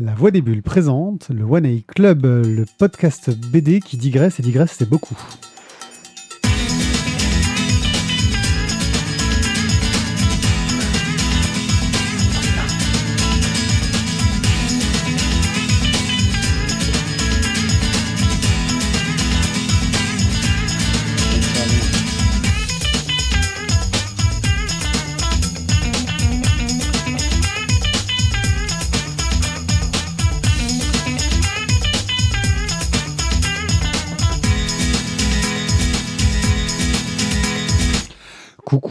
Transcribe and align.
La 0.00 0.12
Voix 0.12 0.32
des 0.32 0.42
Bulles 0.42 0.64
présente 0.64 1.28
le 1.28 1.44
One 1.44 1.66
A 1.66 1.80
Club, 1.86 2.24
le 2.24 2.64
podcast 2.78 3.30
BD 3.30 3.78
qui 3.78 3.96
digresse 3.96 4.40
et 4.40 4.42
digresse, 4.42 4.74
c'est 4.76 4.88
beaucoup. 4.88 5.16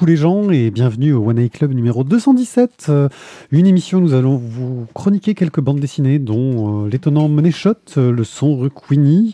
Les 0.06 0.18
gens 0.18 0.50
et 0.52 0.70
bienvenue 0.70 1.14
au 1.14 1.30
One 1.30 1.40
Eye 1.40 1.50
Club 1.50 1.72
numéro 1.74 2.04
217. 2.04 2.88
Euh, 2.90 3.08
une 3.52 3.66
émission 3.66 4.00
où 4.00 4.02
nous 4.02 4.14
allons 4.14 4.36
vous 4.36 4.86
chroniquer 4.94 5.34
quelques 5.34 5.62
bandes 5.62 5.80
dessinées 5.80 6.20
dont 6.20 6.84
euh, 6.86 6.90
l'étonnant 6.90 7.30
Money 7.30 7.52
Shot, 7.52 7.76
euh, 7.98 8.12
le 8.12 8.24
son 8.26 8.70
Queenie, 8.70 9.34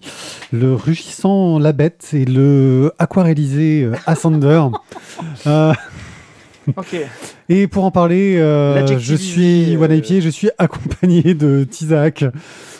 le 0.51 0.75
rugissant 0.75 1.57
La 1.57 1.71
Bête 1.71 2.09
et 2.13 2.23
le 2.25 2.91
aquarellisé 2.99 3.89
Assander. 4.05 4.63
Euh, 5.47 5.73
Ok. 6.77 6.95
et 7.49 7.65
pour 7.67 7.83
en 7.85 7.89
parler, 7.91 8.35
je 8.37 9.15
suis 9.15 9.75
One 9.75 9.91
Eye 9.91 10.01
Pied, 10.01 10.21
je 10.21 10.29
suis 10.29 10.49
accompagné 10.59 11.33
de 11.33 11.63
Tizak. 11.63 12.25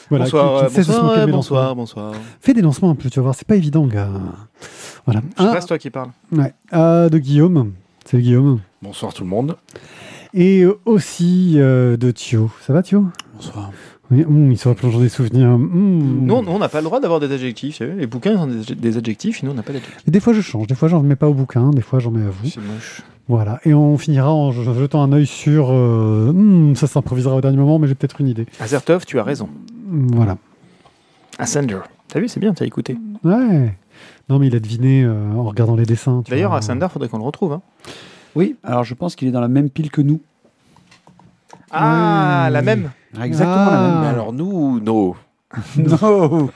Voilà, 0.10 0.26
qui- 0.26 0.32
bonsoir, 0.32 0.68
qui 0.68 0.74
se 0.74 0.78
bonsoir, 0.92 1.28
bonsoir, 1.28 1.28
lancements. 1.28 1.76
bonsoir. 1.76 2.14
Fais 2.40 2.54
des 2.54 2.62
lancements 2.62 2.92
un 2.92 2.96
peu, 2.96 3.10
tu 3.10 3.18
vas 3.20 3.24
voir, 3.24 3.36
c'est 3.36 3.48
pas 3.48 3.56
évident, 3.56 3.86
gars. 3.88 4.10
Voilà. 5.12 5.22
Je 5.38 5.44
sais 5.44 5.50
pas, 5.52 5.62
toi 5.62 5.78
qui 5.78 5.90
parles. 5.90 6.10
Ouais. 6.32 6.54
Ah, 6.72 7.08
de 7.10 7.18
Guillaume. 7.18 7.74
Salut 8.06 8.24
Guillaume. 8.24 8.60
Bonsoir 8.82 9.14
tout 9.14 9.24
le 9.24 9.30
monde. 9.30 9.56
Et 10.34 10.66
aussi 10.86 11.56
euh, 11.58 11.98
de 11.98 12.12
Thio. 12.12 12.52
Ça 12.62 12.74
va 12.74 12.84
Thio? 12.84 13.06
Bonsoir. 13.36 13.72
oui, 14.12 14.24
hum, 14.24 14.52
Il 14.52 14.58
sera 14.58 14.76
plongeant 14.76 15.00
des 15.00 15.10
souvenirs. 15.10 15.50
hum. 15.50 16.20
Nous, 16.22 16.34
on- 16.36 16.60
n'a 16.60 16.70
pas 16.70 16.80
le 16.80 16.84
droit 16.86 17.00
d'avoir 17.00 17.20
des 17.20 17.32
adjectifs. 17.32 17.80
Les 17.80 18.06
bouquins, 18.06 18.34
ils 18.34 18.38
ont 18.38 18.48
des, 18.48 18.76
des 18.76 18.98
adjectifs, 18.98 19.42
et 19.42 19.46
nous, 19.48 19.52
on 19.52 19.56
n'a 19.56 19.64
pas 19.64 19.74
d'adjectifs. 19.74 20.04
Et 20.08 20.12
des 20.12 20.20
fois 20.20 20.34
je 20.34 20.42
change, 20.42 20.68
des 20.68 20.76
fois 20.76 20.88
j'en 20.88 21.02
mets 21.02 21.16
pas 21.16 21.28
au 21.28 21.34
bouquin, 21.34 21.72
des 21.72 21.82
fois 21.82 21.98
j'en 22.00 22.12
mets 22.12 22.24
à 22.26 22.30
vous. 22.30 22.48
C'est 22.50 22.60
moche. 22.62 23.02
Voilà. 23.28 23.60
Et 23.66 23.74
on 23.74 23.98
finira 23.98 24.32
en 24.34 24.52
je- 24.52 24.74
jetant 24.74 25.02
un 25.04 25.12
œil 25.14 25.26
sur. 25.26 25.70
euh, 25.72 26.30
hum, 26.30 26.76
ça 26.76 26.86
s'improvisera 26.88 27.36
au 27.36 27.42
dernier 27.42 27.58
moment, 27.58 27.80
mais 27.80 27.88
j'ai 27.88 27.96
peut-être 27.96 28.22
une 28.22 28.28
idée. 28.28 28.46
Azertov, 28.60 29.06
tu 29.06 29.18
as 29.20 29.24
raison. 29.24 29.50
Voilà. 29.88 30.38
Ascender. 31.40 31.80
T'as 32.08 32.20
vu, 32.20 32.28
c'est 32.28 32.40
bien, 32.40 32.54
t'as 32.54 32.66
écouté. 32.66 32.98
Ouais. 33.24 33.76
Non, 34.30 34.38
mais 34.40 34.48
il 34.48 34.56
a 34.56 34.60
deviné 34.60 35.04
euh, 35.04 35.32
en 35.36 35.44
regardant 35.44 35.76
les 35.76 35.86
dessins. 35.86 36.24
D'ailleurs, 36.30 36.52
vois. 36.52 36.60
Ascender, 36.60 36.88
faudrait 36.92 37.10
qu'on 37.10 37.18
le 37.18 37.24
retrouve. 37.24 37.54
hein. 37.54 37.62
Oui, 38.36 38.56
alors 38.64 38.84
je 38.84 38.94
pense 38.94 39.16
qu'il 39.16 39.28
est 39.28 39.32
dans 39.32 39.42
la 39.42 39.48
même 39.48 39.70
pile 39.70 39.90
que 39.90 40.02
nous. 40.02 40.22
Ah, 41.72 42.46
Oui. 42.48 42.54
la 42.54 42.62
même. 42.62 42.92
Exactement 43.22 43.56
Ah. 43.70 44.00
Mais 44.02 44.08
alors 44.08 44.32
nous, 44.34 44.80
non. 44.80 45.16
la 45.54 45.84
même. 45.84 45.88
Non 46.02 46.50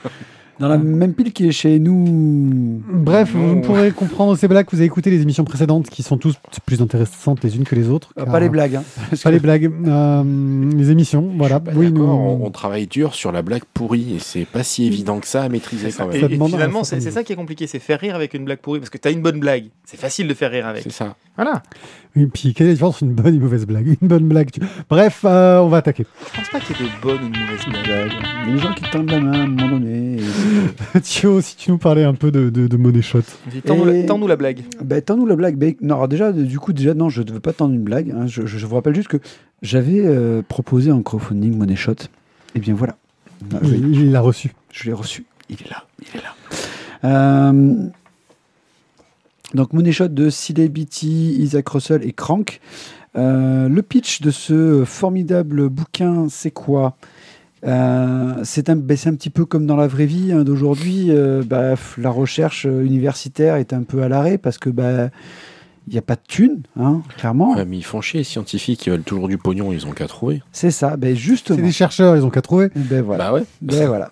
Dans 0.60 0.68
la 0.68 0.78
même 0.78 1.14
pile 1.14 1.32
qui 1.32 1.48
est 1.48 1.52
chez 1.52 1.78
nous. 1.80 2.80
Bref, 2.88 3.32
vous 3.34 3.60
pourrez 3.60 3.90
comprendre 3.90 4.36
ces 4.36 4.46
blagues. 4.48 4.66
Vous 4.70 4.76
avez 4.78 4.86
écouté 4.86 5.10
les 5.10 5.20
émissions 5.22 5.44
précédentes 5.44 5.90
qui 5.90 6.02
sont 6.02 6.16
toutes 6.16 6.38
plus 6.64 6.80
intéressantes 6.80 7.42
les 7.42 7.56
unes 7.56 7.64
que 7.64 7.74
les 7.74 7.88
autres. 7.88 8.12
Euh, 8.18 8.24
car- 8.24 8.32
Pas 8.32 8.40
les 8.40 8.48
blagues. 8.48 8.76
Hein. 8.76 8.84
Pas 9.10 9.16
que- 9.16 9.28
les 9.30 9.40
blagues. 9.40 9.72
euh, 9.86 10.70
les 10.76 10.90
émissions, 10.90 11.30
voilà. 11.36 11.60
Oui, 11.74 11.90
nous- 11.90 12.04
on, 12.04 12.50
travaille 12.50 12.86
dur 12.86 13.14
sur 13.14 13.32
la 13.32 13.42
blague 13.42 13.64
pourrie 13.74 14.14
et 14.14 14.18
c'est 14.20 14.44
pas 14.44 14.62
si 14.62 14.84
évident 14.86 15.18
que 15.18 15.26
ça 15.26 15.42
à 15.42 15.48
maîtriser 15.48 15.90
C'est 15.90 15.96
ça. 15.98 16.04
quand 16.04 16.12
Et, 16.12 16.22
même. 16.22 16.42
et 16.42 16.46
finalement, 16.48 16.84
c'est 16.84 17.00
ça 17.00 17.24
qui 17.24 17.32
est 17.32 17.36
compliqué, 17.36 17.66
c'est 17.66 17.80
faire 17.80 17.98
rire 17.98 18.14
avec 18.14 18.32
une 18.34 18.44
blague 18.44 18.58
pourrie. 18.60 18.78
Parce 18.78 18.90
que 18.90 18.98
t'as 18.98 19.10
une 19.10 19.22
bonne 19.22 19.40
blague. 19.40 19.64
C'est 19.84 19.98
facile 19.98 20.28
de 20.28 20.34
faire 20.34 20.50
rire 20.52 20.66
avec. 20.66 20.82
C'est 20.84 20.92
ça. 20.92 21.16
Voilà. 21.36 21.62
Et 22.16 22.26
puis, 22.26 22.54
quelle 22.54 22.66
est 22.66 22.70
la 22.70 22.74
différence 22.74 22.94
entre 22.96 23.02
une 23.04 23.12
bonne 23.14 23.34
et 23.34 23.36
une 23.36 23.42
mauvaise 23.42 23.66
blague? 23.66 23.96
Une 24.00 24.06
bonne 24.08 24.28
blague. 24.28 24.52
tu- 24.52 24.60
Bref, 24.88 25.22
euh, 25.24 25.58
on 25.58 25.68
va 25.68 25.78
attaquer. 25.78 26.06
Je 26.32 26.36
pense 26.38 26.48
pas 26.48 26.60
qu'il 26.60 26.76
y 26.76 26.88
ait 26.88 26.92
de 26.92 27.02
bonnes 27.02 27.24
ou 27.24 27.28
de 27.28 27.38
mauvaises 27.38 27.66
blagues. 27.66 28.12
Il 28.46 28.50
y 28.50 28.52
a 28.52 28.54
des 28.54 28.62
gens 28.62 28.72
qui 28.72 28.82
te 28.84 28.90
tendent 28.92 29.10
la 29.10 29.20
main 29.20 29.32
à 29.32 29.42
un 29.42 29.46
moment 29.48 29.68
donné. 29.78 30.18
et- 30.18 30.20
Thio, 31.02 31.40
si 31.40 31.56
tu 31.56 31.70
nous 31.70 31.78
parlais 31.78 32.04
un 32.04 32.14
peu 32.14 32.30
de, 32.30 32.50
de, 32.50 32.66
de 32.66 32.76
money 32.76 33.02
shot. 33.02 33.20
Tends-nous 33.64 34.26
la- 34.26 34.36
blague. 34.36 34.62
Ben, 34.82 35.00
tends-nous 35.02 35.26
la 35.26 35.36
blague. 35.36 35.56
Ben, 35.56 35.74
non, 35.80 35.94
alors 35.96 36.08
déjà, 36.08 36.32
du 36.32 36.58
coup, 36.58 36.72
déjà, 36.72 36.94
non, 36.94 37.08
je 37.08 37.22
ne 37.22 37.32
veux 37.32 37.40
pas 37.40 37.52
tendre 37.52 37.74
une 37.74 37.82
blague. 37.84 38.10
hein. 38.10 38.26
Je, 38.26 38.46
je- 38.46 38.58
je 38.58 38.66
vous 38.66 38.74
rappelle 38.74 38.94
juste 38.94 39.08
que 39.08 39.18
j'avais 39.62 40.00
euh, 40.04 40.42
proposé 40.46 40.90
en 40.92 41.02
crowdfunding 41.02 41.56
Money 41.56 41.76
Shot. 41.76 41.94
Et 42.54 42.60
bien 42.60 42.74
voilà. 42.74 42.96
Ah, 43.52 43.58
Il 43.64 44.12
l'a 44.12 44.20
reçu. 44.20 44.52
Je 44.72 44.84
l'ai 44.84 44.92
reçu. 44.92 45.24
Il 45.50 45.56
est 45.56 45.70
là. 45.70 45.84
Il 46.00 46.18
est 46.18 46.22
là. 46.22 46.34
Euh, 47.04 47.86
donc, 49.54 49.72
Money 49.72 49.92
Shot 49.92 50.08
de 50.08 50.30
Sidney 50.30 50.68
Beatty, 50.68 51.36
Isaac 51.38 51.68
Russell 51.68 52.02
et 52.04 52.12
Crank. 52.12 52.60
Euh, 53.16 53.68
le 53.68 53.82
pitch 53.82 54.20
de 54.22 54.30
ce 54.32 54.82
formidable 54.84 55.68
bouquin, 55.68 56.26
c'est 56.28 56.50
quoi? 56.50 56.96
Euh, 57.66 58.34
c'est 58.44 58.68
un, 58.68 58.76
ben, 58.76 58.96
c'est 58.96 59.08
un 59.08 59.14
petit 59.14 59.30
peu 59.30 59.44
comme 59.46 59.66
dans 59.66 59.76
la 59.76 59.86
vraie 59.86 60.06
vie 60.06 60.32
hein, 60.32 60.44
d'aujourd'hui. 60.44 61.06
euh, 61.10 61.42
bah, 61.46 61.74
la 61.98 62.10
recherche 62.10 62.66
euh, 62.66 62.84
universitaire 62.84 63.56
est 63.56 63.72
un 63.72 63.82
peu 63.82 64.02
à 64.02 64.08
l'arrêt 64.08 64.36
parce 64.38 64.58
que 64.58 64.68
bah, 64.70 65.08
il 65.86 65.92
n'y 65.92 65.98
a 65.98 66.02
pas 66.02 66.14
de 66.14 66.20
thunes, 66.26 66.62
hein, 66.80 67.02
clairement. 67.18 67.54
Ouais, 67.54 67.64
mais 67.66 67.76
ils 67.76 67.84
font 67.84 68.00
chier 68.00 68.20
les 68.20 68.24
scientifiques, 68.24 68.86
ils 68.86 68.90
veulent 68.90 69.02
toujours 69.02 69.28
du 69.28 69.36
pognon, 69.38 69.70
ils 69.72 69.86
ont 69.86 69.90
qu'à 69.92 70.06
trouver. 70.06 70.42
C'est 70.52 70.70
ça. 70.70 70.96
Ben, 70.96 71.10
C'est 71.10 71.16
justement. 71.20 71.58
des 71.62 71.72
chercheurs, 71.72 72.16
ils 72.16 72.24
ont 72.24 72.30
qu'à 72.30 72.42
trouver. 72.42 72.68
Ben, 72.74 73.02
voilà. 73.02 73.24
Bah 73.24 73.32
ouais. 73.34 73.44
Ben 73.60 73.86
voilà. 73.86 74.10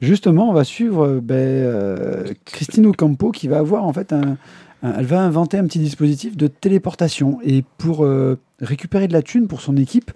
Justement, 0.00 0.48
on 0.48 0.52
va 0.52 0.62
suivre 0.64 1.18
ben, 1.22 1.34
euh, 1.34 2.24
Christine 2.44 2.86
Ocampo 2.86 3.30
qui 3.32 3.48
va 3.48 3.58
avoir 3.58 3.84
en 3.84 3.92
fait 3.92 4.12
un- 4.12 4.36
elle 4.82 5.06
va 5.06 5.20
inventer 5.20 5.58
un 5.58 5.64
petit 5.64 5.78
dispositif 5.78 6.36
de 6.36 6.46
téléportation. 6.46 7.38
Et 7.44 7.64
pour 7.78 8.04
euh, 8.04 8.38
récupérer 8.60 9.08
de 9.08 9.12
la 9.12 9.22
thune 9.22 9.48
pour 9.48 9.60
son 9.60 9.76
équipe 9.76 10.12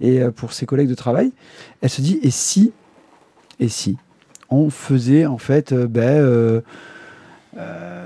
et 0.00 0.22
euh, 0.22 0.30
pour 0.30 0.52
ses 0.52 0.66
collègues 0.66 0.88
de 0.88 0.94
travail, 0.94 1.32
elle 1.82 1.90
se 1.90 2.00
dit 2.00 2.18
et 2.22 2.30
si 2.30 2.72
et 3.58 3.68
si 3.68 3.96
on 4.50 4.70
faisait 4.70 5.26
en 5.26 5.38
fait 5.38 5.72
euh, 5.72 5.86
ben, 5.86 6.02
euh, 6.02 6.60
euh, 7.56 8.05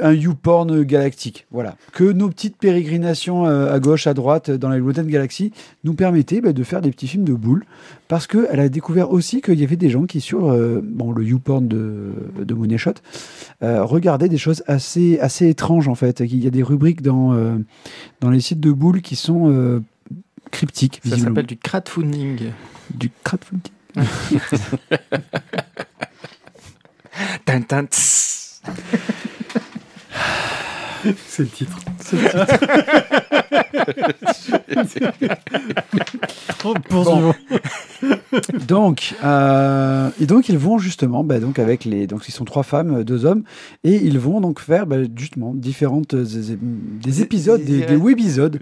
un 0.00 0.12
YouPorn 0.12 0.82
galactique, 0.82 1.46
voilà, 1.50 1.76
que 1.92 2.04
nos 2.04 2.28
petites 2.28 2.56
pérégrinations 2.56 3.46
euh, 3.46 3.72
à 3.72 3.80
gauche, 3.80 4.06
à 4.06 4.14
droite 4.14 4.50
dans 4.50 4.68
la 4.68 4.78
lointaine 4.78 5.06
galaxie 5.06 5.52
nous 5.84 5.94
permettaient 5.94 6.40
ben, 6.40 6.52
de 6.52 6.62
faire 6.62 6.80
des 6.80 6.90
petits 6.90 7.08
films 7.08 7.24
de 7.24 7.34
boules 7.34 7.64
parce 8.10 8.26
qu'elle 8.26 8.58
a 8.58 8.68
découvert 8.68 9.12
aussi 9.12 9.40
qu'il 9.40 9.60
y 9.60 9.62
avait 9.62 9.76
des 9.76 9.88
gens 9.88 10.04
qui, 10.04 10.20
sur 10.20 10.50
euh, 10.50 10.80
bon, 10.82 11.12
le 11.12 11.24
YouPorn 11.24 11.68
de, 11.68 12.10
de 12.40 12.54
Money 12.54 12.76
Shot, 12.76 12.94
euh, 13.62 13.84
regardaient 13.84 14.28
des 14.28 14.36
choses 14.36 14.64
assez, 14.66 15.20
assez 15.20 15.48
étranges 15.48 15.86
en 15.86 15.94
fait. 15.94 16.18
Il 16.18 16.42
y 16.42 16.48
a 16.48 16.50
des 16.50 16.64
rubriques 16.64 17.02
dans, 17.02 17.34
euh, 17.34 17.56
dans 18.20 18.30
les 18.30 18.40
sites 18.40 18.58
de 18.58 18.72
boules 18.72 19.00
qui 19.00 19.14
sont 19.14 19.48
euh, 19.48 19.80
cryptiques. 20.50 21.00
Ça 21.04 21.18
s'appelle 21.18 21.46
du 21.46 21.56
crowdfunding. 21.56 22.50
du 22.94 23.12
crowdfunding. 23.22 23.70
Tin, 31.02 31.12
tin, 31.12 31.14
tss. 31.14 31.14
C'est 31.24 31.42
le 31.42 31.48
titre. 31.48 31.78
Oh, 36.62 36.74
poursuivons. 36.88 37.34
Donc, 38.68 39.14
euh, 39.24 40.08
et 40.20 40.26
donc 40.26 40.48
ils 40.48 40.56
vont 40.58 40.78
justement, 40.78 41.24
bah, 41.24 41.40
donc 41.40 41.58
avec 41.58 41.84
les, 41.84 42.06
donc 42.06 42.28
ils 42.28 42.32
sont 42.32 42.44
trois 42.44 42.62
femmes, 42.62 42.96
euh, 43.00 43.04
deux 43.04 43.24
hommes, 43.24 43.42
et 43.84 43.96
ils 43.96 44.18
vont 44.18 44.40
donc 44.40 44.60
faire 44.60 44.86
bah, 44.86 44.96
justement 45.16 45.52
différentes 45.54 46.14
euh, 46.14 46.24
des, 46.24 46.56
des 47.10 47.22
épisodes, 47.22 47.62
des, 47.62 47.84
des 47.84 47.96
webisodes, 47.96 48.58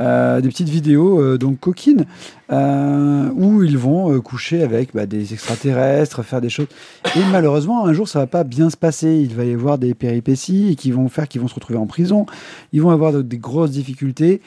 euh, 0.00 0.40
des 0.40 0.48
petites 0.48 0.68
vidéos 0.68 1.20
euh, 1.20 1.38
donc 1.38 1.60
coquines 1.60 2.04
où 2.50 3.62
ils 3.62 3.76
vont 3.76 4.18
coucher 4.20 4.62
avec 4.62 4.94
bah, 4.94 5.04
des 5.06 5.34
extraterrestres, 5.34 6.22
faire 6.24 6.40
des 6.40 6.48
choses. 6.48 6.68
Et 7.14 7.20
malheureusement, 7.30 7.84
un 7.86 7.92
jour, 7.92 8.08
ça 8.08 8.20
va 8.20 8.26
pas 8.26 8.42
bien 8.44 8.70
se 8.70 8.76
passer. 8.76 9.16
Il 9.16 9.34
va 9.34 9.44
y 9.44 9.52
avoir 9.52 9.76
des 9.76 9.92
péripéties 9.94 10.74
qui 10.76 10.90
vont 10.90 11.08
faire 11.10 11.28
qu'ils 11.28 11.40
vont 11.42 11.48
se 11.48 11.54
retrouver 11.54 11.78
en 11.78 11.86
prison. 11.86 12.24
Ils 12.72 12.80
vont 12.80 12.90
avoir 12.90 13.12
de- 13.12 13.20
des 13.22 13.36
grosses 13.38 13.72
difficultés 13.72 14.40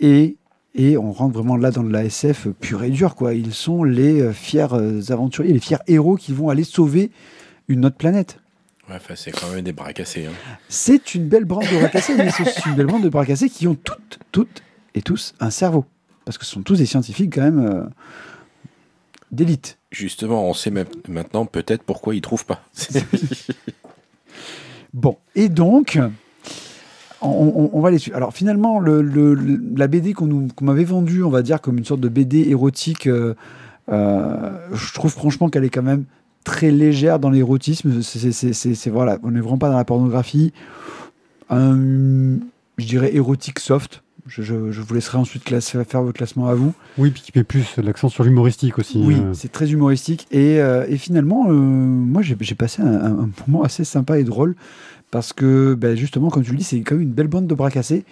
et 0.00 0.36
et 0.74 0.96
on 0.96 1.12
rentre 1.12 1.34
vraiment 1.34 1.56
là 1.56 1.70
dans 1.70 1.82
de 1.82 1.92
la 1.92 2.04
SF 2.04 2.48
pure 2.60 2.82
et 2.84 2.90
dure, 2.90 3.14
quoi. 3.14 3.34
Ils 3.34 3.52
sont 3.54 3.84
les 3.84 4.20
euh, 4.20 4.32
fiers 4.32 4.66
euh, 4.72 5.00
aventuriers, 5.10 5.52
les 5.52 5.60
fiers 5.60 5.78
héros 5.86 6.16
qui 6.16 6.32
vont 6.32 6.48
aller 6.48 6.64
sauver 6.64 7.10
une 7.68 7.84
autre 7.84 7.96
planète. 7.96 8.38
Ouais, 8.88 8.96
c'est 9.14 9.30
quand 9.30 9.48
même 9.50 9.62
des 9.62 9.72
bras 9.72 9.92
cassés. 9.92 10.26
Hein. 10.26 10.32
C'est 10.68 11.14
une 11.14 11.28
belle 11.28 11.44
bande 11.44 11.64
de 11.70 11.78
bras 11.78 11.88
cassés, 11.88 12.14
mais 12.16 12.30
c'est 12.30 12.66
une 12.66 12.74
belle 12.74 12.86
bande 12.86 13.02
de 13.02 13.08
bras 13.08 13.24
cassés 13.24 13.48
qui 13.48 13.66
ont 13.66 13.74
toutes, 13.76 14.18
toutes 14.32 14.62
et 14.94 15.02
tous 15.02 15.34
un 15.40 15.50
cerveau. 15.50 15.84
Parce 16.24 16.36
que 16.38 16.44
ce 16.44 16.52
sont 16.52 16.62
tous 16.62 16.78
des 16.78 16.86
scientifiques 16.86 17.34
quand 17.34 17.42
même 17.42 17.60
euh, 17.64 17.84
d'élite. 19.30 19.78
Justement, 19.90 20.48
on 20.48 20.54
sait 20.54 20.70
même- 20.70 20.86
maintenant 21.08 21.46
peut-être 21.46 21.82
pourquoi 21.84 22.14
ils 22.14 22.20
trouvent 22.20 22.46
pas. 22.46 22.64
Bon, 24.94 25.16
et 25.34 25.48
donc, 25.48 25.98
on, 27.22 27.80
va 27.80 27.90
les 27.90 27.98
suivre. 27.98 28.16
Alors 28.16 28.32
finalement, 28.34 28.80
le, 28.80 29.00
le- 29.02 29.34
le- 29.34 29.60
la 29.76 29.86
BD 29.86 30.12
qu'on 30.12 30.48
m'avait 30.60 30.84
vendue, 30.84 31.22
on 31.22 31.30
va 31.30 31.42
dire 31.42 31.60
comme 31.60 31.78
une 31.78 31.84
sorte 31.84 32.00
de 32.00 32.08
BD 32.08 32.48
érotique, 32.48 33.06
euh, 33.06 33.34
Euh, 33.88 34.50
je 34.72 34.94
trouve 34.94 35.10
franchement 35.10 35.48
qu'elle 35.48 35.64
est 35.64 35.68
quand 35.68 35.82
même 35.82 36.04
très 36.44 36.70
légère 36.70 37.18
dans 37.18 37.30
l'érotisme. 37.30 38.00
C'est- 38.00 38.88
voilà, 38.90 39.18
on 39.24 39.32
n'est 39.32 39.40
vraiment 39.40 39.58
pas 39.58 39.68
dans 39.70 39.76
la 39.76 39.84
pornographie. 39.84 40.52
Je 41.50 42.38
dirais 42.86 43.14
érotique 43.14 43.58
soft. 43.58 44.02
Je, 44.26 44.42
je- 44.42 44.70
je 44.70 44.80
vous 44.80 44.94
laisserai 44.94 45.18
ensuite 45.18 45.42
classe- 45.42 45.70
faire 45.70 46.02
votre 46.02 46.16
classement 46.16 46.46
à 46.46 46.54
vous. 46.54 46.72
Oui, 46.96 47.10
puis 47.10 47.22
qui 47.22 47.32
met 47.34 47.42
plus 47.42 47.76
l'accent 47.78 48.08
sur 48.08 48.22
l'humoristique 48.22 48.78
aussi. 48.78 49.02
Oui, 49.04 49.16
euh. 49.18 49.34
c'est 49.34 49.50
très 49.50 49.72
humoristique. 49.72 50.26
Et, 50.30 50.60
euh, 50.60 50.86
et 50.88 50.96
finalement, 50.96 51.46
euh, 51.48 51.52
moi, 51.52 52.22
j'ai 52.22 52.36
passé 52.54 52.82
un, 52.82 53.28
moment 53.46 53.62
assez 53.64 53.82
sympa 53.84 54.18
et 54.20 54.24
drôle 54.24 54.54
parce 55.10 55.32
que, 55.32 55.74
ben, 55.74 55.96
justement, 55.96 56.30
comme 56.30 56.44
tu 56.44 56.52
le 56.52 56.58
dis, 56.58 56.64
c'est 56.64 56.80
quand 56.82 56.94
même 56.94 57.02
une 57.02 57.12
belle 57.12 57.26
bande 57.26 57.46
de 57.48 57.54
bras 57.54 57.70
cassés. 57.70 58.04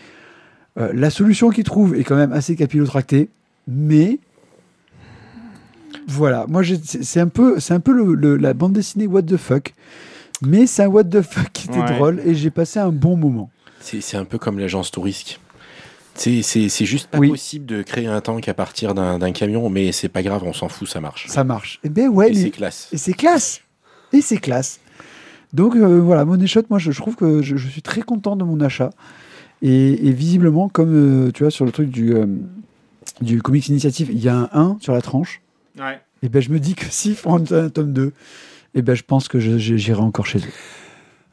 Euh, 0.79 0.91
la 0.95 1.11
solution 1.11 1.51
qu'ils 1.51 1.65
trouvent 1.65 1.95
est 1.95 2.03
quand 2.05 2.17
même 2.17 2.33
assez 2.33 2.57
capillotractée, 2.57 3.29
mais 3.69 4.19
voilà, 6.09 6.47
moi, 6.49 6.63
c'est 6.83 7.21
un 7.21 7.29
peu, 7.29 7.61
c'est 7.61 7.75
un 7.75 7.81
peu 7.81 7.93
le- 7.93 8.15
le- 8.15 8.37
la 8.37 8.53
bande 8.55 8.73
dessinée 8.73 9.07
What 9.07 9.23
the 9.23 9.37
fuck, 9.37 9.75
mais 10.43 10.67
c'est 10.67 10.83
un 10.83 10.89
What 10.89 11.05
the 11.05 11.23
fuck 11.23 11.51
qui 11.53 11.69
était 11.69 11.79
Ouais. 11.81 11.95
drôle 11.97 12.21
et 12.25 12.35
j'ai 12.35 12.51
passé 12.51 12.79
un 12.81 12.91
bon 12.91 13.17
moment. 13.17 13.51
C'est 13.81 14.01
c'est 14.01 14.17
un 14.17 14.25
peu 14.25 14.39
comme 14.39 14.59
l'agence 14.59 14.91
touristique. 14.91 15.41
C'est- 16.21 16.43
C'est 16.43 16.69
c'est 16.69 16.85
juste 16.85 17.09
pas 17.09 17.17
Oui. 17.19 17.31
possible 17.31 17.65
de 17.65 17.83
créer 17.83 18.07
un 18.07 18.21
tank 18.21 18.47
à 18.49 18.53
partir 18.55 18.95
d'un 18.95 19.19
d'un 19.19 19.33
camion, 19.33 19.71
mais 19.71 19.91
c'est 19.91 20.11
pas 20.11 20.23
grave, 20.23 20.43
on 20.45 20.53
s'en 20.53 20.69
fout, 20.69 20.87
ça 20.87 21.01
marche. 21.01 21.27
Ça 21.29 21.45
marche. 21.45 21.81
Et 21.83 21.89
ben 21.89 22.09
ouais, 22.09 22.29
Et 22.29 22.35
mais- 22.35 22.43
c'est 22.43 22.51
classe. 22.51 22.89
Et 22.93 22.99
c'est 22.99 23.13
classe. 23.15 23.61
Et 24.13 24.21
c'est 24.21 24.37
classe. 24.37 24.81
Donc 25.55 25.75
euh, 25.77 25.99
voilà, 25.99 26.25
Money 26.27 26.47
Shot, 26.47 26.63
moi 26.69 26.79
je, 26.79 26.91
je 26.91 27.01
trouve 27.01 27.17
que 27.17 27.41
je, 27.41 27.57
je 27.57 27.69
suis 27.69 27.81
très 27.83 28.03
content 28.03 28.37
de 28.37 28.45
mon 28.45 28.61
achat. 28.61 28.91
Et, 29.63 30.09
et 30.09 30.13
visiblement, 30.13 30.69
comme 30.69 30.95
euh, 31.29 31.31
tu 31.33 31.43
vois, 31.43 31.51
sur 31.51 31.65
le 31.65 31.73
truc 31.73 31.89
du, 31.91 32.15
euh, 32.15 32.27
du 33.23 33.41
Comics 33.43 33.69
Initiative, 33.69 34.09
il 34.13 34.19
y 34.23 34.29
a 34.29 34.37
un 34.37 34.49
1 34.53 34.77
sur 34.81 34.93
la 34.93 35.01
tranche. 35.03 35.41
Ouais. 35.79 36.01
Et 36.23 36.29
ben 36.29 36.43
je 36.43 36.51
me 36.51 36.59
dis 36.61 36.75
que 36.75 36.85
s'ils 36.91 37.15
font 37.17 37.37
un, 37.39 37.53
un 37.65 37.69
tome 37.71 37.93
2, 37.95 38.13
et 38.75 38.83
ben 38.83 38.95
je 38.95 39.03
pense 39.05 39.27
que 39.29 39.39
j'irai 39.41 40.01
encore 40.01 40.27
chez 40.27 40.39
eux. 40.41 40.53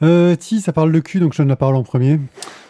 Euh, 0.04 0.36
Ti, 0.36 0.62
ça 0.62 0.74
parle 0.74 0.92
de 0.92 1.00
cul, 1.00 1.20
donc 1.20 1.34
je 1.34 1.40
donne 1.40 1.48
la 1.48 1.56
parole 1.56 1.76
en 1.76 1.84
premier. 1.84 2.20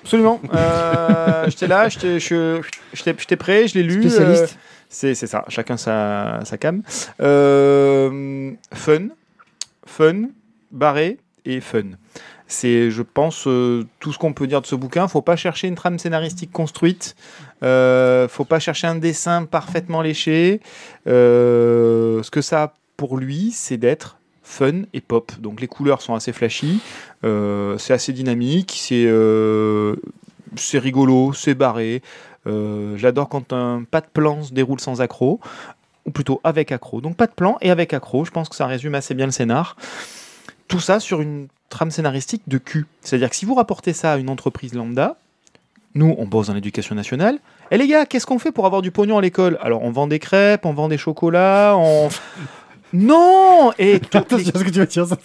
Absolument. 0.04 0.40
Euh, 0.54 1.44
j'étais 1.48 1.68
là, 1.68 1.90
j'étais 1.90 2.20
je- 2.20 2.62
j'étais 2.94 3.16
j'étais 3.18 3.36
prêt, 3.36 3.68
je 3.68 3.76
l'ai 3.76 3.84
lu. 3.84 3.98
euh, 3.98 4.10
Spécialiste. 4.10 4.58
c'est 4.90 5.14
c'est 5.16 5.28
ça, 5.28 5.44
chacun 5.50 5.76
sa, 5.78 6.40
sa 6.46 6.58
cam. 6.58 6.82
Euh, 7.20 8.52
fun, 8.74 9.08
fun, 9.86 10.24
barré 10.72 11.18
et 11.46 11.60
fun. 11.62 11.84
C'est, 12.50 12.92
je 12.92 13.02
pense, 13.02 13.46
euh, 13.46 13.84
tout 14.00 14.14
ce 14.14 14.18
qu'on 14.18 14.32
peut 14.32 14.48
dire 14.48 14.62
de 14.62 14.68
ce 14.68 14.76
bouquin. 14.76 15.10
Faut 15.10 15.22
pas 15.22 15.36
chercher 15.36 15.68
une 15.68 15.76
trame 15.76 16.00
scénaristique 16.00 16.50
construite. 16.54 17.18
Euh, 17.62 18.30
faut 18.30 18.46
pas 18.46 18.60
chercher 18.60 18.88
un 18.88 18.96
dessin 18.96 19.44
parfaitement 19.44 20.02
léché. 20.02 20.62
Euh, 21.08 22.24
ce 22.24 22.32
que 22.32 22.40
ça 22.42 22.64
a 22.64 22.74
pour 22.96 23.18
lui, 23.18 23.52
c'est 23.54 23.76
d'être 23.76 24.18
fun 24.48 24.84
et 24.94 25.02
pop. 25.02 25.32
Donc 25.40 25.60
les 25.60 25.68
couleurs 25.68 26.02
sont 26.02 26.16
assez 26.16 26.32
flashy. 26.32 26.80
Euh, 27.24 27.78
c'est 27.78 27.94
assez 27.94 28.14
dynamique. 28.14 28.76
C'est 28.80 29.06
euh, 29.06 29.96
rigolo, 30.74 31.34
c'est 31.34 31.54
barré. 31.54 32.02
Euh, 32.48 32.96
J'adore 32.98 33.28
quand 33.28 33.52
un 33.52 33.84
pas 33.84 34.02
de 34.02 34.08
plan 34.12 34.42
se 34.42 34.54
déroule 34.54 34.80
sans 34.80 35.02
accro, 35.02 35.42
ou 36.06 36.12
plutôt 36.12 36.40
avec 36.46 36.72
accro. 36.72 37.02
Donc 37.02 37.18
pas 37.18 37.28
de 37.28 37.34
plan 37.34 37.58
et 37.62 37.70
avec 37.70 37.94
accro, 37.94 38.24
je 38.24 38.32
pense 38.32 38.48
que 38.48 38.56
ça 38.56 38.66
résume 38.68 38.96
assez 38.96 39.14
bien 39.14 39.26
le 39.26 39.34
scénar. 39.34 39.76
Tout 40.70 40.80
ça 40.80 41.00
sur 41.00 41.22
une 41.22 41.48
trame 41.70 41.92
scénaristique 41.92 42.44
de 42.48 42.58
cul. 42.58 42.88
C'est-à-dire 43.02 43.30
que 43.30 43.36
si 43.36 43.46
vous 43.46 43.56
rapportez 43.56 43.92
ça 43.92 44.14
à 44.14 44.18
une 44.18 44.30
entreprise 44.30 44.74
lambda, 44.74 45.18
nous, 45.94 46.16
on 46.18 46.26
bosse 46.26 46.48
dans 46.48 46.54
l'éducation 46.54 46.96
nationale. 46.96 47.40
Et 47.72 47.78
les 47.78 47.88
gars, 47.88 48.06
qu'est-ce 48.06 48.26
qu'on 48.26 48.40
fait 48.40 48.52
pour 48.52 48.66
avoir 48.66 48.82
du 48.82 48.92
pognon 48.92 49.18
à 49.18 49.22
l'école? 49.22 49.58
Alors, 49.62 49.84
on 49.84 49.92
vend 49.92 50.08
des 50.08 50.20
crêpes, 50.20 50.66
on 50.66 50.74
vend 50.74 50.88
des 50.88 50.98
chocolats, 50.98 51.76
on... 51.78 52.10
Non 52.94 53.72
Et 53.80 54.00
toutes 54.12 54.32
les- 54.34 54.46
ce 54.46 54.52
que 54.52 54.70
tu 54.70 54.80
vas 54.80 54.86
dire. 54.86 55.08
Ça. 55.08 55.18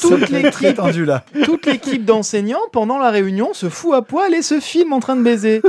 Toute 0.00 0.28
l'équipe 0.30 0.74
tendu 0.76 1.04
là. 1.04 1.24
toute 1.44 1.66
l'équipe 1.66 2.04
d'enseignants, 2.04 2.58
pendant 2.72 2.98
la 2.98 3.10
réunion, 3.10 3.54
se 3.54 3.68
fout 3.68 3.94
à 3.94 4.02
poil 4.02 4.34
et 4.34 4.42
se 4.42 4.60
filme 4.60 4.92
en 4.92 5.00
train 5.00 5.16
de 5.16 5.22
baiser. 5.22 5.62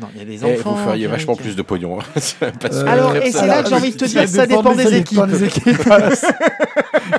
Non, 0.00 0.06
il 0.14 0.18
y 0.20 0.22
a 0.22 0.24
des 0.24 0.40
Eh, 0.46 0.58
enfants. 0.58 0.72
vous 0.72 0.84
feriez 0.84 1.06
vachement 1.06 1.36
plus 1.36 1.54
de 1.56 1.62
pognon. 1.62 1.98
hein. 2.00 2.04
Euh, 2.72 2.86
Alors, 2.86 3.14
et 3.16 3.30
c'est 3.32 3.46
là 3.46 3.62
que 3.62 3.68
j'ai 3.68 3.74
envie 3.74 3.90
de 3.90 3.96
te 3.98 4.04
dire, 4.06 4.26
ça 4.26 4.46
dépend 4.46 4.74
des 4.74 4.94
équipes. 4.96 5.18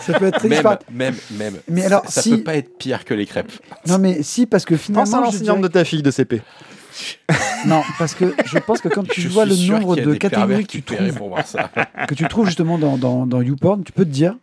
ça 0.01 0.13
peut 0.17 0.25
être 0.27 0.39
très 0.39 0.47
Même, 0.47 0.63
même, 0.91 1.15
même. 1.37 1.55
Mais 1.69 1.85
alors, 1.85 2.03
ça 2.07 2.21
si- 2.23 2.31
peut 2.37 2.43
pas 2.43 2.55
être 2.55 2.77
pire 2.79 3.05
que 3.05 3.13
les 3.13 3.25
crêpes. 3.27 3.51
Non 3.87 3.99
mais 3.99 4.23
si, 4.23 4.45
parce 4.47 4.65
que 4.65 4.73
Pense 4.73 4.81
à 4.81 4.85
finalement... 5.05 5.21
l'enseignante 5.25 5.61
de 5.61 5.67
ta 5.67 5.83
fille 5.83 6.01
de 6.01 6.09
CP. 6.11 6.41
Non, 7.65 7.81
parce 7.99 8.15
que 8.15 8.33
je 8.45 8.57
pense 8.59 8.81
que 8.81 8.87
quand 8.89 9.07
tu 9.07 9.21
Je 9.21 9.27
vois 9.29 9.45
le 9.45 9.55
nombre 9.69 9.95
de 9.95 10.13
catégories 10.15 10.65
que 10.65 10.71
tu 10.71 10.81
trouves 10.81 11.13
pour 11.13 11.29
voir 11.29 11.45
ça. 11.45 11.69
que 12.07 12.15
tu 12.15 12.27
trouves 12.27 12.47
justement 12.47 12.77
dans, 12.77 12.97
dans, 12.97 13.25
dans 13.25 13.41
YouPorn, 13.41 13.83
tu 13.83 13.91
peux 13.91 14.03
te 14.05 14.09
dire, 14.09 14.35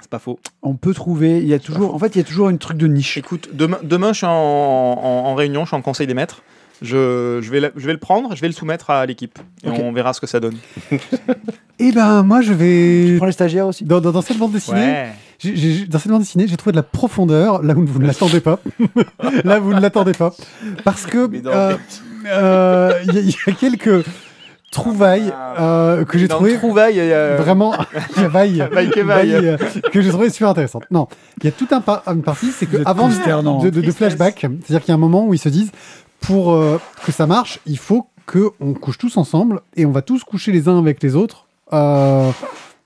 C'est 0.00 0.10
pas 0.10 0.18
faux. 0.18 0.38
on 0.62 0.74
peut 0.74 0.92
trouver, 0.94 1.38
il 1.38 1.46
y 1.48 1.54
a 1.54 1.58
toujours, 1.58 1.94
en 1.94 1.98
fait, 1.98 2.14
il 2.14 2.18
y 2.18 2.20
a 2.20 2.24
toujours 2.24 2.48
une 2.50 2.58
truc 2.58 2.76
de 2.76 2.86
niche. 2.86 3.16
Écoute, 3.16 3.48
demain, 3.54 3.78
demain 3.82 4.12
je 4.12 4.18
suis 4.18 4.26
en, 4.26 4.30
en- 4.30 5.24
en 5.26 5.34
réunion, 5.34 5.62
je 5.64 5.68
suis 5.68 5.76
en 5.76 5.82
conseil 5.82 6.06
des 6.06 6.14
maîtres. 6.14 6.42
Je, 6.82 7.38
je 7.42 7.50
vais, 7.50 7.60
la- 7.60 7.70
je 7.74 7.86
vais 7.86 7.94
le 7.94 7.98
prendre, 7.98 8.36
je 8.36 8.40
vais 8.42 8.48
le 8.48 8.52
soumettre 8.52 8.90
à 8.90 9.06
l'équipe. 9.06 9.38
Et 9.64 9.70
on 9.70 9.92
verra 9.92 10.12
ce 10.12 10.20
que 10.20 10.26
ça 10.26 10.40
donne. 10.40 10.56
Eh 11.78 11.90
ben, 11.92 12.22
moi, 12.22 12.42
je 12.42 12.52
Tu 12.52 12.54
vais. 12.58 13.16
prends 13.16 13.24
les 13.26 13.32
stagiaires 13.32 13.66
aussi? 13.66 13.84
Dans, 13.84 14.00
dans- 14.00 14.12
dans 14.12 14.20
cette 14.20 14.36
bande 14.36 14.52
dessinée, 14.52 15.06
dans 15.88 15.98
cette 15.98 16.10
bande 16.10 16.20
dessinée, 16.20 16.46
j'ai 16.48 16.56
trouvé 16.56 16.72
de 16.72 16.76
la 16.76 16.82
profondeur 16.82 17.62
là 17.62 17.74
où 17.74 17.84
vous 17.86 17.98
ne 17.98 18.06
l'attendez 18.06 18.40
pas. 18.40 18.58
là, 19.44 19.58
vous 19.58 19.74
ne 19.74 19.80
l'attendez 19.80 20.12
pas. 20.12 20.32
Parce 20.84 21.06
que 21.06 21.28
euh, 21.46 21.76
euh, 22.26 22.92
il 23.06 23.14
y, 23.14 23.18
a- 23.18 23.20
il 23.20 23.30
y 23.30 23.36
a 23.46 23.52
quelques 23.52 24.04
trouvailles 24.72 25.32
euh, 25.58 26.04
que 26.04 26.18
j'ai 26.18 26.28
trouvé 26.28 26.52
le 26.52 26.58
trouvaille, 26.58 26.96
il 26.96 27.06
y 27.06 27.12
a- 27.12 27.36
vraiment 27.36 27.72
vaille, 28.16 28.66
Vaille 28.72 28.90
que 28.90 29.00
vaille. 29.00 29.34
euh, 29.34 29.56
que 29.92 30.02
j'ai 30.02 30.10
trouvé 30.10 30.28
super 30.30 30.48
intéressante. 30.50 30.84
Non, 30.90 31.06
il 31.40 31.44
y 31.44 31.48
a 31.48 31.52
toute 31.52 31.72
un 31.72 31.80
par- 31.80 32.02
une 32.08 32.22
partie, 32.22 32.50
c'est 32.50 32.66
que 32.66 32.78
avant 32.84 33.08
de, 33.08 33.14
de, 33.14 33.70
de 33.70 33.80
Tristesse. 33.80 33.96
flashback, 33.96 34.40
c'est-à-dire 34.40 34.80
qu'il 34.80 34.88
y 34.88 34.92
a 34.92 34.94
un 34.94 34.98
moment 34.98 35.24
où 35.26 35.34
ils 35.34 35.38
se 35.38 35.48
disent 35.48 35.70
pour 36.20 36.52
euh, 36.52 36.80
que 37.04 37.12
ça 37.12 37.26
marche, 37.26 37.60
il 37.66 37.78
faut 37.78 38.06
que 38.26 38.50
on 38.60 38.74
couche 38.74 38.98
tous 38.98 39.16
ensemble 39.16 39.60
et 39.76 39.86
on 39.86 39.92
va 39.92 40.02
tous 40.02 40.24
coucher 40.24 40.50
les 40.52 40.68
uns 40.68 40.78
avec 40.78 41.02
les 41.02 41.14
autres. 41.14 41.46
Euh, 41.72 42.30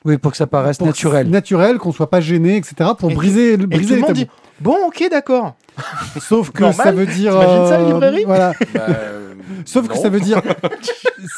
Oui, 0.05 0.17
pour 0.17 0.31
que 0.31 0.37
ça 0.37 0.47
paraisse 0.47 0.79
pour 0.79 0.87
naturel. 0.87 1.29
naturel, 1.29 1.79
qu'on 1.79 1.93
soit 1.93 2.08
pas 2.08 2.20
gêné, 2.20 2.56
etc. 2.56 2.91
Pour 2.99 3.11
Et 3.11 3.14
briser, 3.14 3.52
Et 3.55 3.58
tout 3.58 3.67
briser 3.67 4.00
le 4.00 4.06
les 4.06 4.12
dit 4.12 4.26
Bon, 4.61 4.76
ok, 4.87 5.08
d'accord. 5.11 5.55
Sauf 6.20 6.50
que 6.50 6.62
Normal. 6.62 6.87
ça 6.87 6.93
veut 6.93 7.06
dire. 7.06 7.32
T'imagines 7.32 7.67
ça, 7.69 7.79
librairie 7.81 8.25
Voilà. 8.26 8.52
Bah, 8.75 8.87
euh, 8.88 9.26
Sauf 9.64 9.88
que 9.88 9.97
ça 9.97 10.08
veut 10.08 10.20
dire. 10.20 10.41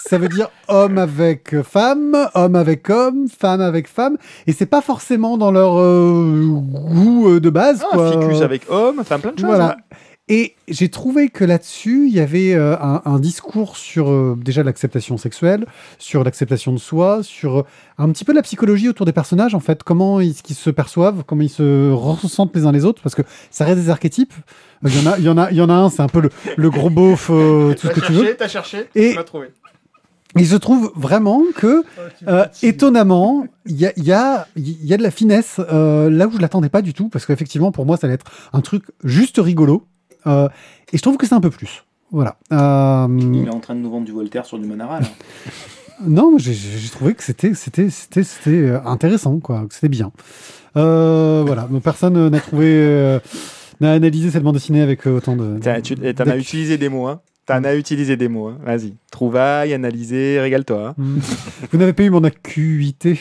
ça 0.05 0.19
veut 0.19 0.29
dire 0.29 0.49
homme 0.69 0.99
avec 0.99 1.61
femme, 1.63 2.17
homme 2.35 2.57
avec 2.57 2.89
homme, 2.91 3.27
femme 3.29 3.61
avec 3.61 3.89
femme. 3.89 4.17
Et 4.47 4.53
c'est 4.53 4.67
pas 4.67 4.81
forcément 4.81 5.39
dans 5.39 5.51
leur 5.51 5.79
euh, 5.79 6.45
goût 6.47 7.29
euh, 7.31 7.41
de 7.41 7.51
base. 7.51 7.83
Ah, 7.91 7.97
quoi. 7.97 8.13
ficus 8.13 8.43
avec 8.43 8.63
homme, 8.69 8.99
enfin 9.01 9.19
plein 9.19 9.33
de 9.33 9.39
choses. 9.39 9.47
Voilà. 9.47 9.77
Et 10.35 10.55
j'ai 10.67 10.89
trouvé 10.89 11.29
que 11.29 11.45
là-dessus, 11.45 12.07
il 12.09 12.15
y 12.15 12.21
avait 12.21 12.55
euh, 12.55 12.75
un, 12.81 13.03
un 13.05 13.19
discours 13.19 13.77
sur 13.77 14.11
euh, 14.11 14.35
déjà 14.43 14.63
l'acceptation 14.63 15.19
sexuelle, 15.19 15.67
sur 15.99 16.25
l'acceptation 16.25 16.73
de 16.73 16.79
soi, 16.79 17.23
sur 17.23 17.59
euh, 17.59 17.63
un 17.99 18.09
petit 18.11 18.25
peu 18.25 18.33
la 18.33 18.41
psychologie 18.41 18.89
autour 18.89 19.05
des 19.05 19.13
personnages, 19.13 19.55
en 19.55 19.61
fait, 19.61 19.83
comment 19.83 20.21
ils, 20.21 20.33
se 20.35 20.71
perçoivent, 20.71 21.23
comment 21.27 21.43
ils 21.43 21.51
se 21.51 21.91
ressentent 21.93 22.57
les 22.57 22.65
uns 22.65 22.73
les 22.73 22.87
autres, 22.87 23.03
parce 23.03 23.15
que 23.15 23.21
ça 23.51 23.67
reste 23.67 23.81
des 23.81 23.91
archétypes. 23.91 24.33
Euh, 24.87 24.89
Il 24.89 25.03
y 25.03 25.07
en 25.07 25.13
a, 25.13 25.19
il 25.19 25.25
y 25.25 25.29
en 25.29 25.37
a, 25.37 25.51
il 25.51 25.57
y 25.59 25.61
en 25.61 25.69
a 25.69 25.75
un, 25.75 25.91
c'est 25.91 26.01
un 26.03 26.09
peu 26.09 26.23
le, 26.23 26.31
le 26.57 26.71
gros 26.71 26.89
beauf, 26.89 27.29
euh, 27.31 27.75
tout 27.75 27.89
ce 27.89 27.89
T'as 27.89 27.93
que 27.93 28.01
tu 28.07 28.13
veux. 28.13 28.23
cherché, 28.23 28.37
t'as 28.39 28.49
cherché, 28.49 28.89
Et- 28.95 29.11
tu 29.11 29.17
m'as 29.17 29.25
trouvé. 29.25 29.49
Il 30.39 30.47
se 30.47 30.57
trouve 30.57 30.91
vraiment 30.97 31.43
que, 31.55 31.85
euh, 32.27 32.47
étonnamment, 32.63 33.45
il 33.67 33.77
y 33.79 33.85
a, 33.85 33.93
il 33.99 34.05
y, 34.05 34.13
a, 34.13 34.49
il 34.57 34.83
y 34.87 34.95
a 34.95 34.97
de 34.97 35.03
la 35.03 35.11
finesse 35.11 35.61
euh, 35.71 36.09
là 36.09 36.27
où 36.27 36.31
je 36.33 36.39
l'attendais 36.39 36.71
pas 36.71 36.81
du 36.81 36.95
tout, 36.95 37.11
parce 37.11 37.27
qu'effectivement, 37.27 37.71
pour 37.71 37.85
moi, 37.85 37.99
ça 37.99 38.07
allait 38.07 38.15
être 38.15 38.25
un 38.55 38.63
truc 38.63 38.85
juste 39.05 39.37
rigolo. 39.39 39.87
Euh, 40.27 40.49
et 40.93 40.97
je 40.97 41.03
trouve 41.03 41.17
que 41.17 41.27
c'est 41.27 41.35
un 41.35 41.41
peu 41.41 41.51
plus. 41.51 41.85
Voilà. 42.11 42.37
Euh, 42.53 43.07
Il 43.21 43.47
est 43.47 43.51
en 43.55 43.61
train 43.61 43.75
de 43.75 43.81
nous 43.81 43.91
vendre 43.91 44.05
du 44.07 44.13
Voltaire 44.13 44.45
sur 44.47 44.59
du 44.59 44.67
Manara. 44.67 45.01
là. 45.01 45.07
non, 46.07 46.35
j'ai- 46.39 46.55
trouvé 46.91 47.15
que 47.15 47.23
c'était 47.23 47.55
c'était 47.55 47.89
c'était 47.91 48.23
c'était 48.25 48.51
euh, 48.51 48.81
intéressant, 48.85 49.39
quoi. 49.41 49.65
Que 49.69 49.75
c'était 49.75 49.89
bien. 49.89 50.13
Euh, 50.77 51.43
voilà. 51.47 51.69
Personne 51.83 52.29
n'a 52.29 52.41
trouvé 52.41 52.67
euh, 52.69 53.19
n'a 53.81 53.93
analysé 53.93 54.31
cette 54.31 54.43
bande 54.43 54.55
dessinée 54.55 54.83
avec 54.83 55.07
autant 55.07 55.37
de. 55.37 55.59
Tiens, 55.61 55.81
tu 55.81 55.95
t'en 55.97 56.27
as 56.27 56.37
utilisé 56.37 56.77
des 56.79 56.89
mots, 56.89 57.07
hein. 57.07 57.21
T'en 57.45 57.65
as 57.65 57.75
utilisé 57.75 58.17
des 58.17 58.29
mots, 58.29 58.49
hein. 58.49 58.59
Vas-y. 58.65 58.95
Trouvaille, 59.11 59.75
analyser, 59.75 60.39
régale-toi. 60.41 60.89
hein. 60.91 60.95
Hmm. 60.97 61.19
Vous 61.73 61.79
n'avez 61.79 61.93
pas 61.93 62.05
eu 62.05 62.11
mon 62.11 62.23
acuité 62.23 63.19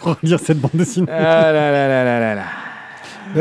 pour 0.00 0.16
lire 0.22 0.38
cette 0.38 0.60
bande 0.60 0.70
dessinée. 0.74 1.06
Ah 1.10 1.20
là 1.20 1.52
là 1.52 1.88
là 1.88 2.04
là 2.04 2.20
là 2.20 2.34
là. 2.36 2.44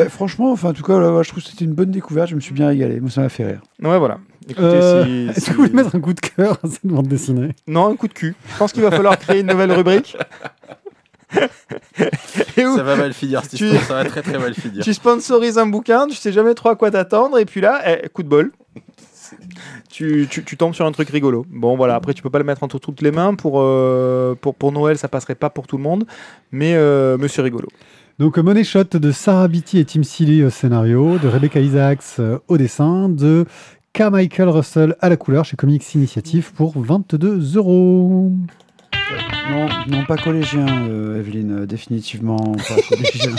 Franchement, 0.10 0.52
enfin, 0.52 0.70
en 0.70 0.74
tout 0.74 0.84
cas, 0.84 1.00
là, 1.00 1.22
je 1.24 1.30
trouve 1.30 1.44
que 1.44 1.50
c'était 1.50 1.66
une 1.66 1.74
bonne 1.74 1.92
découverte. 1.92 2.30
Je 2.30 2.36
me 2.36 2.40
suis 2.42 2.54
bien 2.54 2.68
régalé. 2.68 3.00
Moi, 3.00 3.10
ça 3.10 3.22
m'a 3.22 3.30
fait 3.30 3.46
rire. 3.46 3.62
Ouais, 3.82 3.98
voilà. 3.98 4.20
Écoutez, 4.50 4.62
Euh, 4.66 5.06
si- 5.06 5.30
Est-ce 5.30 5.42
si- 5.42 5.46
que 5.52 5.56
vous 5.56 5.62
voulez 5.64 5.74
mettre 5.74 5.96
un 5.96 6.00
coup 6.00 6.14
de 6.14 6.20
cœur 6.20 6.58
à 6.64 6.68
cette 6.68 6.86
bande 6.86 7.08
dessinée? 7.08 7.50
Non, 7.68 7.88
un 7.88 7.96
coup 7.96 8.08
de 8.08 8.14
cul. 8.14 8.36
Je 8.54 8.58
pense 8.58 8.72
qu'il 8.74 8.82
va 8.84 8.92
falloir 8.92 9.18
créer 9.20 9.42
une 9.42 9.48
nouvelle 9.48 9.72
rubrique. 9.72 10.18
Et 12.58 12.66
où 12.66 12.76
Ça 12.76 12.84
va 12.84 12.96
mal 12.96 13.14
finir 13.14 13.42
cette 13.44 13.56
Tu- 13.56 13.66
histoire, 13.66 13.84
ça 13.86 13.94
va 13.96 14.06
très 14.06 14.22
très 14.22 14.38
mal 14.38 14.54
finir. 14.54 14.84
tu 14.84 14.94
sponsorises 14.94 15.58
un 15.58 15.66
bouquin, 15.68 16.08
tu 16.08 16.16
sais 16.16 16.32
jamais 16.32 16.54
trop 16.54 16.70
à 16.70 16.76
quoi 16.76 16.92
t'attendre, 16.92 17.38
et 17.40 17.46
puis 17.46 17.62
là, 17.62 17.82
eh, 18.04 18.10
coup 18.10 18.24
de 18.24 18.28
bol. 18.28 18.52
tu, 19.90 20.28
tu, 20.30 20.44
tu 20.44 20.58
tombes 20.58 20.74
sur 20.74 20.86
un 20.86 20.92
truc 20.92 21.10
rigolo. 21.10 21.46
Bon, 21.50 21.78
voilà, 21.78 21.96
après, 21.96 22.14
tu 22.14 22.22
peux 22.22 22.30
pas 22.30 22.38
le 22.40 22.44
mettre 22.44 22.64
entre 22.64 22.80
toutes 22.80 23.02
les 23.02 23.12
mains. 23.12 23.34
Pour, 23.34 23.62
euh, 23.62 24.36
pour, 24.40 24.56
pour 24.56 24.72
Noël, 24.74 24.98
ça 24.98 25.08
passerait 25.08 25.36
pas 25.36 25.50
pour 25.50 25.68
tout 25.68 25.78
le 25.78 25.84
monde, 25.84 26.06
mais, 26.52 26.74
euh, 26.76 27.16
mais 27.18 27.30
c'est 27.30 27.42
rigolo. 27.42 27.70
Donc 28.22 28.38
euh, 28.38 28.44
Money 28.44 28.64
Shot 28.64 28.84
de 28.84 29.12
Sarah 29.12 29.48
Beatty 29.48 29.80
et 29.80 29.86
Tim 29.86 30.04
Seeley 30.04 30.44
au 30.44 30.52
scénario, 30.52 31.18
de 31.18 31.28
Rebecca 31.28 31.60
Isaacs 31.60 32.04
euh, 32.20 32.38
au 32.48 32.56
dessin, 32.56 33.10
de 33.10 33.48
Carmichael 33.94 34.48
Russell 34.48 34.96
à 35.02 35.10
la 35.10 35.18
couleur 35.18 35.44
chez 35.44 35.58
Comics 35.58 35.96
Initiative 35.96 36.52
pour 36.54 36.80
22 36.80 37.58
euros. 37.58 38.32
Non, 39.50 39.68
non, 39.88 40.06
pas 40.06 40.18
collégien, 40.18 40.68
euh, 40.88 41.20
Evelyne, 41.20 41.62
euh, 41.62 41.66
définitivement 41.66 42.38
pas 42.38 42.76
collégien. 42.90 43.32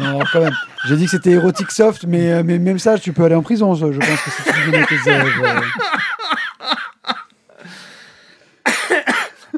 non, 0.00 0.20
quand 0.32 0.40
même. 0.40 0.54
J'ai 0.86 0.96
dit 0.96 1.04
que 1.04 1.10
c'était 1.10 1.32
érotique 1.32 1.70
soft, 1.70 2.06
mais, 2.08 2.42
mais 2.42 2.58
même 2.58 2.78
ça, 2.78 2.98
tu 2.98 3.12
peux 3.12 3.24
aller 3.24 3.34
en 3.34 3.42
prison, 3.42 3.74
je 3.74 3.92
je 3.92 3.98
pense 3.98 4.08
que 4.08 4.50
tu 4.50 4.70
donnes 4.70 4.82
à 4.82 4.86
tes 4.86 5.10
élèves. 5.10 5.26
euh. 5.44 5.60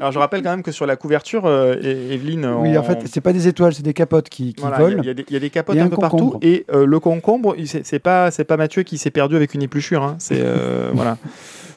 Alors, 0.00 0.12
je 0.12 0.18
rappelle 0.18 0.42
quand 0.42 0.50
même 0.50 0.62
que 0.62 0.72
sur 0.72 0.86
la 0.86 0.96
couverture, 0.96 1.44
euh, 1.44 1.74
Evelyne. 2.10 2.46
Oui, 2.58 2.76
en 2.78 2.82
fait, 2.82 3.00
c'est 3.06 3.20
pas 3.20 3.32
des 3.34 3.46
étoiles, 3.48 3.74
c'est 3.74 3.82
des 3.82 3.92
capotes 3.92 4.28
qui, 4.30 4.54
Voilà, 4.58 4.78
volent. 4.78 5.02
il 5.02 5.06
y, 5.06 5.10
a 5.10 5.14
des- 5.14 5.24
il 5.28 5.32
y 5.34 5.36
a 5.36 5.40
des 5.40 5.50
capotes 5.50 5.76
un, 5.76 5.84
un 5.84 5.88
peu 5.88 5.96
partout 5.98 6.38
et 6.42 6.64
euh, 6.72 6.86
le 6.86 7.00
concombre 7.00 7.54
c'est 7.82 7.98
pas 7.98 8.30
c'est 8.30 8.44
pas 8.44 8.56
Mathieu 8.56 8.82
qui 8.82 8.96
s'est 8.98 9.10
perdu 9.10 9.36
avec 9.36 9.52
une 9.54 9.62
épluchure 9.62 10.02
hein. 10.02 10.16
c'est 10.18 10.40
euh, 10.40 10.90
voilà 10.94 11.18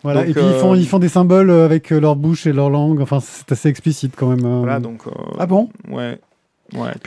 Voilà. 0.04 0.22
Donc, 0.22 0.30
et 0.30 0.34
puis 0.34 0.44
ils, 0.46 0.54
font, 0.60 0.74
euh, 0.74 0.78
ils 0.78 0.88
font 0.88 1.00
des 1.00 1.10
symboles 1.10 1.50
avec 1.52 1.90
leur 1.92 2.16
bouche 2.16 2.48
et 2.48 2.54
leur 2.54 2.70
langue. 2.70 3.02
Enfin, 3.02 3.20
c'est 3.22 3.52
assez 3.52 3.68
explicite 3.70 4.14
quand 4.18 4.28
même. 4.28 4.46
euh. 4.46 4.60
voilà 4.60 4.80
donc 4.80 5.02
Ah 5.38 5.46
bon? 5.46 5.70
ouais 5.90 6.18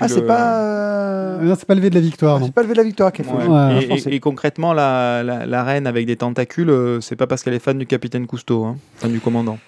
Ah, 0.01 0.09
c'est 0.09 0.21
le- 0.21 0.27
pas. 0.27 1.39
Non, 1.43 1.55
c'est 1.59 1.67
pas 1.67 1.75
levé 1.75 1.91
de 1.91 1.95
la 1.95 2.01
victoire. 2.01 2.39
ah, 2.41 2.45
c'est 2.47 2.55
pas 2.55 2.63
levé 2.63 2.73
de 2.75 2.79
la 2.79 2.85
victoire 2.85 3.13
qu'elle 3.13 3.27
fait. 3.27 3.33
Ouais. 3.33 3.49
Ouais, 3.49 3.99
et, 4.15 4.21
concrètement 4.21 4.73
la, 4.75 5.23
la, 5.23 5.45
la 5.47 5.65
reine 5.65 5.87
avec 5.87 6.07
des 6.07 6.17
tentacules 6.17 6.73
c'est 7.01 7.17
pas 7.17 7.27
parce 7.27 7.43
qu'elle 7.43 7.55
est 7.55 7.59
fan 7.59 7.79
du 7.79 7.87
capitaine 7.87 8.27
Cousteau 8.27 8.65
hein, 8.65 8.77
fan 8.97 9.11
du 9.13 9.21
commandant 9.21 9.59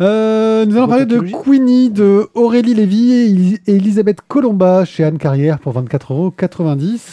Euh, 0.00 0.64
nous 0.64 0.76
allons 0.76 0.88
parler 0.88 1.04
de 1.04 1.18
Queenie 1.20 1.90
de 1.90 2.28
Aurélie 2.34 2.74
Lévy 2.74 3.12
et 3.12 3.26
Elis- 3.26 3.60
et 3.66 3.74
Elisabeth 3.76 4.20
Colomba 4.26 4.84
chez 4.86 5.04
Anne 5.04 5.18
Carrière 5.18 5.58
pour 5.58 5.74
24,90 5.74 6.10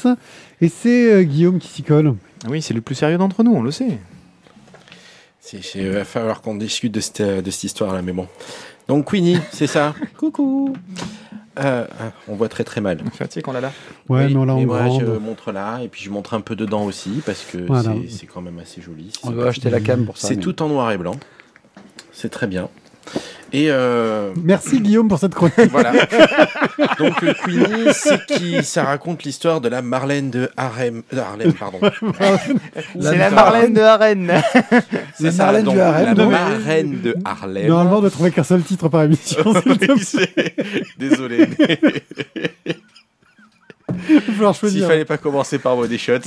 euros. 0.07 0.15
Et 0.61 0.69
c'est 0.69 1.11
euh, 1.11 1.23
Guillaume 1.23 1.59
qui 1.59 1.67
s'y 1.67 1.83
colle. 1.83 2.13
Ah 2.45 2.47
oui 2.49 2.61
c'est 2.61 2.73
le 2.73 2.81
plus 2.81 2.95
sérieux 2.95 3.17
d'entre 3.17 3.43
nous 3.43 3.51
on 3.53 3.61
le 3.61 3.71
sait 3.71 3.97
Il 5.75 5.89
va 5.89 6.05
falloir 6.05 6.41
qu'on 6.41 6.55
discute 6.55 6.93
de 6.93 6.99
cette, 7.01 7.21
de 7.21 7.51
cette 7.51 7.63
histoire-là, 7.65 8.01
mais 8.01 8.13
bon. 8.13 8.27
Donc, 8.87 9.11
Queenie, 9.11 9.37
c'est 9.51 9.67
ça 9.67 9.93
Coucou 10.17 10.73
Euh, 11.59 11.85
On 12.29 12.35
voit 12.35 12.47
très 12.47 12.63
très 12.63 12.79
mal. 12.79 12.99
tu 12.99 13.25
sais 13.29 13.41
qu'on 13.41 13.51
l'a 13.51 13.59
là 13.61 13.71
Ouais, 14.07 14.25
Oui, 14.27 14.33
mais 14.33 14.39
on 14.39 14.45
l'a 14.45 14.53
en 14.55 14.61
moi, 14.61 14.83
grande. 14.85 15.01
je 15.01 15.05
montre 15.19 15.51
là, 15.51 15.79
et 15.83 15.89
puis 15.89 16.03
je 16.03 16.09
montre 16.09 16.35
un 16.35 16.41
peu 16.41 16.55
dedans 16.55 16.85
aussi, 16.85 17.21
parce 17.25 17.43
que 17.43 17.57
Voilà. 17.57 17.93
c'est- 18.07 18.19
c'est 18.19 18.25
quand 18.27 18.41
même 18.41 18.59
assez 18.59 18.81
joli. 18.81 19.11
On 19.23 19.31
doit 19.31 19.47
acheter 19.47 19.69
la 19.69 19.81
cam 19.81 20.05
pour 20.05 20.17
ça. 20.17 20.27
C'est 20.29 20.35
mais- 20.35 20.41
tout 20.41 20.61
en 20.61 20.69
noir 20.69 20.89
et 20.91 20.97
blanc. 20.97 21.15
C'est 22.19 22.29
très 22.29 22.47
bien. 22.47 22.67
Et 23.53 23.67
euh, 23.69 24.33
Merci 24.43 24.81
Guillaume 24.81 25.07
pour 25.07 25.19
cette 25.19 25.35
chronique. 25.35 25.69
voilà. 25.69 25.91
Donc 26.97 27.23
euh, 27.23 27.33
Queenie, 27.45 27.93
c'est 27.93 28.25
qui 28.25 28.63
Ça 28.63 28.83
raconte 28.85 29.23
l'histoire 29.23 29.61
de 29.61 29.69
la 29.69 29.83
Marlène 29.83 30.31
de 30.31 30.49
Harlem. 30.57 31.03
de 31.13 31.19
Harlem, 31.19 31.53
pardon. 31.53 31.79
c'est 32.99 33.17
la 33.17 33.29
Marlène 33.29 33.73
de 33.73 33.81
Harenne 33.81 34.27
La 34.27 35.31
ça, 35.31 35.43
Marlène 35.43 35.65
du 35.67 35.79
Harem, 35.79 36.17
La 36.17 36.25
marraine 36.25 37.01
de 37.01 37.15
Harlem. 37.23 37.67
Normalement, 37.67 37.97
on 37.99 38.01
doit 38.01 38.09
trouver 38.09 38.31
qu'un 38.31 38.43
seul 38.43 38.63
titre 38.63 38.89
par 38.89 39.03
émission. 39.03 39.43
Désolé. 40.97 41.47
mais 41.59 42.75
Il 44.49 44.55
S'il 44.71 44.83
fallait 44.83 45.05
pas 45.05 45.17
commencer 45.19 45.59
par 45.59 45.75
Body 45.75 45.99
Shot. 45.99 46.19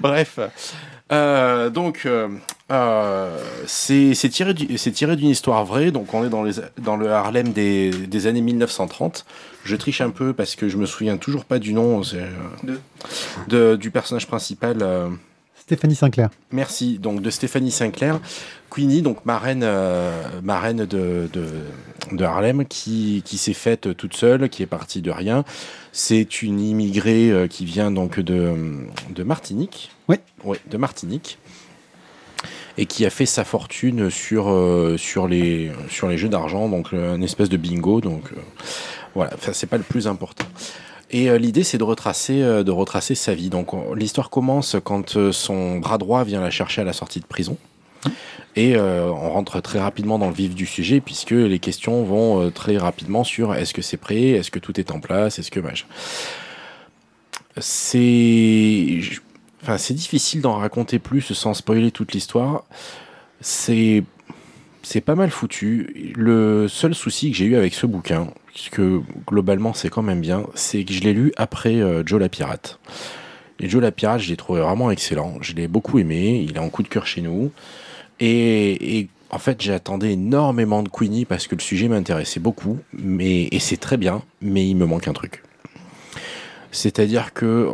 Bref. 0.00 0.38
Euh, 1.12 1.68
donc, 1.70 2.02
euh, 2.06 2.28
euh, 2.72 3.38
c'est 3.66 4.14
tiré 4.30 4.54
du- 4.54 4.66
d'une 5.16 5.28
histoire 5.28 5.64
vraie. 5.64 5.90
Donc, 5.90 6.12
on 6.14 6.24
est 6.24 6.30
dans, 6.30 6.42
les, 6.42 6.54
dans 6.78 6.96
le 6.96 7.10
Harlem 7.12 7.52
des, 7.52 7.90
des 7.90 8.26
années 8.26 8.40
1930. 8.40 9.26
Je 9.64 9.76
triche 9.76 10.00
un 10.00 10.10
peu 10.10 10.32
parce 10.32 10.56
que 10.56 10.68
je 10.68 10.76
me 10.76 10.86
souviens 10.86 11.16
toujours 11.16 11.44
pas 11.44 11.58
du 11.58 11.72
nom 11.74 12.02
de, 13.48 13.76
du 13.76 13.90
personnage 13.90 14.26
principal. 14.26 14.82
Euh, 15.64 15.66
Stéphanie 15.66 15.94
Sinclair. 15.94 16.30
Merci. 16.52 16.98
Donc 16.98 17.22
de 17.22 17.30
Stéphanie 17.30 17.70
Sinclair, 17.70 18.20
Queenie, 18.70 19.02
donc 19.02 19.24
marraine, 19.24 19.62
euh, 19.62 20.40
marraine 20.42 20.84
de, 20.84 21.28
de, 21.32 21.46
de 22.12 22.24
Harlem, 22.24 22.66
qui, 22.66 23.22
qui 23.24 23.38
s'est 23.38 23.54
faite 23.54 23.96
toute 23.96 24.14
seule, 24.14 24.48
qui 24.48 24.62
est 24.62 24.66
partie 24.66 25.02
de 25.02 25.10
rien. 25.10 25.44
C'est 25.92 26.42
une 26.42 26.60
immigrée 26.60 27.30
euh, 27.30 27.46
qui 27.46 27.64
vient 27.64 27.90
donc 27.90 28.20
de, 28.20 28.52
de 29.10 29.22
Martinique. 29.22 29.90
Oui. 30.08 30.16
Oui, 30.44 30.58
de 30.70 30.76
Martinique. 30.76 31.38
Et 32.76 32.86
qui 32.86 33.06
a 33.06 33.10
fait 33.10 33.26
sa 33.26 33.44
fortune 33.44 34.10
sur, 34.10 34.50
euh, 34.50 34.96
sur, 34.98 35.28
les, 35.28 35.70
sur 35.88 36.08
les 36.08 36.18
jeux 36.18 36.28
d'argent, 36.28 36.68
donc 36.68 36.88
euh, 36.92 37.14
une 37.14 37.22
espèce 37.22 37.48
de 37.48 37.56
bingo. 37.56 38.00
Donc 38.00 38.32
euh, 38.32 38.40
voilà, 39.14 39.30
enfin, 39.34 39.52
c'est 39.52 39.68
pas 39.68 39.76
le 39.76 39.84
plus 39.84 40.08
important. 40.08 40.44
Et 41.14 41.30
euh, 41.30 41.38
l'idée, 41.38 41.62
c'est 41.62 41.78
de 41.78 41.84
retracer, 41.84 42.42
euh, 42.42 42.64
de 42.64 42.72
retracer 42.72 43.14
sa 43.14 43.34
vie. 43.34 43.48
Donc, 43.48 43.72
on- 43.72 43.94
l'histoire 43.94 44.30
commence 44.30 44.74
quand 44.82 45.16
euh, 45.16 45.30
son 45.30 45.78
bras 45.78 45.96
droit 45.96 46.24
vient 46.24 46.40
la 46.40 46.50
chercher 46.50 46.80
à 46.80 46.84
la 46.84 46.92
sortie 46.92 47.20
de 47.20 47.24
prison. 47.24 47.56
Et 48.56 48.76
euh, 48.76 49.08
on 49.10 49.30
rentre 49.30 49.60
très 49.60 49.78
rapidement 49.80 50.18
dans 50.18 50.28
le 50.28 50.34
vif 50.34 50.54
du 50.54 50.66
sujet, 50.66 51.00
puisque 51.00 51.30
les 51.30 51.58
questions 51.60 52.02
vont 52.04 52.50
très 52.50 52.76
rapidement 52.76 53.22
sur 53.24 53.54
est-ce 53.54 53.72
que 53.72 53.80
c'est 53.80 53.96
prêt, 53.96 54.30
est-ce 54.30 54.50
que 54.50 54.58
tout 54.58 54.78
est 54.78 54.90
en 54.90 54.98
place, 55.00 55.38
est-ce 55.38 55.50
que 55.50 55.60
machin. 55.60 55.86
C'est. 57.58 59.00
Enfin, 59.62 59.78
c'est 59.78 59.94
difficile 59.94 60.40
d'en 60.42 60.56
raconter 60.56 60.98
plus 60.98 61.32
sans 61.32 61.54
spoiler 61.54 61.90
toute 61.90 62.12
l'histoire. 62.12 62.64
C'est. 63.40 64.04
C'est 64.84 65.00
pas 65.00 65.14
mal 65.14 65.30
foutu. 65.30 66.12
Le 66.14 66.68
seul 66.68 66.94
souci 66.94 67.30
que 67.30 67.36
j'ai 67.38 67.46
eu 67.46 67.56
avec 67.56 67.72
ce 67.72 67.86
bouquin, 67.86 68.28
puisque 68.48 68.82
globalement 69.26 69.72
c'est 69.72 69.88
quand 69.88 70.02
même 70.02 70.20
bien, 70.20 70.46
c'est 70.54 70.84
que 70.84 70.92
je 70.92 71.00
l'ai 71.00 71.14
lu 71.14 71.32
après 71.38 71.76
euh, 71.76 72.02
Joe 72.04 72.20
la 72.20 72.28
pirate. 72.28 72.78
Et 73.60 73.68
Joe 73.68 73.80
la 73.80 73.92
pirate, 73.92 74.20
je 74.20 74.28
l'ai 74.28 74.36
trouvé 74.36 74.60
vraiment 74.60 74.90
excellent. 74.90 75.38
Je 75.40 75.54
l'ai 75.54 75.68
beaucoup 75.68 75.98
aimé. 75.98 76.44
Il 76.46 76.56
est 76.56 76.60
en 76.60 76.68
coup 76.68 76.82
de 76.82 76.88
cœur 76.88 77.06
chez 77.06 77.22
nous. 77.22 77.50
Et, 78.20 79.08
en 79.30 79.38
fait, 79.38 79.62
j'attendais 79.62 80.12
énormément 80.12 80.82
de 80.82 80.88
Queenie 80.90 81.24
parce 81.24 81.46
que 81.46 81.54
le 81.54 81.62
sujet 81.62 81.88
m'intéressait 81.88 82.40
beaucoup. 82.40 82.78
Mais, 82.92 83.48
et 83.52 83.60
c'est 83.60 83.78
très 83.78 83.96
bien, 83.96 84.22
mais 84.42 84.68
il 84.68 84.74
me 84.74 84.84
manque 84.84 85.08
un 85.08 85.14
truc. 85.14 85.42
C'est-à-dire 86.72 87.32
que, 87.32 87.70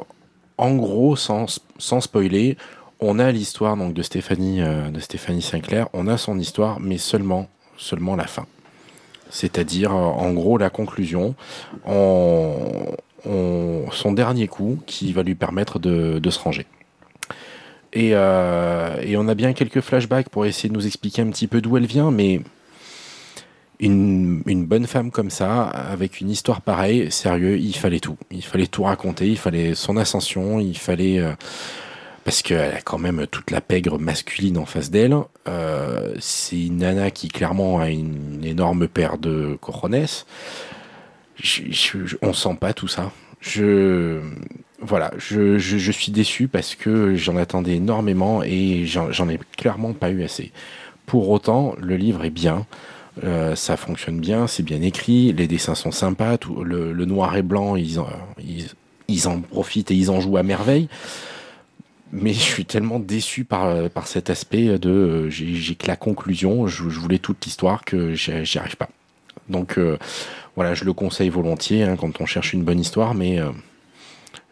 en 0.59 0.77
gros, 0.77 1.17
sans, 1.17 1.61
sans 1.79 2.01
spoiler, 2.01 2.57
on 3.01 3.19
a 3.19 3.31
l'histoire 3.33 3.77
donc 3.77 3.95
de 3.95 4.03
Stéphanie, 4.03 4.61
euh, 4.61 4.91
de 4.91 5.01
Stéphanie 5.01 5.43
Sinclair. 5.43 5.89
On 5.93 6.07
a 6.07 6.17
son 6.17 6.39
histoire, 6.39 6.81
mais 6.81 6.99
seulement, 6.99 7.49
seulement 7.77 8.17
la 8.17 8.27
fin. 8.27 8.47
C'est-à-dire, 9.31 9.93
euh, 9.93 9.95
en 9.95 10.33
gros, 10.33 10.59
la 10.59 10.71
conclusion, 10.71 11.35
on- 11.87 12.95
on- 13.27 13.85
son 13.93 14.13
dernier 14.13 14.49
coup 14.49 14.81
qui 14.87 15.13
va 15.13 15.23
lui 15.23 15.35
permettre 15.35 15.79
de, 15.79 16.31
se 16.31 16.39
ranger. 16.39 16.67
Et, 17.93 18.11
euh, 18.13 19.01
et 19.03 19.17
on 19.17 19.27
a 19.29 19.35
bien 19.35 19.53
quelques 19.53 19.81
flashbacks 19.81 20.29
pour 20.29 20.47
essayer 20.47 20.69
de 20.69 20.75
nous 20.75 20.87
expliquer 20.87 21.23
un 21.23 21.31
petit 21.31 21.47
peu 21.47 21.61
d'où 21.61 21.77
elle 21.77 21.87
vient, 21.87 22.11
mais 22.11 22.41
une, 23.81 24.43
bonne 24.67 24.87
femme 24.87 25.11
comme 25.11 25.31
ça, 25.31 25.63
avec 25.65 26.21
une 26.21 26.31
histoire 26.31 26.61
pareille, 26.61 27.11
sérieux, 27.11 27.59
il 27.59 27.75
fallait 27.75 27.99
tout. 27.99 28.17
Il 28.31 28.45
fallait 28.45 28.67
tout 28.67 28.83
raconter, 28.83 29.27
il 29.27 29.39
fallait 29.39 29.75
son 29.75 29.97
ascension, 29.97 30.61
il 30.61 30.77
fallait... 30.77 31.21
parce 32.25 32.43
qu'elle 32.43 32.75
a 32.77 32.81
quand 32.81 32.99
même 32.99 33.27
toute 33.31 33.51
la 33.51 33.61
pègre 33.61 33.99
masculine 33.99 34.59
en 34.59 34.67
face 34.67 34.91
d'elle. 34.91 35.17
Euh, 35.49 36.15
c'est 36.21 36.61
une 36.67 36.79
nana 36.79 37.11
qui 37.11 37.29
clairement 37.29 37.81
a 37.81 37.89
une 37.91 38.45
énorme 38.45 38.89
paire 38.89 39.19
de 39.19 39.57
cojones. 39.61 40.07
Je, 41.43 41.63
je- 41.71 42.17
on 42.23 42.33
sent 42.33 42.57
pas 42.61 42.73
tout 42.73 42.89
ça. 42.89 43.11
Je 43.41 44.21
voilà, 44.83 45.11
je, 45.19 45.59
je- 45.59 45.93
suis 45.93 46.13
déçu 46.13 46.49
parce 46.49 46.75
que 46.75 47.15
j'en 47.15 47.37
attendais 47.37 47.77
énormément 47.77 48.43
et 48.43 48.85
j'en 48.87 49.29
ai 49.29 49.39
clairement 49.57 49.93
pas 49.93 50.11
eu 50.11 50.23
assez. 50.23 50.53
Pour 51.07 51.29
autant, 51.31 51.75
le 51.79 51.97
livre 51.97 52.25
est 52.25 52.31
bien. 52.31 52.67
Euh, 53.25 53.57
ça 53.57 53.77
fonctionne 53.77 54.21
bien, 54.21 54.47
c'est 54.47 54.63
bien 54.63 54.81
écrit, 54.81 55.33
les 55.33 55.47
dessins 55.49 55.75
sont 55.75 55.91
sympas, 55.91 56.39
tout, 56.39 56.63
le, 56.65 56.93
noir 57.05 57.37
et 57.37 57.43
blanc, 57.43 57.77
ils 57.77 57.99
ils, 58.43 58.69
ils 59.09 59.29
en 59.29 59.41
profitent 59.41 59.91
et 59.91 59.95
ils 59.97 60.11
en 60.11 60.21
jouent 60.21 60.37
à 60.39 60.43
merveille. 60.43 60.89
Mais 62.13 62.33
je 62.33 62.41
suis 62.41 62.65
tellement 62.65 62.99
déçu 62.99 63.45
par, 63.45 63.89
par 63.91 64.07
cet 64.09 64.31
aspect 64.31 64.79
de 64.79 64.91
euh, 64.91 65.31
j'ai 65.31 65.75
que 65.77 65.87
la 65.87 65.97
conclusion, 65.97 66.67
je, 66.67 66.83
voulais 66.83 67.19
toute 67.19 67.45
l'histoire 67.45 67.85
que 67.85 68.15
j'y 68.15 68.59
arrive 68.59 68.77
pas. 68.77 68.89
Donc 69.49 69.79
euh, 69.79 69.97
voilà, 70.57 70.75
je 70.75 70.85
le 70.85 70.93
conseille 70.93 71.29
volontiers 71.29 71.83
hein, 71.85 71.97
quand 71.97 72.21
on 72.21 72.27
cherche 72.27 72.53
une 72.53 72.65
bonne 72.65 72.81
histoire, 72.81 73.15
mais 73.15 73.39
euh, 73.41 73.51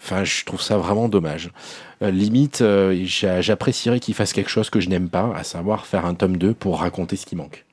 enfin, 0.03 0.25
je 0.25 0.45
trouve 0.45 0.63
ça 0.63 0.77
vraiment 0.79 1.09
dommage. 1.09 1.51
Euh, 2.03 2.11
limite, 2.11 2.61
euh, 2.63 3.01
j'a- 3.05 3.41
j'apprécierais 3.41 4.01
qu'il 4.01 4.15
fasse 4.15 4.33
quelque 4.33 4.51
chose 4.51 4.71
que 4.71 4.81
je 4.81 4.89
n'aime 4.89 5.09
pas, 5.09 5.33
à 5.35 5.45
savoir 5.45 5.87
faire 5.87 6.07
un 6.07 6.15
tome 6.15 6.37
2 6.37 6.55
pour 6.55 6.81
raconter 6.81 7.17
ce 7.17 7.27
qui 7.27 7.37
manque. 7.37 7.65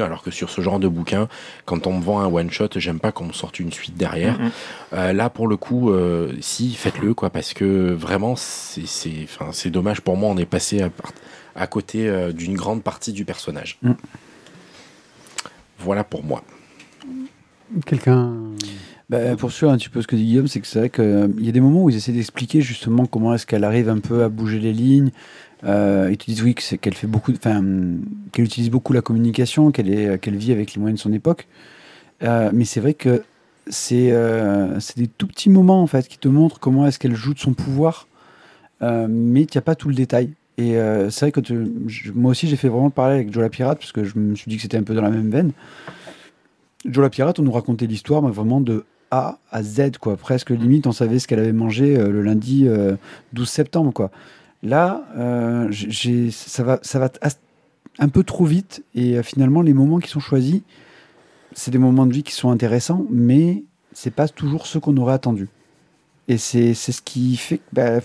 Alors 0.00 0.22
que 0.22 0.30
sur 0.30 0.50
ce 0.50 0.60
genre 0.60 0.78
de 0.78 0.88
bouquin, 0.88 1.28
quand 1.64 1.86
on 1.86 1.92
me 1.98 2.02
vend 2.02 2.20
un 2.20 2.26
one 2.26 2.50
shot, 2.50 2.68
j'aime 2.76 3.00
pas 3.00 3.12
qu'on 3.12 3.26
me 3.26 3.32
sorte 3.32 3.58
une 3.60 3.72
suite 3.72 3.96
derrière. 3.96 4.38
Euh, 4.92 5.12
là, 5.12 5.28
pour 5.30 5.48
le 5.48 5.56
coup, 5.56 5.90
euh, 5.90 6.32
si, 6.40 6.74
faites-le, 6.74 7.14
quoi, 7.14 7.30
parce 7.30 7.52
que 7.54 7.92
vraiment, 7.92 8.34
c'est, 8.36 8.86
c'est, 8.86 9.24
enfin, 9.24 9.50
c'est 9.52 9.70
dommage 9.70 10.00
pour 10.00 10.16
moi. 10.16 10.30
On 10.30 10.36
est 10.36 10.46
passé 10.46 10.82
à, 10.82 10.88
part- 10.90 11.12
à 11.56 11.66
côté 11.66 12.08
euh, 12.08 12.32
d'une 12.32 12.54
grande 12.54 12.82
partie 12.82 13.12
du 13.12 13.24
personnage. 13.24 13.78
Mm. 13.82 13.92
Voilà 15.78 16.04
pour 16.04 16.22
moi. 16.24 16.42
Quelqu'un. 17.86 18.32
Bah, 19.10 19.36
pour 19.36 19.52
suivre 19.52 19.72
un 19.72 19.76
petit 19.76 19.88
peu 19.88 20.00
ce 20.00 20.06
que 20.06 20.16
dit 20.16 20.24
Guillaume, 20.24 20.46
c'est 20.46 20.60
que 20.60 20.66
c'est 20.66 20.78
vrai 20.78 20.90
qu'il 20.90 21.34
y 21.44 21.48
a 21.48 21.52
des 21.52 21.60
moments 21.60 21.84
où 21.84 21.90
ils 21.90 21.96
essaient 21.96 22.12
d'expliquer 22.12 22.60
justement 22.60 23.06
comment 23.06 23.34
est-ce 23.34 23.46
qu'elle 23.46 23.64
arrive 23.64 23.88
un 23.88 23.98
peu 23.98 24.22
à 24.24 24.28
bouger 24.28 24.58
les 24.58 24.72
lignes. 24.72 25.10
Euh, 25.64 26.08
ils 26.10 26.16
te 26.16 26.24
disent 26.26 26.42
oui 26.42 26.54
qu'elle 26.54 26.94
fait 26.94 27.06
beaucoup, 27.06 27.32
enfin 27.32 27.62
qu'elle 28.32 28.44
utilise 28.44 28.70
beaucoup 28.70 28.92
la 28.92 29.02
communication, 29.02 29.70
qu'elle 29.70 29.90
est, 29.90 30.18
qu'elle 30.18 30.36
vit 30.36 30.52
avec 30.52 30.74
les 30.74 30.80
moyens 30.80 30.98
de 30.98 31.02
son 31.02 31.12
époque. 31.12 31.46
Euh, 32.22 32.50
mais 32.52 32.64
c'est 32.64 32.80
vrai 32.80 32.94
que 32.94 33.22
c'est 33.68 34.10
euh, 34.12 34.78
des 34.96 35.06
tout 35.06 35.26
petits 35.26 35.50
moments 35.50 35.82
en 35.82 35.86
fait 35.86 36.08
qui 36.08 36.18
te 36.18 36.28
montrent 36.28 36.58
comment 36.58 36.86
est-ce 36.86 36.98
qu'elle 36.98 37.14
joue 37.14 37.34
de 37.34 37.38
son 37.38 37.54
pouvoir, 37.54 38.08
euh, 38.82 39.06
mais 39.08 39.46
tu 39.46 39.58
n'as 39.58 39.62
pas 39.62 39.74
tout 39.74 39.88
le 39.88 39.94
détail. 39.94 40.32
Et 40.58 40.76
euh, 40.76 41.10
c'est 41.10 41.30
vrai 41.30 41.32
que 41.32 41.40
moi 42.14 42.32
aussi 42.32 42.48
j'ai 42.48 42.56
fait 42.56 42.68
vraiment 42.68 42.86
le 42.86 42.92
parallèle 42.92 43.20
avec 43.20 43.32
Joe 43.32 43.42
la 43.42 43.48
pirate 43.48 43.78
parce 43.78 43.92
que 43.92 44.04
je 44.04 44.18
me 44.18 44.34
suis 44.34 44.48
dit 44.48 44.56
que 44.56 44.62
c'était 44.62 44.76
un 44.76 44.82
peu 44.82 44.94
dans 44.94 45.02
la 45.02 45.10
même 45.10 45.30
veine. 45.30 45.52
Joe 46.84 47.02
la 47.02 47.10
pirate, 47.10 47.38
on 47.38 47.42
nous 47.42 47.52
racontait 47.52 47.86
l'histoire, 47.86 48.22
mais 48.22 48.30
vraiment 48.30 48.60
de 48.60 48.84
A 49.12 49.38
à 49.52 49.62
Z, 49.62 49.98
quoi. 50.00 50.16
Presque 50.16 50.50
limite, 50.50 50.86
on 50.88 50.92
savait 50.92 51.18
ce 51.20 51.28
qu'elle 51.28 51.38
avait 51.38 51.52
mangé 51.52 51.96
euh, 51.96 52.08
le 52.10 52.22
lundi 52.22 52.66
euh, 52.66 52.96
12 53.34 53.48
septembre, 53.48 53.92
quoi. 53.92 54.10
Là, 54.64 55.04
euh, 55.16 55.66
j'ai- 55.70 56.30
ça 56.30 56.64
va, 56.64 56.78
ça 56.82 56.98
va 56.98 57.10
un 57.98 58.08
peu 58.08 58.24
trop 58.24 58.46
vite, 58.46 58.82
et 58.94 59.18
euh, 59.18 59.22
finalement, 59.22 59.60
les 59.62 59.74
moments 59.74 59.98
qui 59.98 60.08
sont 60.08 60.20
choisis, 60.20 60.62
c'est 61.52 61.70
des 61.70 61.78
moments 61.78 62.06
de 62.06 62.12
vie 62.14 62.22
qui 62.22 62.32
sont 62.32 62.50
intéressants, 62.50 63.04
mais 63.10 63.64
c'est 63.92 64.14
pas 64.14 64.28
toujours 64.28 64.66
ceux 64.66 64.80
qu'on 64.80 64.96
aurait 64.96 65.14
attendu. 65.14 65.48
Et 66.28 66.38
c'est 66.38 66.72
c'est 66.74 66.92
ce 66.92 67.02
qui 67.02 67.36
fait 67.36 67.58
que 67.58 67.62
bah, 67.72 68.00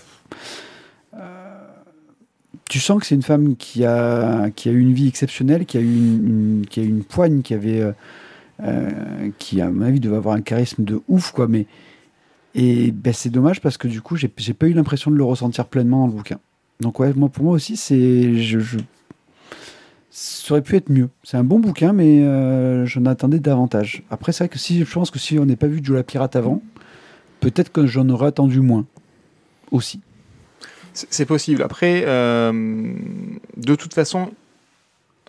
euh, 1.14 1.66
tu 2.68 2.80
sens 2.80 3.00
que 3.00 3.06
c'est 3.06 3.14
une 3.14 3.22
femme 3.22 3.56
qui 3.56 3.84
a, 3.84 4.50
qui 4.50 4.68
a 4.68 4.72
eu 4.72 4.80
une 4.80 4.92
vie 4.92 5.08
exceptionnelle, 5.08 5.64
qui 5.64 5.78
a 5.78 5.80
eu 5.80 6.62
qui 6.68 6.80
a 6.80 6.82
eu 6.82 6.88
une 6.88 7.04
poigne, 7.04 7.42
qui 7.42 7.54
avait 7.54 7.82
euh, 8.62 9.30
qui 9.38 9.60
à 9.60 9.70
mon 9.70 9.82
avis 9.82 10.00
devait 10.00 10.16
avoir 10.16 10.34
un 10.34 10.40
charisme 10.40 10.84
de 10.84 11.00
ouf 11.08 11.32
quoi 11.32 11.46
mais 11.48 11.66
et 12.54 12.90
ben, 12.90 13.12
c'est 13.12 13.30
dommage 13.30 13.60
parce 13.60 13.76
que 13.76 13.88
du 13.88 14.00
coup 14.00 14.16
j'ai 14.16 14.28
pas 14.28 14.66
eu 14.66 14.72
l'impression 14.72 15.10
de 15.10 15.16
le 15.16 15.24
ressentir 15.24 15.66
pleinement 15.66 16.00
dans 16.00 16.06
le 16.06 16.12
bouquin. 16.12 16.38
Donc 16.80 16.98
ouais 17.00 17.12
moi 17.14 17.28
pour 17.28 17.44
moi 17.44 17.52
aussi 17.54 17.76
c'est 17.76 18.34
je, 18.36 18.78
ça 20.10 20.52
aurait 20.52 20.62
pu 20.62 20.76
être 20.76 20.90
mieux. 20.90 21.08
C'est 21.22 21.36
un 21.36 21.44
bon 21.44 21.60
bouquin 21.60 21.92
mais 21.92 22.22
euh, 22.22 22.84
j'en 22.86 23.06
attendais 23.06 23.38
davantage. 23.38 24.02
Après 24.10 24.32
c'est 24.32 24.44
vrai 24.44 24.48
que 24.48 24.58
si 24.58 24.84
je 24.84 24.92
pense 24.92 25.10
que 25.10 25.18
si 25.18 25.38
on 25.38 25.44
n'est 25.44 25.56
pas 25.56 25.66
vu 25.66 25.80
Joe 25.82 25.96
la 25.96 26.02
pirate 26.02 26.36
avant 26.36 26.62
peut-être 27.40 27.70
que 27.70 27.86
j'en 27.86 28.08
aurais 28.08 28.28
attendu 28.28 28.60
moins 28.60 28.86
aussi. 29.70 30.00
C'est 30.92 31.26
possible. 31.26 31.62
Après, 31.62 32.04
euh, 32.06 32.92
de 33.56 33.74
toute 33.76 33.94
façon, 33.94 34.30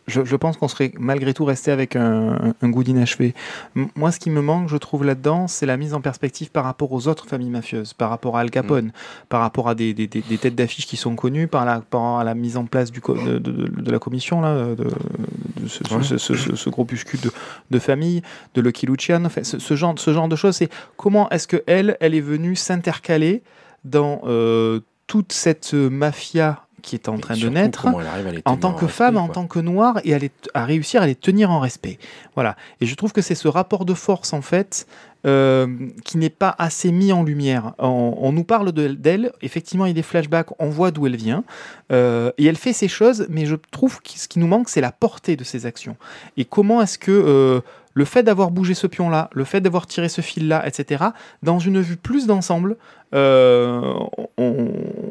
je, 0.09 0.25
je 0.25 0.35
pense 0.35 0.57
qu'on 0.57 0.67
serait 0.67 0.91
malgré 0.99 1.33
tout 1.33 1.45
resté 1.45 1.71
avec 1.71 1.95
un, 1.95 2.53
un 2.61 2.69
goût 2.69 2.83
d'inachevé. 2.83 3.33
Moi, 3.95 4.11
ce 4.11 4.19
qui 4.19 4.29
me 4.29 4.41
manque, 4.41 4.67
je 4.69 4.77
trouve, 4.77 5.05
là-dedans, 5.05 5.47
c'est 5.47 5.65
la 5.65 5.77
mise 5.77 5.93
en 5.93 6.01
perspective 6.01 6.49
par 6.51 6.63
rapport 6.65 6.91
aux 6.91 7.07
autres 7.07 7.27
familles 7.27 7.49
mafieuses, 7.49 7.93
par 7.93 8.09
rapport 8.09 8.37
à 8.37 8.41
Al 8.41 8.49
Capone, 8.51 8.91
par 9.29 9.41
rapport 9.41 9.69
à 9.69 9.75
des, 9.75 9.93
des- 9.93 10.07
des- 10.07 10.21
des 10.21 10.37
têtes 10.37 10.55
d'affiche 10.55 10.85
qui 10.87 10.97
sont 10.97 11.15
connues, 11.15 11.47
par, 11.47 11.65
la, 11.65 11.81
par 11.81 12.17
à 12.19 12.23
la 12.23 12.35
mise 12.35 12.57
en 12.57 12.65
place 12.65 12.91
du 12.91 12.99
de, 12.99 13.37
de- 13.37 13.51
de- 13.51 13.81
de 13.81 13.91
la 13.91 13.99
commission, 13.99 14.41
là, 14.41 14.75
de, 14.75 14.87
ce, 15.67 15.93
Ouais. 15.93 16.03
ce- 16.03 16.17
ce- 16.17 16.35
ce- 16.35 16.55
ce 16.55 16.69
groupuscule 16.69 17.19
de, 17.71 17.79
famille, 17.79 18.21
de 18.55 18.61
Lucky 18.61 18.85
Luciano, 18.87 19.25
enfin, 19.27 19.43
ce, 19.43 19.59
ce 19.59 19.75
genre, 19.75 19.93
ce 19.97 20.11
genre 20.13 20.27
de 20.27 20.35
choses. 20.35 20.55
C'est 20.55 20.69
comment 20.97 21.29
est-ce 21.29 21.47
que 21.47 21.63
elle, 21.67 21.97
elle 21.99 22.15
est 22.15 22.21
venue 22.21 22.55
s'intercaler 22.55 23.43
dans 23.85 24.21
euh, 24.25 24.79
toute 25.07 25.31
cette 25.31 25.73
mafia 25.73 26.63
qui 26.81 26.95
est 26.95 27.07
en 27.09 27.17
train 27.17 27.36
de 27.36 27.39
naître 27.50 27.86
en 28.45 28.57
tant 28.57 28.74
que 28.74 28.86
femme, 28.88 29.17
en 29.17 29.27
tant 29.33 29.48
que 29.48 29.59
noire, 29.59 30.00
et 30.03 30.13
à, 30.13 30.19
les- 30.19 30.31
à 30.53 30.65
réussir 30.65 31.01
à 31.01 31.07
les 31.07 31.15
tenir 31.15 31.51
en 31.51 31.59
respect. 31.59 32.00
Voilà. 32.36 32.55
Et 32.81 32.85
je 32.85 32.96
trouve 32.96 33.11
que 33.11 33.22
c'est 33.22 33.35
ce 33.35 33.48
rapport 33.48 33.85
de 33.85 33.94
force, 33.94 34.33
en 34.33 34.42
fait, 34.42 34.87
euh, 35.25 35.68
qui 36.05 36.18
n'est 36.18 36.29
pas 36.29 36.55
assez 36.57 36.92
mis 36.92 37.11
en 37.11 37.24
lumière. 37.24 37.74
On, 37.77 38.15
on 38.20 38.31
nous 38.31 38.46
parle 38.46 38.72
de- 38.72 38.87
d'elle, 38.87 39.31
effectivement, 39.42 39.85
il 39.85 39.89
y 39.89 39.92
a 39.92 39.94
des 39.96 40.01
flashbacks, 40.01 40.48
on 40.59 40.70
voit 40.70 40.92
d'où 40.92 41.07
elle 41.07 41.18
vient, 41.18 41.44
euh, 41.92 42.31
et 42.37 42.46
elle 42.46 42.55
fait 42.55 42.72
ces 42.74 42.87
choses, 42.87 43.25
mais 43.29 43.46
je 43.46 43.55
trouve 43.72 44.01
que 44.01 44.11
ce 44.15 44.27
qui 44.29 44.39
nous 44.39 44.48
manque, 44.48 44.70
c'est 44.70 44.79
la 44.81 44.92
portée 44.94 45.35
de 45.35 45.44
ses 45.44 45.65
actions. 45.65 45.98
Et 46.37 46.46
comment 46.46 46.81
est-ce 46.81 46.98
que 46.98 47.11
euh, 47.11 47.59
le 47.96 48.05
fait 48.05 48.24
d'avoir 48.24 48.50
bougé 48.50 48.74
ce 48.75 48.87
pion-là, 48.87 49.29
le 49.33 49.44
fait 49.44 49.59
d'avoir 49.59 49.87
tiré 49.87 50.07
ce 50.07 50.22
fil-là, 50.22 50.65
etc., 50.65 51.03
dans 51.44 51.59
une 51.59 51.81
vue 51.81 51.98
plus 51.98 52.25
d'ensemble, 52.25 52.77
on, 53.11 54.09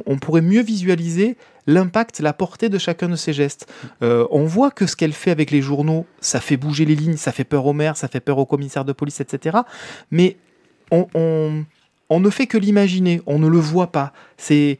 on 0.07 0.17
pourrait 0.19 0.41
mieux 0.41 0.63
visualiser 0.63 1.37
l'impact, 1.69 2.21
la 2.21 2.33
portée 2.33 2.69
de 2.69 2.79
chacun 2.79 3.09
de 3.09 3.15
ces 3.15 3.33
gestes. 3.33 3.71
Euh, 4.03 4.27
on 4.31 4.45
voit 4.45 4.73
que 4.73 4.87
ce 4.87 4.97
qu'elle 4.97 5.13
fait 5.13 5.31
avec 5.31 5.53
les 5.53 5.63
journaux, 5.63 6.07
ça 6.21 6.41
fait 6.41 6.57
bouger 6.57 6.85
les 6.85 6.97
lignes, 6.97 7.19
ça 7.19 7.31
fait 7.31 7.45
peur 7.45 7.67
au 7.67 7.75
maire, 7.75 7.97
ça 7.97 8.09
fait 8.09 8.21
peur 8.21 8.39
au 8.39 8.47
commissaire 8.47 8.85
de 8.85 8.93
police, 8.93 9.21
etc. 9.21 9.59
Mais 10.11 10.37
on, 10.91 11.65
ne 12.11 12.31
fait 12.31 12.47
que 12.47 12.57
l'imaginer, 12.57 13.21
on 13.27 13.39
ne 13.39 13.47
le 13.47 13.59
voit 13.59 13.93
pas. 13.93 14.13
C'est 14.39 14.79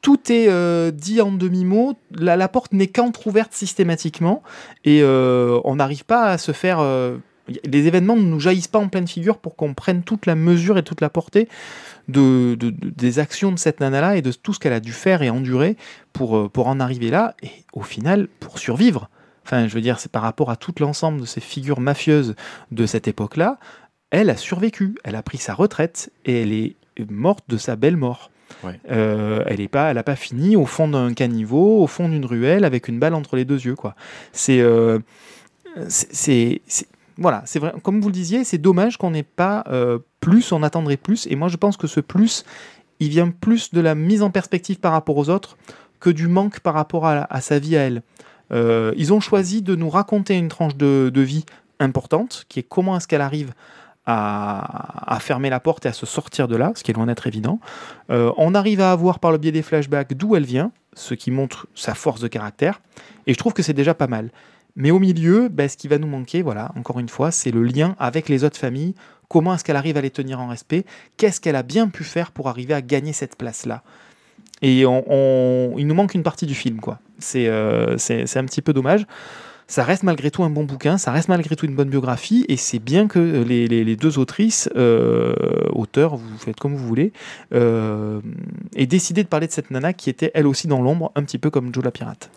tout 0.00 0.32
est 0.32 0.48
euh, 0.48 0.90
dit 0.90 1.20
en 1.20 1.30
demi-mot, 1.30 1.94
la, 2.18 2.48
porte 2.48 2.72
n'est 2.72 2.86
qu'entrouverte 2.86 3.52
systématiquement, 3.52 4.42
et 4.84 5.02
euh, 5.02 5.60
on 5.64 5.76
n'arrive 5.76 6.04
pas 6.04 6.24
à 6.24 6.38
se 6.38 6.52
faire... 6.52 6.80
les 7.64 7.86
événements 7.86 8.16
ne 8.16 8.22
nous 8.22 8.40
jaillissent 8.40 8.68
pas 8.68 8.78
en 8.78 8.88
pleine 8.88 9.08
figure 9.08 9.38
pour 9.38 9.56
qu'on 9.56 9.74
prenne 9.74 10.02
toute 10.02 10.26
la 10.26 10.34
mesure 10.34 10.78
et 10.78 10.82
toute 10.82 11.00
la 11.00 11.10
portée 11.10 11.48
de, 12.08 12.54
de- 12.58 12.70
de- 12.70 12.90
des 12.90 13.18
actions 13.18 13.52
de 13.52 13.58
cette 13.58 13.80
nana-là 13.80 14.16
et 14.16 14.22
de 14.22 14.32
tout 14.32 14.52
ce 14.52 14.58
qu'elle 14.58 14.72
a 14.72 14.80
dû 14.80 14.92
faire 14.92 15.22
et 15.22 15.30
endurer 15.30 15.76
pour, 16.12 16.36
euh, 16.36 16.48
pour 16.48 16.66
en 16.68 16.80
arriver 16.80 17.10
là, 17.10 17.34
et 17.42 17.50
au 17.72 17.82
final, 17.82 18.28
pour 18.40 18.58
survivre. 18.58 19.08
Enfin, 19.44 19.68
je 19.68 19.74
veux 19.74 19.80
dire, 19.80 19.98
c'est 19.98 20.10
par 20.12 20.22
rapport 20.22 20.50
à 20.50 20.56
tout 20.56 20.74
l'ensemble 20.80 21.20
de 21.20 21.26
ces 21.26 21.40
figures 21.40 21.80
mafieuses 21.80 22.34
de 22.70 22.86
cette 22.86 23.08
époque-là, 23.08 23.58
elle 24.10 24.30
a 24.30 24.36
survécu, 24.36 24.96
elle 25.04 25.14
a 25.16 25.22
pris 25.22 25.38
sa 25.38 25.54
retraite 25.54 26.10
et 26.24 26.42
elle 26.42 26.52
est 26.52 26.74
morte 27.08 27.44
de 27.48 27.56
sa 27.56 27.76
belle 27.76 27.96
mort. 27.96 28.30
Ouais. 28.64 28.78
Euh, 28.90 29.42
elle 29.46 29.60
n'a 29.60 29.68
pas, 29.68 29.90
elle 29.92 29.98
a 29.98 30.02
pas 30.02 30.16
fini 30.16 30.56
au 30.56 30.66
fond 30.66 30.88
d'un 30.88 31.14
caniveau, 31.14 31.80
au 31.82 31.86
fond 31.86 32.08
d'une 32.08 32.26
ruelle, 32.26 32.64
avec 32.64 32.88
une 32.88 32.98
balle 32.98 33.14
entre 33.14 33.36
les 33.36 33.44
deux 33.44 33.60
yeux. 33.64 33.76
quoi. 33.76 33.94
C'est, 34.32 34.60
euh, 34.60 34.98
c'est, 35.88 36.12
c'est- 36.14 36.60
c'est- 36.66 36.88
voilà, 37.20 37.42
c'est 37.44 37.58
vrai. 37.58 37.74
Comme 37.82 38.00
vous 38.00 38.08
le 38.08 38.14
disiez, 38.14 38.44
c'est 38.44 38.58
dommage 38.58 38.96
qu'on 38.96 39.10
n'ait 39.10 39.22
pas 39.22 39.62
euh, 39.68 39.98
plus, 40.20 40.52
on 40.52 40.62
attendrait 40.62 40.96
plus. 40.96 41.26
Et 41.30 41.36
moi, 41.36 41.48
je 41.48 41.56
pense 41.56 41.76
que 41.76 41.86
ce 41.86 42.00
plus, 42.00 42.44
il 42.98 43.10
vient 43.10 43.30
plus 43.30 43.72
de 43.72 43.80
la 43.80 43.94
mise 43.94 44.22
en 44.22 44.30
perspective 44.30 44.80
par 44.80 44.92
rapport 44.92 45.18
aux 45.18 45.28
autres 45.28 45.58
que 46.00 46.08
du 46.08 46.28
manque 46.28 46.60
par 46.60 46.72
rapport 46.72 47.06
à, 47.06 47.40
sa 47.42 47.58
vie 47.58 47.76
à 47.76 47.82
elle. 47.82 48.02
Euh, 48.52 48.92
ils 48.96 49.12
ont 49.12 49.20
choisi 49.20 49.60
de 49.60 49.74
nous 49.74 49.90
raconter 49.90 50.36
une 50.36 50.48
tranche 50.48 50.76
de, 50.76 51.10
vie 51.14 51.44
importante, 51.78 52.46
qui 52.48 52.58
est 52.58 52.62
comment 52.62 52.96
est-ce 52.96 53.06
qu'elle 53.06 53.20
arrive 53.20 53.52
à, 54.06 55.14
à 55.14 55.20
fermer 55.20 55.50
la 55.50 55.60
porte 55.60 55.84
et 55.84 55.90
à 55.90 55.92
se 55.92 56.06
sortir 56.06 56.48
de 56.48 56.56
là, 56.56 56.72
ce 56.74 56.82
qui 56.82 56.90
est 56.90 56.94
loin 56.94 57.04
d'être 57.04 57.26
évident. 57.26 57.60
Euh, 58.08 58.32
on 58.38 58.54
arrive 58.54 58.80
à 58.80 58.92
avoir 58.92 59.18
par 59.18 59.30
le 59.30 59.36
biais 59.36 59.52
des 59.52 59.62
flashbacks 59.62 60.14
d'où 60.14 60.36
elle 60.36 60.46
vient, 60.46 60.72
ce 60.94 61.12
qui 61.12 61.30
montre 61.30 61.66
sa 61.74 61.94
force 61.94 62.22
de 62.22 62.28
caractère, 62.28 62.80
et 63.26 63.34
je 63.34 63.38
trouve 63.38 63.52
que 63.52 63.62
c'est 63.62 63.74
déjà 63.74 63.92
pas 63.92 64.06
mal. 64.06 64.30
Mais 64.76 64.90
au 64.90 64.98
milieu, 64.98 65.48
ben, 65.48 65.68
ce 65.68 65.76
qui 65.76 65.88
va 65.88 65.98
nous 65.98 66.06
manquer, 66.06 66.42
voilà, 66.42 66.72
encore 66.76 67.00
une 67.00 67.08
fois, 67.08 67.30
c'est 67.30 67.50
le 67.50 67.62
lien 67.62 67.96
avec 67.98 68.28
les 68.28 68.44
autres 68.44 68.58
familles. 68.58 68.94
Comment 69.28 69.54
est-ce 69.54 69.64
qu'elle 69.64 69.76
arrive 69.76 69.96
à 69.96 70.00
les 70.00 70.10
tenir 70.10 70.40
en 70.40 70.48
respect? 70.48 70.84
Qu'est-ce 71.16 71.40
qu'elle 71.40 71.56
a 71.56 71.62
bien 71.62 71.88
pu 71.88 72.04
faire 72.04 72.32
pour 72.32 72.48
arriver 72.48 72.74
à 72.74 72.82
gagner 72.82 73.12
cette 73.12 73.36
place-là? 73.36 73.82
Et 74.62 74.84
on, 74.86 75.74
il 75.78 75.86
nous 75.86 75.94
manque 75.94 76.14
une 76.14 76.22
partie 76.22 76.46
du 76.46 76.54
film, 76.54 76.80
quoi. 76.80 76.98
C'est 77.18 77.46
euh, 77.48 77.96
un 77.96 78.44
petit 78.44 78.62
peu 78.62 78.72
dommage. 78.72 79.06
Ça 79.66 79.84
reste 79.84 80.02
malgré 80.02 80.32
tout 80.32 80.42
un 80.42 80.50
bon 80.50 80.64
bouquin, 80.64 80.98
ça 80.98 81.12
reste 81.12 81.28
malgré 81.28 81.54
tout 81.54 81.64
une 81.64 81.76
bonne 81.76 81.90
biographie, 81.90 82.44
et 82.48 82.56
c'est 82.56 82.80
bien 82.80 83.06
que 83.06 83.20
les 83.20 83.94
deux 83.94 84.18
autrices, 84.18 84.68
euh, 84.74 85.32
auteurs, 85.72 86.16
vous 86.16 86.38
faites 86.38 86.58
comme 86.58 86.74
vous 86.74 86.84
voulez, 86.84 87.12
euh, 87.54 88.20
aient 88.74 88.86
décidé 88.86 89.22
de 89.22 89.28
parler 89.28 89.46
de 89.46 89.52
cette 89.52 89.70
nana 89.70 89.92
qui 89.92 90.10
était 90.10 90.32
elle 90.34 90.48
aussi 90.48 90.66
dans 90.66 90.82
l'ombre, 90.82 91.12
un 91.14 91.22
petit 91.22 91.38
peu 91.38 91.50
comme 91.50 91.72
Joe 91.72 91.84
la 91.84 91.92
pirate. 91.92 92.32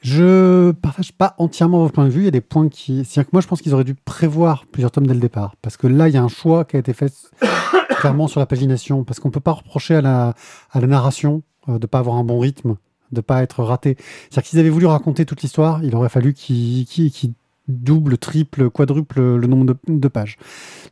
Je 0.00 0.70
partage 0.72 1.12
pas 1.12 1.34
entièrement 1.38 1.78
vos 1.78 1.88
points 1.88 2.04
de 2.04 2.10
vue. 2.10 2.20
Il 2.22 2.24
y 2.24 2.28
a 2.28 2.32
des 2.32 2.40
points 2.40 2.68
qui. 2.68 3.04
C'est-à-dire 3.04 3.24
que 3.24 3.30
moi, 3.32 3.42
je 3.42 3.48
pense 3.48 3.60
qu'ils 3.60 3.74
auraient 3.74 3.84
dû 3.84 3.94
prévoir 3.94 4.64
plusieurs 4.66 4.90
tomes 4.90 5.06
dès 5.06 5.14
le 5.14 5.20
départ. 5.20 5.56
Parce 5.60 5.76
que 5.76 5.86
là, 5.86 6.08
il 6.08 6.14
y 6.14 6.16
a 6.16 6.22
un 6.22 6.28
choix 6.28 6.64
qui 6.64 6.76
a 6.76 6.78
été 6.78 6.92
fait 6.92 7.12
clairement 7.98 8.28
sur 8.28 8.38
la 8.40 8.46
pagination. 8.46 9.02
Parce 9.04 9.18
qu'on 9.18 9.30
peut 9.30 9.40
pas 9.40 9.52
reprocher 9.52 9.96
à 9.96 10.00
la, 10.00 10.34
narration 10.74 11.42
euh, 11.68 11.78
de 11.78 11.86
pas 11.86 11.98
avoir 11.98 12.16
un 12.16 12.24
bon 12.24 12.38
rythme, 12.38 12.76
de 13.12 13.20
pas 13.20 13.42
être 13.42 13.62
raté. 13.64 13.96
C'est-à-dire 13.98 14.42
que 14.42 14.48
s'ils 14.48 14.58
avaient 14.60 14.68
voulu 14.70 14.86
raconter 14.86 15.26
toute 15.26 15.42
l'histoire, 15.42 15.82
il 15.82 15.94
aurait 15.96 16.08
fallu 16.08 16.32
qu'ils 16.32 16.86
qu'ils- 16.86 17.10
qu'ils 17.10 17.32
double, 17.66 18.16
triple, 18.16 18.70
quadruple 18.70 19.20
le 19.20 19.46
nombre 19.46 19.66
de, 19.66 19.76
de 19.88 20.08
pages. 20.08 20.38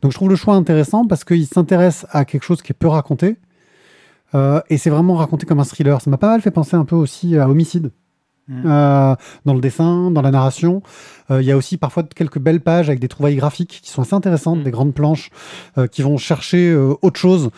Donc 0.03 0.11
je 0.11 0.17
trouve 0.17 0.29
le 0.29 0.35
choix 0.35 0.53
intéressant 0.53 1.07
parce 1.07 1.23
qu'il 1.23 1.47
s'intéresse 1.47 2.05
à 2.11 2.23
quelque 2.23 2.43
chose 2.43 2.61
qui 2.61 2.71
est 2.71 2.75
peu 2.77 2.87
raconté. 2.87 3.37
Euh, 4.35 4.61
et 4.69 4.77
c'est 4.77 4.91
vraiment 4.91 5.15
raconté 5.15 5.47
comme 5.47 5.59
un 5.59 5.63
thriller. 5.63 6.01
Ça 6.01 6.11
m'a 6.11 6.17
pas 6.17 6.27
mal 6.27 6.41
fait 6.41 6.51
penser 6.51 6.75
un 6.75 6.85
peu 6.85 6.95
aussi 6.95 7.35
à 7.37 7.49
Homicide 7.49 7.89
Mm. 8.47 8.63
euh, 8.65 9.15
dans 9.45 9.53
le 9.53 9.59
dessin, 9.59 10.09
dans 10.11 10.21
la 10.21 10.31
narration. 10.31 10.81
Euh, 11.31 11.41
Il 11.41 11.47
y 11.47 11.51
a 11.51 11.57
aussi 11.57 11.77
parfois 11.77 12.03
quelques 12.03 12.39
belles 12.39 12.61
pages 12.61 12.87
avec 12.87 12.99
des 12.99 13.07
trouvailles 13.07 13.35
graphiques 13.35 13.81
qui 13.83 13.91
sont 13.91 14.01
assez 14.01 14.13
intéressantes, 14.15 14.59
Mm. 14.59 14.63
des 14.63 14.71
grandes 14.71 14.93
planches 14.93 15.29
euh, 15.77 15.87
qui 15.87 16.01
vont 16.01 16.17
chercher 16.17 16.75
autre 16.75 17.19
chose. 17.19 17.49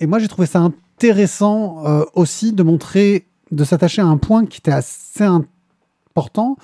Et 0.00 0.06
moi, 0.06 0.18
j'ai 0.18 0.28
trouvé 0.28 0.46
ça 0.46 0.58
intéressant 0.58 1.82
aussi 2.14 2.52
de 2.52 2.62
montrer, 2.62 3.26
de 3.52 3.64
s'attacher 3.64 4.02
à 4.02 4.06
un 4.06 4.18
point 4.18 4.44
qui 4.44 4.58
était 4.58 4.70
assez 4.70 5.24
important, 5.24 6.58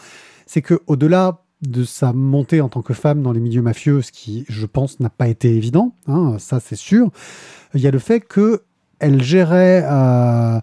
c'est 0.45 0.61
que 0.61 0.81
au-delà 0.87 1.39
de 1.63 1.85
sa 1.85 2.13
montée 2.13 2.61
en 2.61 2.69
tant 2.69 2.83
que 2.83 2.93
femme 2.93 3.23
dans 3.23 3.33
les 3.33 3.41
milieux 3.41 3.63
mafieux, 3.63 4.03
ce 4.03 4.13
qui, 4.13 4.45
je 4.51 4.67
pense, 4.67 5.01
n'a 5.01 5.09
pas 5.09 5.27
été 5.27 5.57
évident, 5.57 5.95
hein, 6.07 6.37
ça 6.39 6.61
c'est 6.61 6.77
sûr, 6.77 7.09
il 7.73 7.81
y 7.81 7.87
a 7.87 7.91
le 7.91 7.99
fait 7.99 8.21
que 8.21 8.63
elle 8.99 9.23
gérait 9.23 9.83
un 9.87 10.61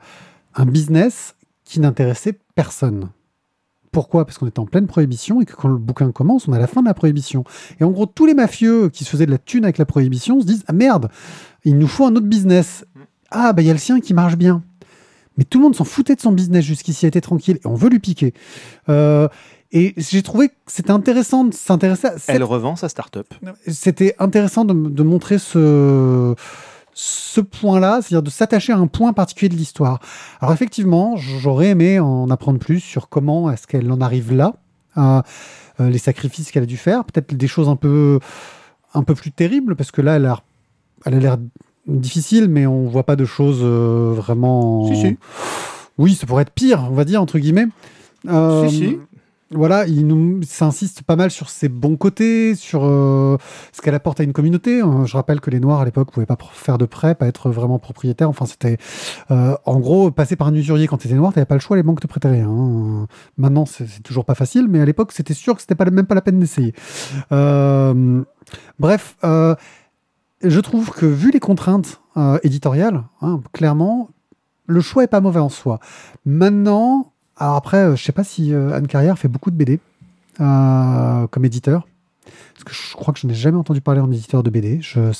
business 0.67 1.33
qui 1.63 1.79
n'intéressait 1.79 2.37
personne. 2.55 3.09
Pourquoi? 3.91 4.25
Parce 4.25 4.37
qu'on 4.37 4.47
était 4.47 4.59
en 4.59 4.65
pleine 4.65 4.87
prohibition 4.87 5.39
et 5.39 5.45
que 5.45 5.53
quand 5.53 5.69
le 5.69 5.77
bouquin 5.77 6.11
commence, 6.11 6.47
on 6.47 6.53
à 6.53 6.59
la 6.59 6.67
fin 6.67 6.81
de 6.81 6.87
la 6.87 6.93
prohibition. 6.93 7.43
Et 7.79 7.83
en 7.83 7.91
gros, 7.91 8.05
tous 8.05 8.25
les 8.25 8.33
mafieux 8.33 8.89
qui 8.89 9.05
se 9.05 9.09
faisaient 9.09 9.25
de 9.25 9.31
la 9.31 9.37
thune 9.37 9.63
avec 9.63 9.77
la 9.77 9.85
prohibition 9.85 10.41
se 10.41 10.45
disent 10.45 10.63
Ah 10.67 10.73
merde, 10.73 11.09
il 11.63 11.77
nous 11.77 11.87
faut 11.87 12.05
un 12.05 12.15
autre 12.15 12.25
business. 12.25 12.85
Ah, 13.31 13.53
bah 13.53 13.61
il 13.61 13.67
y 13.67 13.69
a 13.69 13.73
le 13.73 13.79
sien 13.79 13.99
qui 14.01 14.13
marche 14.13 14.35
bien. 14.35 14.63
Mais 15.37 15.43
tout 15.43 15.59
le 15.59 15.63
monde 15.63 15.75
s'en 15.75 15.85
foutait 15.85 16.15
de 16.15 16.21
son 16.21 16.31
business 16.31 16.63
jusqu'ici, 16.63 17.05
était 17.05 17.21
tranquille, 17.21 17.57
et 17.63 17.67
on 17.67 17.75
veut 17.75 17.89
lui 17.89 17.99
piquer. 17.99 18.33
Euh, 18.89 19.27
et 19.71 19.93
j'ai 19.97 20.23
trouvé 20.23 20.49
que 20.49 20.55
c'était 20.67 20.91
intéressant 20.91 21.43
de 21.43 21.53
s'intéresser 21.53 22.07
à 22.07 22.17
cette 22.17 22.35
Elle 22.35 22.43
revend 22.43 22.75
sa 22.75 22.87
start-up. 22.87 23.33
c'était 23.67 24.15
intéressant 24.19 24.63
de, 24.63 24.73
de 24.73 25.03
montrer 25.03 25.37
ce, 25.37 26.35
ce 26.97 27.41
point-là, 27.41 27.99
c'est-à-dire 28.01 28.23
de 28.23 28.29
s'attacher 28.29 28.73
à 28.73 28.77
un 28.77 28.87
point 28.87 29.13
particulier 29.13 29.49
de 29.49 29.55
l'histoire. 29.55 29.99
Alors 30.41 30.53
effectivement, 30.53 31.17
j'aurais 31.17 31.67
aimé 31.67 31.99
en 31.99 32.29
apprendre 32.29 32.57
plus 32.57 32.79
sur 32.79 33.09
comment 33.09 33.51
est-ce 33.51 33.67
qu'elle 33.67 33.91
en 33.91 33.99
arrive 33.99 34.33
là, 34.33 34.53
euh, 34.97 35.21
les 35.79 35.97
sacrifices 35.97 36.51
qu'elle 36.51 36.63
a 36.63 36.65
dû 36.65 36.77
faire, 36.77 37.03
peut-être 37.03 37.35
des 37.35 37.47
choses 37.47 37.67
un 37.67 37.75
peu, 37.75 38.19
un 38.93 39.03
peu 39.03 39.13
plus 39.13 39.31
terribles, 39.31 39.75
parce 39.75 39.91
que 39.91 40.01
là, 40.01 40.15
elle 40.15 40.25
a 40.25 40.39
elle 41.05 41.15
a 41.15 41.19
l'air 41.19 41.37
difficile, 41.85 42.47
mais 42.47 42.65
on 42.65 42.87
voit 42.87 43.03
pas 43.03 43.15
de 43.15 43.25
choses 43.25 43.59
euh, 43.61 44.11
vraiment... 44.15 44.87
Si, 44.87 44.99
si. 44.99 45.17
Oui, 45.97 46.15
ça 46.15 46.25
pourrait 46.25 46.41
être 46.41 46.51
pire, 46.51 46.87
on 46.89 46.95
va 46.95 47.05
dire, 47.05 47.21
entre 47.21 47.37
guillemets. 47.37 47.67
Euh, 48.27 48.67
Si, 48.67 48.77
si. 48.77 48.97
Voilà, 49.55 49.87
il 49.87 50.05
nous 50.05 50.41
ça 50.43 50.65
insiste 50.65 51.01
pas 51.01 51.15
mal 51.15 51.31
sur 51.31 51.49
ses 51.49 51.69
bons 51.69 51.97
côtés, 51.97 52.55
sur 52.55 52.83
euh, 52.83 53.37
ce 53.71 53.81
qu'elle 53.81 53.95
apporte 53.95 54.19
à 54.19 54.23
une 54.23 54.33
communauté. 54.33 54.81
Euh, 54.81 55.05
je 55.05 55.15
rappelle 55.17 55.41
que 55.41 55.49
les 55.49 55.59
Noirs 55.59 55.81
à 55.81 55.85
l'époque 55.85 56.11
pouvaient 56.11 56.25
pas 56.25 56.37
faire 56.51 56.77
de 56.77 56.85
prêt, 56.85 57.15
pas 57.15 57.27
être 57.27 57.49
vraiment 57.49 57.79
propriétaires. 57.79 58.29
Enfin, 58.29 58.45
c'était 58.45 58.77
euh, 59.31 59.55
en 59.65 59.79
gros 59.79 60.11
passer 60.11 60.35
par 60.35 60.47
un 60.47 60.53
usurier 60.53 60.87
quand 60.87 60.97
tu 60.97 61.07
étais 61.07 61.15
noir, 61.15 61.33
t'avais 61.33 61.45
pas 61.45 61.55
le 61.55 61.61
choix, 61.61 61.77
les 61.77 61.83
banques 61.83 62.01
te 62.01 62.07
prêtaient 62.07 62.29
rien. 62.29 62.49
hein. 62.49 63.07
Maintenant, 63.37 63.65
c'est 63.65 64.03
toujours 64.03 64.25
pas 64.25 64.35
facile, 64.35 64.67
mais 64.69 64.81
à 64.81 64.85
l'époque, 64.85 65.11
c'était 65.11 65.33
sûr 65.33 65.55
que 65.55 65.61
c'était 65.61 65.75
pas 65.75 65.85
même 65.85 66.05
pas 66.05 66.15
la 66.15 66.21
peine 66.21 66.39
d'essayer. 66.39 66.73
Euh, 67.31 68.23
bref, 68.79 69.17
je 69.23 70.59
trouve 70.59 70.91
que 70.91 71.05
vu 71.05 71.31
les 71.31 71.39
contraintes 71.39 72.01
éditoriales, 72.43 73.03
hein, 73.21 73.41
clairement, 73.53 74.09
le 74.67 74.81
choix 74.81 75.03
est 75.03 75.07
pas 75.07 75.21
mauvais 75.21 75.39
en 75.39 75.49
soi. 75.49 75.79
Maintenant, 76.25 77.13
alors 77.37 77.55
après, 77.55 77.77
euh, 77.77 77.95
je 77.95 78.03
sais 78.03 78.11
pas 78.11 78.23
si 78.23 78.53
euh, 78.53 78.73
Anne 78.73 78.87
Carrière 78.87 79.19
fait 79.19 79.27
beaucoup 79.27 79.51
de 79.51 79.57
BD 79.57 79.79
euh, 80.39 81.27
comme 81.27 81.45
éditeur. 81.45 81.87
Parce 82.53 82.63
que 82.63 82.73
je 82.73 82.95
crois 82.95 83.13
que 83.13 83.19
je 83.19 83.27
n'ai 83.27 83.33
jamais 83.33 83.57
entendu 83.57 83.81
parler 83.81 83.99
en 83.99 84.11
éditeur 84.11 84.41
de 84.41 84.49
BD. 84.49 84.79
Je, 84.81 85.11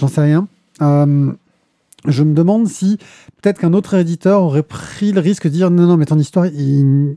j'en 0.00 0.08
sais 0.08 0.20
rien. 0.20 0.48
Je 0.80 2.22
me 2.22 2.34
demande 2.34 2.66
si 2.68 2.98
peut-être 3.40 3.58
qu'un 3.60 3.72
autre 3.72 3.94
éditeur 3.94 4.42
aurait 4.42 4.62
pris 4.62 5.12
le 5.12 5.20
risque 5.20 5.44
de 5.44 5.50
dire 5.50 5.70
non, 5.70 5.86
non, 5.86 5.96
mais 5.96 6.06
ton 6.06 6.18
histoire, 6.18 6.46
il, 6.46 7.16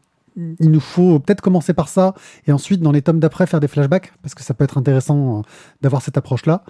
il 0.60 0.72
nous 0.72 0.80
faut 0.80 1.20
peut-être 1.20 1.42
commencer 1.42 1.74
par 1.74 1.90
ça 1.90 2.14
et 2.48 2.52
ensuite 2.52 2.82
dans 2.82 2.92
les 2.92 3.02
tomes 3.02 3.20
d'après 3.20 3.48
faire 3.48 3.60
des 3.60 3.68
flashbacks 3.68 4.14
parce 4.22 4.36
que 4.36 4.44
ça 4.44 4.54
peut 4.54 4.64
être 4.64 4.78
intéressant 4.78 5.40
euh, 5.40 5.42
d'avoir 5.82 6.02
cette 6.02 6.18
approche-là. 6.18 6.64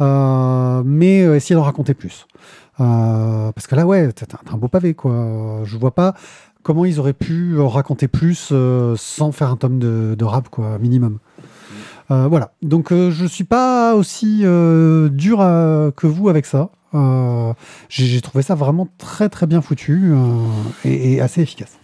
Euh, 0.00 0.82
mais 0.84 1.22
euh, 1.22 1.36
essayer 1.36 1.54
d'en 1.54 1.62
raconter 1.62 1.94
plus. 1.94 2.26
Parce 2.78 3.66
que 3.66 3.74
là, 3.74 3.86
ouais, 3.86 4.12
t'as 4.12 4.26
un 4.52 4.58
beau 4.58 4.68
pavé, 4.68 4.92
quoi. 4.92 5.62
Je 5.64 5.78
vois 5.78 5.94
pas 5.94 6.14
comment 6.62 6.84
ils 6.84 7.00
auraient 7.00 7.14
pu 7.14 7.58
en 7.58 7.68
raconter 7.68 8.06
plus 8.06 8.52
sans 8.96 9.32
faire 9.32 9.50
un 9.50 9.56
tome 9.56 9.78
de, 9.78 10.24
rap, 10.24 10.50
quoi, 10.50 10.78
minimum. 10.78 11.18
Voilà. 12.10 12.52
Donc, 12.60 12.92
je 12.92 13.24
suis 13.24 13.44
pas 13.44 13.94
aussi 13.94 14.40
dur 14.40 15.38
que 15.96 16.06
vous 16.06 16.28
avec 16.28 16.44
ça. 16.44 16.68
J'ai 17.88 18.20
trouvé 18.20 18.42
ça 18.42 18.54
vraiment 18.54 18.88
très, 18.98 19.30
très 19.30 19.46
bien 19.46 19.62
foutu 19.62 20.12
et 20.84 21.22
assez 21.22 21.40
efficace. 21.40 21.78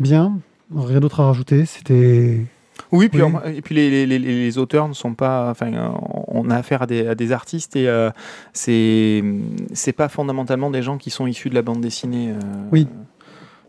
Bien. 0.00 0.38
Rien 0.74 1.00
d'autre 1.00 1.20
à 1.20 1.26
rajouter. 1.26 1.64
C'était. 1.66 2.40
Oui, 2.92 3.08
puis, 3.08 3.22
Oui. 3.22 3.32
et 3.56 3.60
puis 3.62 3.74
les, 3.74 3.90
les- 3.90 4.06
les- 4.06 4.18
les 4.18 4.58
auteurs 4.58 4.88
ne 4.88 4.92
sont 4.94 5.14
pas. 5.14 5.50
Enfin, 5.50 5.72
euh, 5.74 5.88
on 6.28 6.48
a 6.50 6.56
affaire 6.56 6.82
à 6.82 6.86
des, 6.86 7.06
à 7.08 7.14
des 7.14 7.32
artistes 7.32 7.74
et 7.76 7.88
euh, 7.88 8.10
c'est 8.52 9.22
c'est 9.72 9.92
pas 9.92 10.08
fondamentalement 10.08 10.70
des 10.70 10.82
gens 10.82 10.96
qui 10.98 11.10
sont 11.10 11.26
issus 11.26 11.50
de 11.50 11.54
la 11.54 11.62
bande 11.62 11.80
dessinée. 11.80 12.30
euh, 12.30 12.38
Oui. 12.72 12.86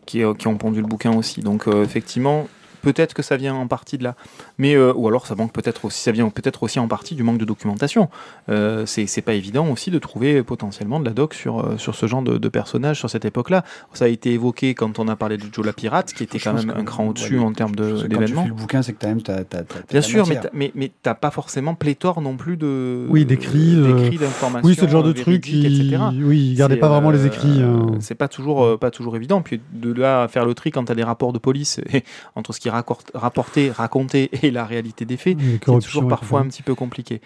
Qui, 0.06 0.24
euh, 0.24 0.34
qui 0.34 0.48
ont 0.48 0.58
pondu 0.58 0.82
le 0.82 0.88
bouquin 0.88 1.16
aussi. 1.16 1.42
Donc 1.42 1.68
effectivement, 1.68 2.48
peut-être 2.82 3.14
que 3.14 3.22
ça 3.22 3.38
vient 3.38 3.54
en 3.56 3.68
partie 3.68 3.98
de 3.98 4.04
là, 4.04 4.16
mais 4.58 4.76
euh, 4.76 4.94
ou 4.96 5.08
alors 5.08 5.28
ça 5.28 5.36
manque 5.36 5.52
peut-être 5.54 5.86
aussi, 5.86 6.02
ça 6.02 6.12
vient 6.12 6.30
peut-être 6.30 6.64
aussi 6.64 6.80
en 6.80 6.88
partie 6.88 7.16
du 7.16 7.24
manque 7.24 7.38
de 7.38 7.46
documentation. 7.46 8.10
Euh, 8.50 8.86
c'est 8.86 9.22
pas 9.22 9.34
évident 9.34 9.68
aussi 9.70 9.92
de 9.92 10.00
trouver 10.00 10.44
potentiellement 10.44 11.00
de 11.00 11.06
la 11.06 11.12
doc 11.12 11.34
sur 11.34 11.60
euh, 11.60 11.78
sur 11.78 11.96
ce 11.96 12.06
genre 12.08 12.22
de, 12.22 12.38
de 12.38 12.50
personnage 12.50 12.98
sur 13.00 13.10
cette 13.10 13.26
époque-là. 13.26 13.64
Ça 13.94 14.06
a 14.06 14.08
été 14.08 14.32
évoqué 14.34 14.74
quand 14.76 15.00
on 15.00 15.08
a 15.08 15.16
parlé 15.16 15.38
de 15.38 15.44
Joe 15.52 15.66
la 15.66 15.74
pirate, 15.74 16.14
qui 16.14 16.24
était 16.24 16.40
quand 16.40 16.54
même 16.54 16.74
un 16.76 16.84
cran 16.84 17.08
au-dessus 17.08 17.38
ouais, 17.38 17.44
en 17.46 17.54
termes 17.54 17.76
Quand 17.76 18.08
d'événements. 18.08 18.44
fais 18.44 18.48
le 18.50 18.54
bouquin, 18.54 18.82
c'est 18.82 18.94
que 18.94 19.00
t'as 19.00 19.08
même 19.08 19.22
t'as, 19.22 19.44
t'as, 19.44 19.64
t'as- 19.64 19.80
t'as 19.80 19.92
Bien 19.92 20.02
sûr, 20.02 20.28
mais 20.28 20.36
matière. 20.36 20.52
mais, 20.54 20.72
mais 20.76 20.92
t'as 21.04 21.14
pas 21.16 21.32
forcément 21.32 21.76
pléthore 21.76 22.22
non 22.22 22.38
plus 22.38 22.58
de 22.58 23.06
Oui, 23.10 23.26
d'écrits, 23.26 23.76
euh, 23.76 24.10
d'informations. 24.18 24.68
Oui, 24.68 24.76
c'est 24.76 24.86
le 24.86 24.92
genre 24.92 25.04
de 25.04 25.14
truc 25.14 25.42
qui. 25.44 25.66
etc. 25.66 26.02
Oui, 26.22 26.56
C'est, 26.58 26.78
pas 26.78 26.90
vraiment 26.90 27.12
les 27.12 27.26
écrits. 27.26 27.62
hein. 27.62 27.88
C'est 28.00 28.16
pas 28.16 28.28
toujours, 28.28 28.78
pas 28.80 28.92
toujours 28.92 29.16
évident. 29.16 29.42
Puis 29.42 29.60
de 29.74 29.92
là 29.94 30.24
à 30.24 30.28
faire 30.28 30.46
le 30.46 30.54
tri 30.54 30.72
quand 30.72 30.86
t'as 30.86 30.96
des 30.96 31.04
rapports 31.04 31.34
de 31.34 31.40
police 31.40 31.80
entre 32.36 32.54
ce 32.54 32.60
qui 32.60 32.69
est 32.70 32.72
raccord- 32.72 33.04
rapporté, 33.14 33.72
raconté 33.72 34.30
et 34.44 34.52
la 34.52 34.66
réalité 34.66 35.06
des 35.06 35.18
faits, 35.18 35.38
c'est 35.66 35.80
toujours 35.80 36.08
parfois 36.08 36.42
un 36.42 36.48
petit 36.48 36.64
peu 36.64 36.76
compliqué. 36.76 37.22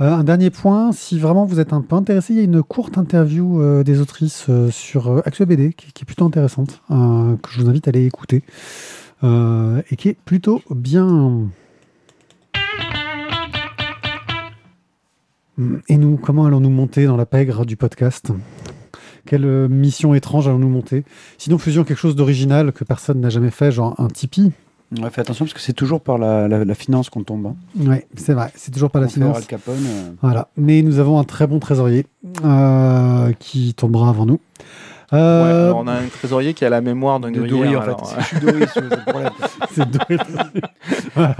Euh, 0.00 0.12
un 0.12 0.22
dernier 0.22 0.50
point, 0.50 0.92
si 0.92 1.18
vraiment 1.18 1.44
vous 1.44 1.58
êtes 1.58 1.72
un 1.72 1.80
peu 1.80 1.96
intéressé, 1.96 2.32
il 2.32 2.36
y 2.36 2.40
a 2.40 2.44
une 2.44 2.62
courte 2.62 2.98
interview 2.98 3.60
euh, 3.60 3.82
des 3.82 4.00
autrices 4.00 4.46
euh, 4.48 4.70
sur 4.70 5.22
Actua 5.26 5.44
BD 5.44 5.72
qui, 5.72 5.92
qui 5.92 6.04
est 6.04 6.06
plutôt 6.06 6.24
intéressante, 6.24 6.82
que 6.88 7.50
je 7.50 7.60
vous 7.60 7.68
invite 7.68 7.88
à 7.88 7.90
aller 7.90 8.06
écouter, 8.06 8.42
et 9.24 9.96
qui 9.96 10.08
est 10.08 10.16
plutôt 10.24 10.62
bien. 10.70 11.48
Et 15.88 15.96
nous, 15.96 16.16
comment 16.16 16.44
allons-nous 16.46 16.70
monter 16.70 17.06
dans 17.06 17.16
la 17.16 17.26
pègre 17.26 17.66
du 17.66 17.76
podcast? 17.76 18.30
Quelle 19.26 19.68
mission 19.68 20.14
étrange 20.14 20.46
allons-nous 20.46 20.68
monter? 20.68 21.04
Sinon, 21.36 21.58
faisions 21.58 21.82
quelque 21.82 21.98
chose 21.98 22.14
d'original 22.14 22.72
que 22.72 22.84
personne 22.84 23.20
n'a 23.20 23.30
jamais 23.30 23.50
fait, 23.50 23.72
genre 23.72 23.98
un 23.98 24.06
Tipeee. 24.06 24.52
Ouais, 24.96 25.10
fais 25.10 25.20
attention 25.20 25.44
parce 25.44 25.52
que 25.54 25.60
c'est 25.60 25.74
toujours 25.74 26.00
par 26.00 26.16
la, 26.16 26.48
la, 26.48 26.64
la 26.64 26.74
finance 26.74 27.10
qu'on 27.10 27.22
tombe. 27.22 27.46
Hein. 27.46 27.56
Ouais, 27.86 28.06
c'est 28.16 28.32
vrai, 28.32 28.50
c'est 28.54 28.70
toujours 28.72 28.90
pas 28.90 29.00
la 29.00 29.06
On 29.06 29.10
finance. 29.10 29.36
Al 29.36 29.44
Capone. 29.46 29.74
euh, 29.86 30.10
Voilà. 30.22 30.48
Mais 30.56 30.80
nous 30.82 30.98
avons 30.98 31.18
un 31.18 31.24
très 31.24 31.46
bon 31.46 31.58
trésorier 31.58 32.06
euh, 32.44 33.32
qui 33.38 33.74
tombera 33.74 34.08
avant 34.08 34.24
nous. 34.24 34.40
Euh, 35.12 35.72
Ouais, 35.72 35.74
on 35.78 35.86
a 35.86 35.92
un 35.92 36.06
trésorier 36.06 36.52
qui 36.54 36.64
a 36.64 36.70
la 36.70 36.80
mémoire 36.80 37.18
d'un 37.20 37.30
de 37.30 37.40
gruyère. 37.40 37.80
En 37.98 38.04
fait. 38.04 38.20
Je 38.30 38.66
suis 38.66 38.70
c'est 38.74 38.80
le 38.80 39.02
problème. 39.10 39.30
c'est 39.74 39.90
Doré. 39.90 40.16
Voilà. 41.14 41.36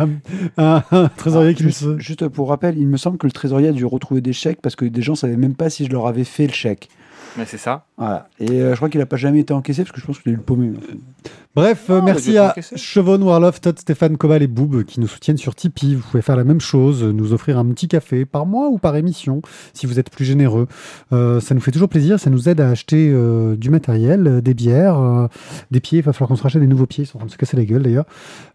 un, 0.57 0.83
un 0.91 1.09
trésorier 1.09 1.55
qui 1.55 1.63
nous 1.65 1.69
juste, 1.71 1.99
juste 1.99 2.29
pour 2.29 2.49
rappel, 2.49 2.79
il 2.79 2.87
me 2.87 2.97
semble 2.97 3.19
que 3.19 3.27
le 3.27 3.33
trésorier 3.33 3.69
a 3.69 3.73
dû 3.73 3.85
retrouver 3.85 4.21
des 4.21 4.33
chèques 4.33 4.61
parce 4.63 4.75
que 4.77 4.85
des 4.85 5.03
gens 5.03 5.15
savaient 5.15 5.37
même 5.37 5.55
pas 5.55 5.71
si 5.71 5.85
je 5.87 5.91
leur 5.91 6.07
avais 6.07 6.25
fait 6.25 6.47
le 6.47 6.53
chèque. 6.53 6.89
Mais 7.37 7.45
c'est 7.45 7.59
ça. 7.59 7.85
Voilà. 7.99 8.29
Et 8.41 8.51
euh, 8.51 8.71
je 8.71 8.77
crois 8.77 8.89
qu'il 8.89 9.01
a 9.03 9.07
pas 9.07 9.17
jamais 9.17 9.41
été 9.41 9.53
encaissé 9.53 9.83
parce 9.83 9.93
que 9.93 10.01
je 10.01 10.07
pense 10.07 10.19
qu'il 10.19 10.31
a 10.31 10.33
eu 10.33 10.37
le 10.37 10.43
paumé. 10.43 10.73
Bref, 11.55 11.87
euh, 11.91 12.01
merci 12.03 12.39
à. 12.39 12.55
Chevon, 12.77 13.21
Warlof, 13.21 13.61
Todd, 13.61 13.79
Stéphane, 13.79 14.17
Cobal 14.17 14.43
et 14.43 14.47
Boob 14.47 14.85
qui 14.85 15.01
nous 15.01 15.09
soutiennent 15.09 15.39
sur 15.39 15.55
Tipeee. 15.55 15.95
Vous 15.97 16.03
pouvez 16.09 16.23
faire 16.23 16.37
la 16.37 16.45
même 16.45 16.61
chose, 16.61 17.03
nous 17.03 17.33
offrir 17.33 17.59
un 17.59 17.65
petit 17.67 17.89
café 17.89 18.25
par 18.25 18.47
mois 18.47 18.69
ou 18.69 18.79
par 18.79 18.95
émission 18.97 19.43
si 19.73 19.87
vous 19.87 19.99
êtes 19.99 20.11
plus 20.11 20.25
généreux. 20.25 20.69
Euh, 21.13 21.41
ça 21.41 21.55
nous 21.55 21.61
fait 21.61 21.73
toujours 21.73 21.89
plaisir, 21.89 22.21
ça 22.21 22.31
nous 22.31 22.49
aide 22.49 22.61
à 22.61 22.69
acheter 22.69 23.11
euh, 23.13 23.57
du 23.57 23.71
matériel, 23.71 24.27
euh, 24.27 24.41
des 24.41 24.55
bières, 24.55 24.99
euh, 24.99 25.27
des 25.71 25.81
pieds. 25.81 25.99
Il 25.99 26.05
va 26.05 26.13
falloir 26.13 26.29
qu'on 26.29 26.37
se 26.37 26.43
rachète 26.43 26.61
des 26.61 26.69
nouveaux 26.69 26.87
pieds, 26.87 27.05
ils 27.05 27.07
sont 27.07 27.17
en 27.17 27.21
train 27.21 27.27
de 27.27 27.33
se 27.33 27.39
casser 27.39 27.57
la 27.57 27.65
gueule 27.65 27.83
d'ailleurs. 27.83 28.07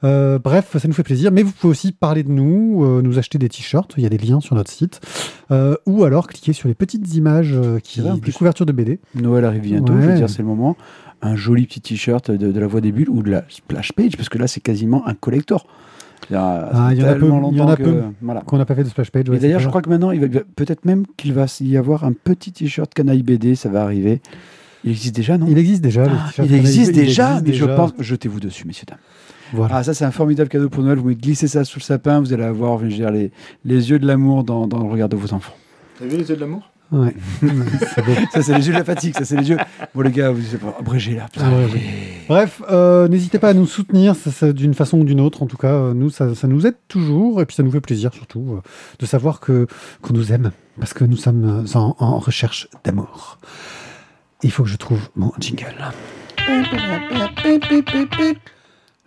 Euh, 0.03 0.39
bref, 0.39 0.77
ça 0.77 0.88
nous 0.88 0.93
fait 0.93 1.03
plaisir. 1.03 1.32
Mais 1.32 1.43
vous 1.43 1.51
pouvez 1.51 1.71
aussi 1.71 1.91
parler 1.91 2.23
de 2.23 2.32
nous, 2.32 2.86
euh, 2.86 3.01
nous 3.01 3.17
acheter 3.17 3.38
des 3.38 3.49
t-shirts, 3.49 3.95
il 3.97 4.03
y 4.03 4.06
a 4.06 4.10
des 4.10 4.17
liens 4.17 4.39
sur 4.39 4.56
notre 4.56 4.71
site. 4.71 5.01
Euh, 5.51 5.75
ou 5.86 6.03
alors 6.03 6.27
cliquer 6.27 6.53
sur 6.53 6.67
les 6.67 6.73
petites 6.73 7.13
images 7.15 7.53
euh, 7.53 7.79
qui, 7.79 8.01
des 8.01 8.32
couvertures 8.32 8.65
de 8.65 8.71
BD. 8.71 8.99
Noël 9.13 9.45
arrive 9.45 9.63
bientôt, 9.63 9.93
je 9.99 10.08
veux 10.08 10.15
dire, 10.15 10.29
c'est 10.29 10.41
le 10.41 10.47
moment. 10.47 10.77
Un 11.23 11.36
joli 11.36 11.65
petit 11.65 11.81
t-shirt 11.81 12.29
de, 12.31 12.51
de 12.51 12.59
la 12.59 12.67
voix 12.67 12.81
des 12.81 12.91
bulles 12.91 13.09
ou 13.09 13.23
de 13.23 13.31
la 13.31 13.43
splash 13.49 13.91
page 13.93 14.17
parce 14.17 14.29
que 14.29 14.38
là, 14.38 14.47
c'est 14.47 14.59
quasiment 14.62 15.07
un 15.07 15.13
collector. 15.13 15.65
Ah, 16.31 16.89
il 16.91 16.99
y 16.99 17.03
en 17.03 17.07
a 17.07 17.15
peu, 17.15 17.27
il 17.51 17.57
y 17.57 17.62
en 17.62 17.67
a 17.67 17.75
que- 17.75 17.83
peu. 17.83 18.01
Voilà. 18.21 18.41
Qu'on 18.41 18.57
n'a 18.57 18.65
pas 18.65 18.75
fait 18.75 18.83
de 18.83 18.89
splash 18.89 19.12
page. 19.12 19.29
ouais, 19.29 19.38
Et 19.38 19.39
d'ailleurs, 19.39 19.59
je 19.59 19.67
crois 19.67 19.81
que 19.81 19.89
maintenant, 19.89 20.12
il 20.12 20.21
va 20.21 20.27
peut-être 20.55 20.86
même 20.86 21.05
qu'il 21.17 21.33
va 21.33 21.45
y 21.62 21.77
avoir 21.77 22.03
un 22.05 22.13
petit 22.13 22.51
t-shirt 22.51 22.93
canaille 22.93 23.23
BD, 23.23 23.55
ça 23.55 23.69
va 23.69 23.83
arriver. 23.83 24.21
Il 24.86 24.91
existe 24.91 25.15
déjà, 25.15 25.38
non? 25.38 25.47
Il 25.49 25.57
existe 25.57 25.81
déjà. 25.81 26.05
le 26.05 26.12
Ah, 26.12 26.29
il 26.39 26.55
existe 26.55 26.57
canalisé, 26.57 26.81
il 26.81 26.95
déjà, 27.07 27.29
existe 27.29 27.47
mais 27.47 27.53
je 27.53 27.63
déjà. 27.65 27.75
pense. 27.75 27.93
Jetez-vous 27.99 28.39
dessus, 28.39 28.65
messieurs 28.67 28.86
dames. 28.88 28.97
Voilà. 29.53 29.75
Ah, 29.77 29.83
ça, 29.83 29.93
c'est 29.93 30.05
un 30.05 30.12
formidable 30.12 30.49
cadeau 30.49 30.69
pour 30.69 30.83
Noël. 30.83 30.97
Vous 30.97 31.13
glissez 31.15 31.47
ça 31.47 31.63
sous 31.63 31.79
le 31.79 31.83
sapin, 31.83 32.19
vous 32.19 32.33
allez 32.33 32.43
avoir, 32.43 32.79
je 32.79 32.86
veux 32.86 32.91
dire, 32.91 33.12
les, 33.12 33.31
les 33.65 33.89
yeux 33.91 33.99
de 33.99 34.05
l'amour 34.07 34.43
dans, 34.43 34.67
dans 34.67 34.79
le 34.79 34.89
regard 34.89 35.09
de 35.09 35.15
vos 35.15 35.33
enfants. 35.33 35.53
T'as 35.99 36.05
vu 36.05 36.17
les 36.17 36.27
yeux 36.29 36.36
de 36.36 36.41
l'amour? 36.41 36.69
Ouais. 36.93 37.15
Ça, 38.34 38.43
c'est 38.43 38.56
les 38.56 38.67
yeux 38.67 38.73
de 38.73 38.77
la 38.77 38.84
fatigue, 38.84 39.15
ça, 39.15 39.25
c'est 39.25 39.36
les 39.36 39.49
yeux. 39.49 39.58
Bon, 39.95 40.01
les 40.01 40.12
gars, 40.12 40.29
vous 40.29 40.41
abrégé 40.79 41.15
là. 41.15 41.25
Ah 41.39 41.49
ouais, 41.49 41.65
ouais. 41.65 41.82
Bref, 42.29 42.62
euh, 42.69 43.08
n'hésitez 43.08 43.39
pas 43.39 43.49
à 43.49 43.53
nous 43.53 43.65
soutenir 43.65 44.15
ça, 44.15 44.32
ça, 44.32 44.53
d'une 44.53 44.75
façon 44.75 44.99
ou 44.99 45.03
d'une 45.03 45.19
autre. 45.19 45.41
En 45.41 45.47
tout 45.47 45.58
cas, 45.58 45.73
euh, 45.73 45.93
nous, 45.95 46.12
ça, 46.12 46.36
ça 46.36 46.47
nous 46.47 46.67
aide 46.67 46.75
toujours 46.88 47.41
et 47.41 47.45
puis 47.47 47.56
ça 47.56 47.63
nous 47.63 47.71
fait 47.71 47.82
plaisir 47.82 48.13
surtout 48.13 48.58
euh, 48.58 48.62
de 48.99 49.06
savoir 49.08 49.39
que 49.39 49.65
qu'on 50.01 50.13
nous 50.13 50.32
aime 50.32 50.51
parce 50.79 50.93
que 50.93 51.03
nous 51.03 51.17
sommes 51.17 51.65
en, 51.73 51.95
en 51.97 52.19
recherche 52.19 52.67
d'amour. 52.84 53.39
Il 54.43 54.51
faut 54.51 54.63
que 54.63 54.69
je 54.69 54.77
trouve 54.77 55.10
mon 55.15 55.32
jingle. 55.39 55.73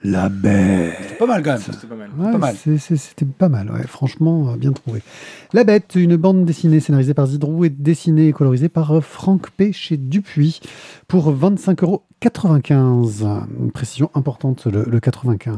La 0.05 0.29
bête. 0.29 0.95
C'est 1.09 1.19
pas 1.19 1.27
mal 1.27 1.43
quand 1.43 1.53
même. 1.53 1.61
C'était 1.63 1.87
pas 1.87 1.97
mal. 1.97 2.11
Ouais, 2.19 2.33
Pas 2.33 2.39
mal. 2.39 2.57
C'était 2.57 3.25
pas 3.25 3.49
mal, 3.49 3.71
ouais, 3.71 3.87
franchement, 3.87 4.51
euh, 4.51 4.57
bien 4.57 4.73
trouvé. 4.73 5.03
La 5.53 5.65
Bête, 5.65 5.95
une 5.97 6.17
bande 6.17 6.45
dessinée 6.45 6.81
scénarisée 6.81 7.15
par 7.15 7.27
Zidrou 7.27 7.65
et 7.65 7.71
dessinée 7.71 8.29
et 8.29 8.33
colorisée 8.33 8.69
par 8.69 8.97
euh, 8.97 9.01
Franck 9.01 9.51
P. 9.51 9.73
chez 9.73 9.97
Dupuis 9.97 10.61
pour 11.09 11.33
25,95 11.35 11.83
euros. 11.85 12.03
Une 13.61 13.73
précision 13.73 14.11
importante, 14.15 14.67
le, 14.67 14.85
le 14.85 15.01
95. 15.01 15.57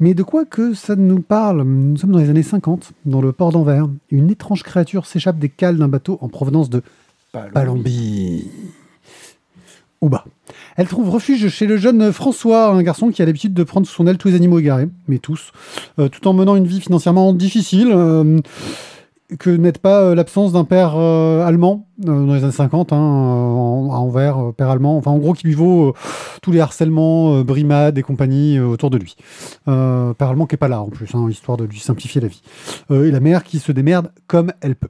Mais 0.00 0.14
de 0.14 0.22
quoi 0.22 0.44
que 0.44 0.74
ça 0.74 0.94
nous 0.94 1.20
parle? 1.20 1.62
Nous 1.64 1.96
sommes 1.96 2.12
dans 2.12 2.18
les 2.18 2.30
années 2.30 2.44
50, 2.44 2.92
dans 3.04 3.20
le 3.20 3.32
port 3.32 3.50
d'Anvers. 3.50 3.88
Une 4.10 4.30
étrange 4.30 4.62
créature 4.62 5.06
s'échappe 5.06 5.38
des 5.38 5.48
cales 5.48 5.76
d'un 5.76 5.88
bateau 5.88 6.18
en 6.20 6.28
provenance 6.28 6.70
de 6.70 6.82
Palombi. 7.32 8.46
Ou 8.46 8.77
Elle 10.76 10.86
trouve 10.86 11.10
refuge 11.10 11.48
chez 11.48 11.66
le 11.66 11.76
jeune 11.76 12.12
François, 12.12 12.68
un 12.68 12.82
garçon 12.82 13.10
qui 13.10 13.22
a 13.22 13.26
l'habitude 13.26 13.54
de 13.54 13.64
prendre 13.64 13.86
sous 13.86 13.94
son 13.94 14.06
aile 14.06 14.18
tous 14.18 14.28
les 14.28 14.36
animaux 14.36 14.58
égarés, 14.58 14.88
mais 15.08 15.18
tous, 15.18 15.52
euh, 15.98 16.08
tout 16.08 16.26
en 16.28 16.32
menant 16.32 16.56
une 16.56 16.66
vie 16.66 16.80
financièrement 16.80 17.32
difficile, 17.32 17.90
euh, 17.90 18.38
que 19.38 19.50
n'aide 19.50 19.78
pas 19.78 20.00
euh, 20.02 20.14
l'absence 20.14 20.52
d'un 20.52 20.64
père 20.64 20.96
allemand 20.96 21.86
dans 21.98 22.34
les 22.34 22.44
années 22.44 22.52
50, 22.52 22.92
hein, 22.92 22.96
à 22.96 23.98
Anvers, 23.98 24.52
père 24.56 24.70
allemand, 24.70 24.96
enfin 24.96 25.10
en 25.10 25.18
gros 25.18 25.34
qui 25.34 25.46
lui 25.46 25.54
vaut 25.54 25.94
tous 26.42 26.52
les 26.52 26.60
harcèlements, 26.60 27.42
brimades 27.42 27.98
et 27.98 28.02
compagnie 28.02 28.58
autour 28.60 28.90
de 28.90 28.98
lui. 28.98 29.16
Père 29.64 30.28
allemand 30.28 30.46
qui 30.46 30.54
est 30.54 30.58
pas 30.58 30.68
là 30.68 30.80
en 30.80 30.88
plus, 30.88 31.08
hein, 31.14 31.26
histoire 31.28 31.56
de 31.56 31.64
lui 31.64 31.80
simplifier 31.80 32.20
la 32.20 32.28
vie. 32.28 32.42
Et 32.90 33.10
la 33.10 33.20
mère 33.20 33.42
qui 33.42 33.58
se 33.58 33.72
démerde 33.72 34.12
comme 34.28 34.52
elle 34.60 34.76
peut. 34.76 34.88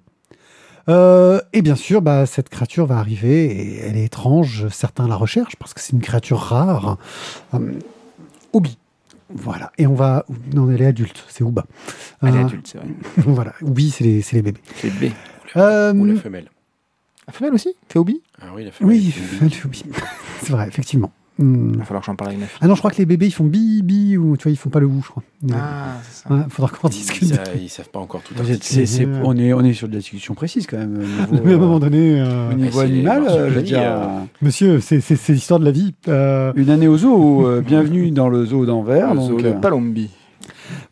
Euh, 0.89 1.41
et 1.53 1.63
bien 1.63 1.77
sûr, 1.77 2.01
bah, 2.03 2.25
cette 2.27 2.49
créature 2.49 2.87
va 2.87 2.99
arriver 2.99 3.45
et 3.47 3.77
elle 3.81 3.97
est 3.97 4.05
étrange. 4.05 4.69
Certains 4.69 5.07
la 5.07 5.17
recherchent 5.17 5.57
parce 5.57 5.75
que 5.75 5.81
c'est 5.81 5.93
une 5.93 6.01
créature 6.01 6.39
rare. 6.39 6.97
Euh, 7.55 7.73
Obi. 8.53 8.79
Voilà. 9.31 9.71
Et 9.77 9.87
on 9.87 9.95
va. 9.95 10.25
Non, 10.55 10.71
elle 10.71 10.81
est 10.81 10.87
adulte. 10.87 11.25
C'est 11.29 11.45
Ouba. 11.45 11.67
Elle 12.23 12.29
est 12.35 12.39
Euh, 12.39 12.45
adulte, 12.47 12.67
c'est 12.67 12.79
vrai. 12.79 12.87
voilà. 13.27 13.53
Oubi, 13.61 13.91
c'est 13.91 14.05
les, 14.05 14.23
c'est 14.23 14.37
les 14.37 14.43
bébés. 14.43 14.61
C'est 14.77 14.91
B. 14.91 15.13
Euh, 15.57 15.93
Ou 15.95 16.05
la 16.07 16.17
femelle. 16.17 16.51
La 17.27 17.33
femelle 17.35 17.53
aussi? 17.53 17.75
Fait 17.89 17.99
Obi 17.99 18.23
Ah 18.41 18.47
oui, 18.55 18.65
la 18.65 18.71
femelle. 18.71 18.91
oui, 18.97 19.15
elle 19.43 19.51
fait 19.51 19.67
Oubi. 19.67 19.85
c'est 20.43 20.53
vrai, 20.53 20.67
effectivement. 20.69 21.13
Hmm. 21.39 21.71
Il 21.73 21.79
va 21.79 21.85
falloir 21.85 22.01
que 22.03 22.07
j'en 22.07 22.17
parle 22.17 22.31
avec 22.31 22.41
ma 22.41 22.47
fille. 22.47 22.59
Ah 22.61 22.67
non, 22.67 22.75
je 22.75 22.81
crois 22.81 22.91
que 22.91 22.97
les 22.99 23.07
bébés, 23.07 23.27
ils 23.27 23.33
font 23.33 23.45
bi, 23.45 23.83
bi, 23.83 24.17
ou 24.17 24.37
tu 24.37 24.43
vois, 24.45 24.51
ils 24.53 24.57
font 24.57 24.71
pas 24.71 24.81
le 24.81 24.87
ou, 24.87 25.01
je 25.05 25.09
crois. 25.09 25.23
Ouais. 25.45 25.55
Ah, 25.55 25.95
c'est 26.03 26.27
ça. 26.29 26.35
Ouais, 26.35 26.41
faudra 26.49 26.71
qu'on 26.73 26.89
Ils, 26.89 26.93
discute. 26.93 27.29
sa- 27.29 27.55
ils 27.55 27.69
savent 27.69 27.89
pas 27.91 28.01
encore 28.01 28.23
tout 28.23 28.35
Vous 28.37 28.43
êtes- 28.51 28.57
articuler. 28.57 28.87
c'est- 28.87 28.97
c'est- 28.99 29.07
Ouais. 29.07 29.21
on, 29.23 29.37
est, 29.37 29.53
on 29.53 29.61
est 29.63 29.73
sur 29.73 29.87
de 29.89 29.93
la 29.93 30.01
discussion 30.01 30.35
précise 30.35 30.67
quand 30.67 30.79
même. 30.79 30.97
au 30.97 31.01
niveau, 31.35 31.45
Mais 31.45 31.53
à 31.53 31.55
un 31.55 31.59
moment 31.59 31.77
euh, 31.77 31.79
donné, 31.79 32.21
euh, 32.21 32.51
au 32.51 32.55
niveau 32.55 32.81
animal, 32.81 33.25
euh, 33.29 33.51
je 33.51 33.55
veux 33.55 33.63
dire, 33.63 33.81
euh, 33.83 34.07
monsieur, 34.43 34.81
c'est 34.81 35.01
c'est- 35.01 35.15
c'est 35.15 35.33
l'histoire 35.33 35.61
de 35.61 35.65
la 35.65 35.71
vie. 35.71 35.95
Euh, 36.09 36.53
une 36.57 36.71
année 36.71 36.89
au 36.89 36.99
zoo. 36.99 37.47
euh, 37.47 37.61
bienvenue 37.61 38.11
dans 38.11 38.29
le 38.29 38.45
zoo 38.45 38.67
d'Anvers. 38.67 39.15
Le 39.15 39.21
zoo 39.21 39.41
de 39.41 39.47
euh, 39.49 39.53
Palombi. 39.53 40.11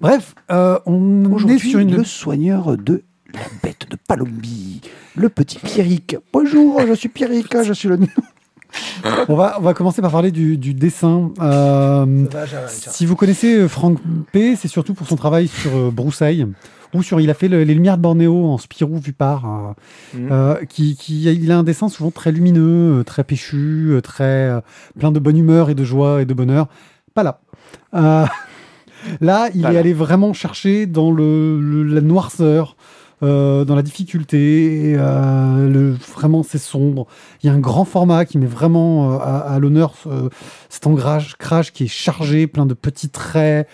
Bref, 0.00 0.34
euh, 0.52 0.78
on 0.86 1.24
est 1.48 1.58
sur 1.58 1.80
une. 1.80 1.96
le 1.96 2.04
soigneur 2.04 2.76
de 2.76 3.02
la 3.34 3.40
bête 3.64 3.86
de 3.90 3.96
Palombi, 4.08 4.80
le 5.16 5.28
petit 5.28 5.58
Pierrick. 5.58 6.16
Bonjour, 6.32 6.80
je 6.86 6.92
suis 6.94 7.08
Pierrick, 7.08 7.52
je 7.64 7.72
suis 7.72 7.88
le. 7.88 7.98
On 9.28 9.36
va, 9.36 9.56
on 9.58 9.62
va 9.62 9.74
commencer 9.74 10.02
par 10.02 10.10
parler 10.10 10.30
du, 10.30 10.56
du 10.58 10.74
dessin. 10.74 11.30
Euh, 11.40 12.24
si 12.90 13.06
vous 13.06 13.14
connaissez 13.16 13.54
euh, 13.56 13.68
Franck 13.68 13.98
P, 14.32 14.56
c'est 14.56 14.68
surtout 14.68 14.94
pour 14.94 15.06
son 15.06 15.16
travail 15.16 15.48
sur 15.48 15.70
euh, 15.76 15.90
Broussailles, 15.92 16.46
ou 16.94 17.02
sur 17.02 17.20
il 17.20 17.30
a 17.30 17.34
fait 17.34 17.48
le- 17.48 17.62
les 17.62 17.74
Lumières 17.74 17.96
de 17.98 18.02
Bornéo 18.02 18.46
en 18.46 18.58
Spirou 18.58 18.98
vu 18.98 19.12
par, 19.12 19.44
euh, 19.44 20.18
Mhm. 20.18 20.28
euh, 20.32 20.54
qui, 20.68 20.96
qui- 20.96 21.22
il 21.24 21.52
a 21.52 21.58
un 21.58 21.62
dessin 21.62 21.88
souvent 21.88 22.10
très 22.10 22.32
lumineux, 22.32 23.02
très 23.06 23.22
péchu, 23.24 23.98
très 24.02 24.50
plein 24.98 25.12
de 25.12 25.18
bonne 25.20 25.36
humeur 25.36 25.70
et 25.70 25.74
de 25.74 25.84
joie 25.84 26.22
et 26.22 26.24
de 26.24 26.34
bonheur. 26.34 26.66
Pas 27.14 27.22
là. 27.22 27.40
Là, 29.20 29.48
il 29.54 29.64
est 29.64 29.76
allé 29.76 29.92
vraiment 29.92 30.32
chercher 30.32 30.86
dans 30.86 31.12
le, 31.12 31.60
le- 31.60 31.84
la 31.84 32.00
noirceur. 32.00 32.76
Euh, 33.22 33.64
dans 33.64 33.74
la 33.74 33.82
difficulté, 33.82 34.90
et, 34.90 34.96
euh, 34.98 35.94
vraiment 36.14 36.42
c'est 36.42 36.58
sombre. 36.58 37.06
Il 37.42 37.46
y 37.46 37.50
a 37.50 37.52
un 37.52 37.58
grand 37.58 37.84
format 37.84 38.24
qui 38.24 38.38
met 38.38 38.46
vraiment 38.46 39.14
euh, 39.14 39.18
à, 39.18 39.58
l'honneur 39.58 39.94
cet 40.68 40.86
ancrage 40.86 41.36
crash 41.36 41.72
qui 41.72 41.84
est 41.84 41.88
chargé, 41.88 42.46
plein 42.46 42.66
de 42.66 42.74
petits 42.74 43.10
traits, 43.10 43.68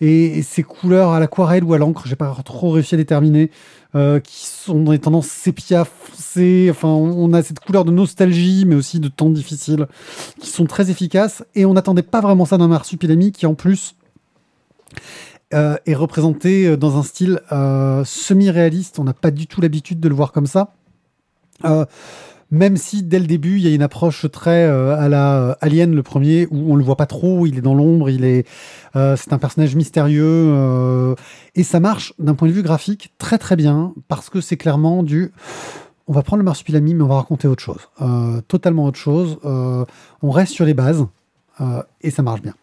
et, 0.00 0.42
ces 0.42 0.62
couleurs 0.62 1.10
à 1.10 1.20
l'aquarelle 1.20 1.64
ou 1.64 1.74
à 1.74 1.78
l'encre, 1.78 2.04
j'ai 2.06 2.16
pas 2.16 2.34
trop 2.44 2.70
réussi 2.70 2.94
à 2.94 2.98
déterminer, 2.98 3.50
euh, 3.96 4.20
qui 4.20 4.46
sont 4.46 4.80
dans 4.84 4.92
des 4.92 5.00
tendances 5.00 5.26
sépia 5.26 5.84
foncées. 5.84 6.68
Enfin, 6.70 6.86
on, 6.86 7.32
a 7.32 7.42
cette 7.42 7.58
couleur 7.58 7.84
de 7.84 7.90
nostalgie, 7.90 8.64
mais 8.64 8.76
aussi 8.76 9.00
de 9.00 9.08
temps 9.08 9.30
difficiles, 9.30 9.88
qui 10.38 10.48
sont 10.48 10.64
très 10.64 10.92
efficaces. 10.92 11.42
Et 11.56 11.64
on 11.66 11.74
n'attendait 11.74 12.04
pas 12.04 12.20
vraiment 12.20 12.44
ça 12.44 12.56
d'un 12.56 12.68
marsupilami 12.68 13.32
qui, 13.32 13.46
en 13.46 13.54
plus, 13.54 13.96
euh, 15.52 15.76
est 15.84 15.96
représenté 15.96 16.68
euh, 16.68 16.76
dans 16.76 16.96
un 16.96 17.02
style 17.02 17.40
euh, 17.50 18.04
semi-réaliste. 18.04 19.00
On 19.00 19.04
n'a 19.04 19.14
pas 19.14 19.32
du 19.32 19.48
tout 19.48 19.60
l'habitude 19.60 19.98
de 19.98 20.08
le 20.08 20.14
voir 20.14 20.30
comme 20.30 20.46
ça. 20.46 20.74
Même 22.52 22.76
si 22.76 23.02
dès 23.02 23.18
le 23.18 23.26
début, 23.26 23.56
il 23.56 23.62
y 23.62 23.66
a 23.70 23.74
une 23.74 23.82
approche 23.82 24.30
très 24.30 24.64
à 24.64 25.08
la 25.08 25.56
Alien, 25.60 25.94
le 25.94 26.02
premier, 26.02 26.48
où 26.50 26.72
on 26.72 26.76
le 26.76 26.82
voit 26.82 26.96
pas 26.96 27.06
trop, 27.06 27.46
il 27.46 27.58
est 27.58 27.60
dans 27.60 27.74
l'ombre, 27.74 28.10
il 28.10 28.24
est, 28.24 28.44
c'est 28.94 29.32
un 29.32 29.38
personnage 29.38 29.76
mystérieux, 29.76 31.14
et 31.54 31.62
ça 31.62 31.78
marche 31.78 32.12
d'un 32.18 32.34
point 32.34 32.48
de 32.48 32.52
vue 32.52 32.64
graphique 32.64 33.12
très 33.18 33.38
très 33.38 33.54
bien, 33.54 33.94
parce 34.08 34.30
que 34.30 34.40
c'est 34.40 34.56
clairement 34.56 35.04
du, 35.04 35.32
on 36.08 36.12
va 36.12 36.22
prendre 36.22 36.38
le 36.38 36.44
marsupilami, 36.44 36.94
mais 36.94 37.04
on 37.04 37.08
va 37.08 37.16
raconter 37.16 37.46
autre 37.46 37.62
chose, 37.62 37.88
totalement 38.48 38.86
autre 38.86 38.98
chose. 38.98 39.38
On 39.44 40.30
reste 40.30 40.52
sur 40.52 40.64
les 40.64 40.74
bases, 40.74 41.06
et 42.00 42.10
ça 42.10 42.22
marche 42.22 42.42
bien. 42.42 42.54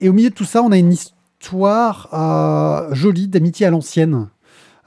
Et 0.00 0.08
au 0.10 0.12
milieu 0.12 0.28
de 0.28 0.34
tout 0.34 0.44
ça, 0.44 0.62
on 0.62 0.72
a 0.72 0.76
une 0.76 0.92
histoire 1.40 2.08
euh, 2.12 2.94
jolie 2.94 3.28
d'amitié 3.28 3.66
à 3.66 3.70
l'ancienne. 3.70 4.28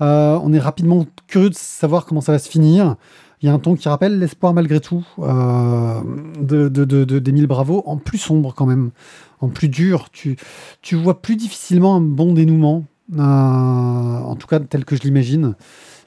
Euh, 0.01 0.39
on 0.41 0.53
est 0.53 0.59
rapidement 0.59 1.05
curieux 1.27 1.49
de 1.49 1.55
savoir 1.55 2.05
comment 2.05 2.21
ça 2.21 2.31
va 2.31 2.39
se 2.39 2.49
finir. 2.49 2.95
Il 3.41 3.45
y 3.45 3.49
a 3.49 3.53
un 3.53 3.59
ton 3.59 3.75
qui 3.75 3.87
rappelle 3.87 4.19
l'espoir 4.19 4.53
malgré 4.53 4.79
tout 4.79 5.05
euh, 5.19 6.01
de, 6.41 7.45
Bravo, 7.45 7.83
en 7.85 7.97
plus 7.97 8.17
sombre 8.17 8.53
quand 8.53 8.65
même, 8.65 8.91
en 9.39 9.47
plus 9.47 9.69
dur. 9.69 10.09
Tu, 10.11 10.35
tu 10.81 10.95
vois 10.95 11.21
plus 11.21 11.35
difficilement 11.35 11.95
un 11.95 12.01
bon 12.01 12.33
dénouement, 12.33 12.85
euh, 13.17 13.21
en 13.21 14.35
tout 14.35 14.47
cas 14.47 14.59
tel 14.59 14.83
que 14.85 14.95
je 14.95 15.01
l'imagine. 15.01 15.55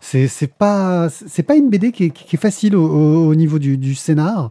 C'est, 0.01 0.29
pas 0.49 1.09
c'est 1.11 1.45
pas 1.45 1.55
une 1.55 1.71
BD 1.71 1.93
qui 1.93 2.05
est, 2.07 2.37
facile 2.37 2.75
au, 2.77 2.85
au- 2.87 3.29
au 3.29 3.35
niveau 3.37 3.59
du, 3.61 3.95
scénar, 3.95 4.51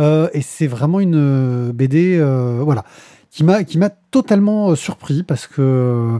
et 0.00 0.40
c'est 0.42 0.66
vraiment 0.66 1.00
une 1.00 1.70
BD 1.72 2.18
voilà 2.62 2.84
qui 3.30 3.44
m'a 3.44 3.64
qui 3.64 3.78
m'a 3.78 3.90
totalement 3.90 4.70
euh, 4.70 4.74
surpris 4.76 5.22
parce 5.22 5.46
que 5.46 6.18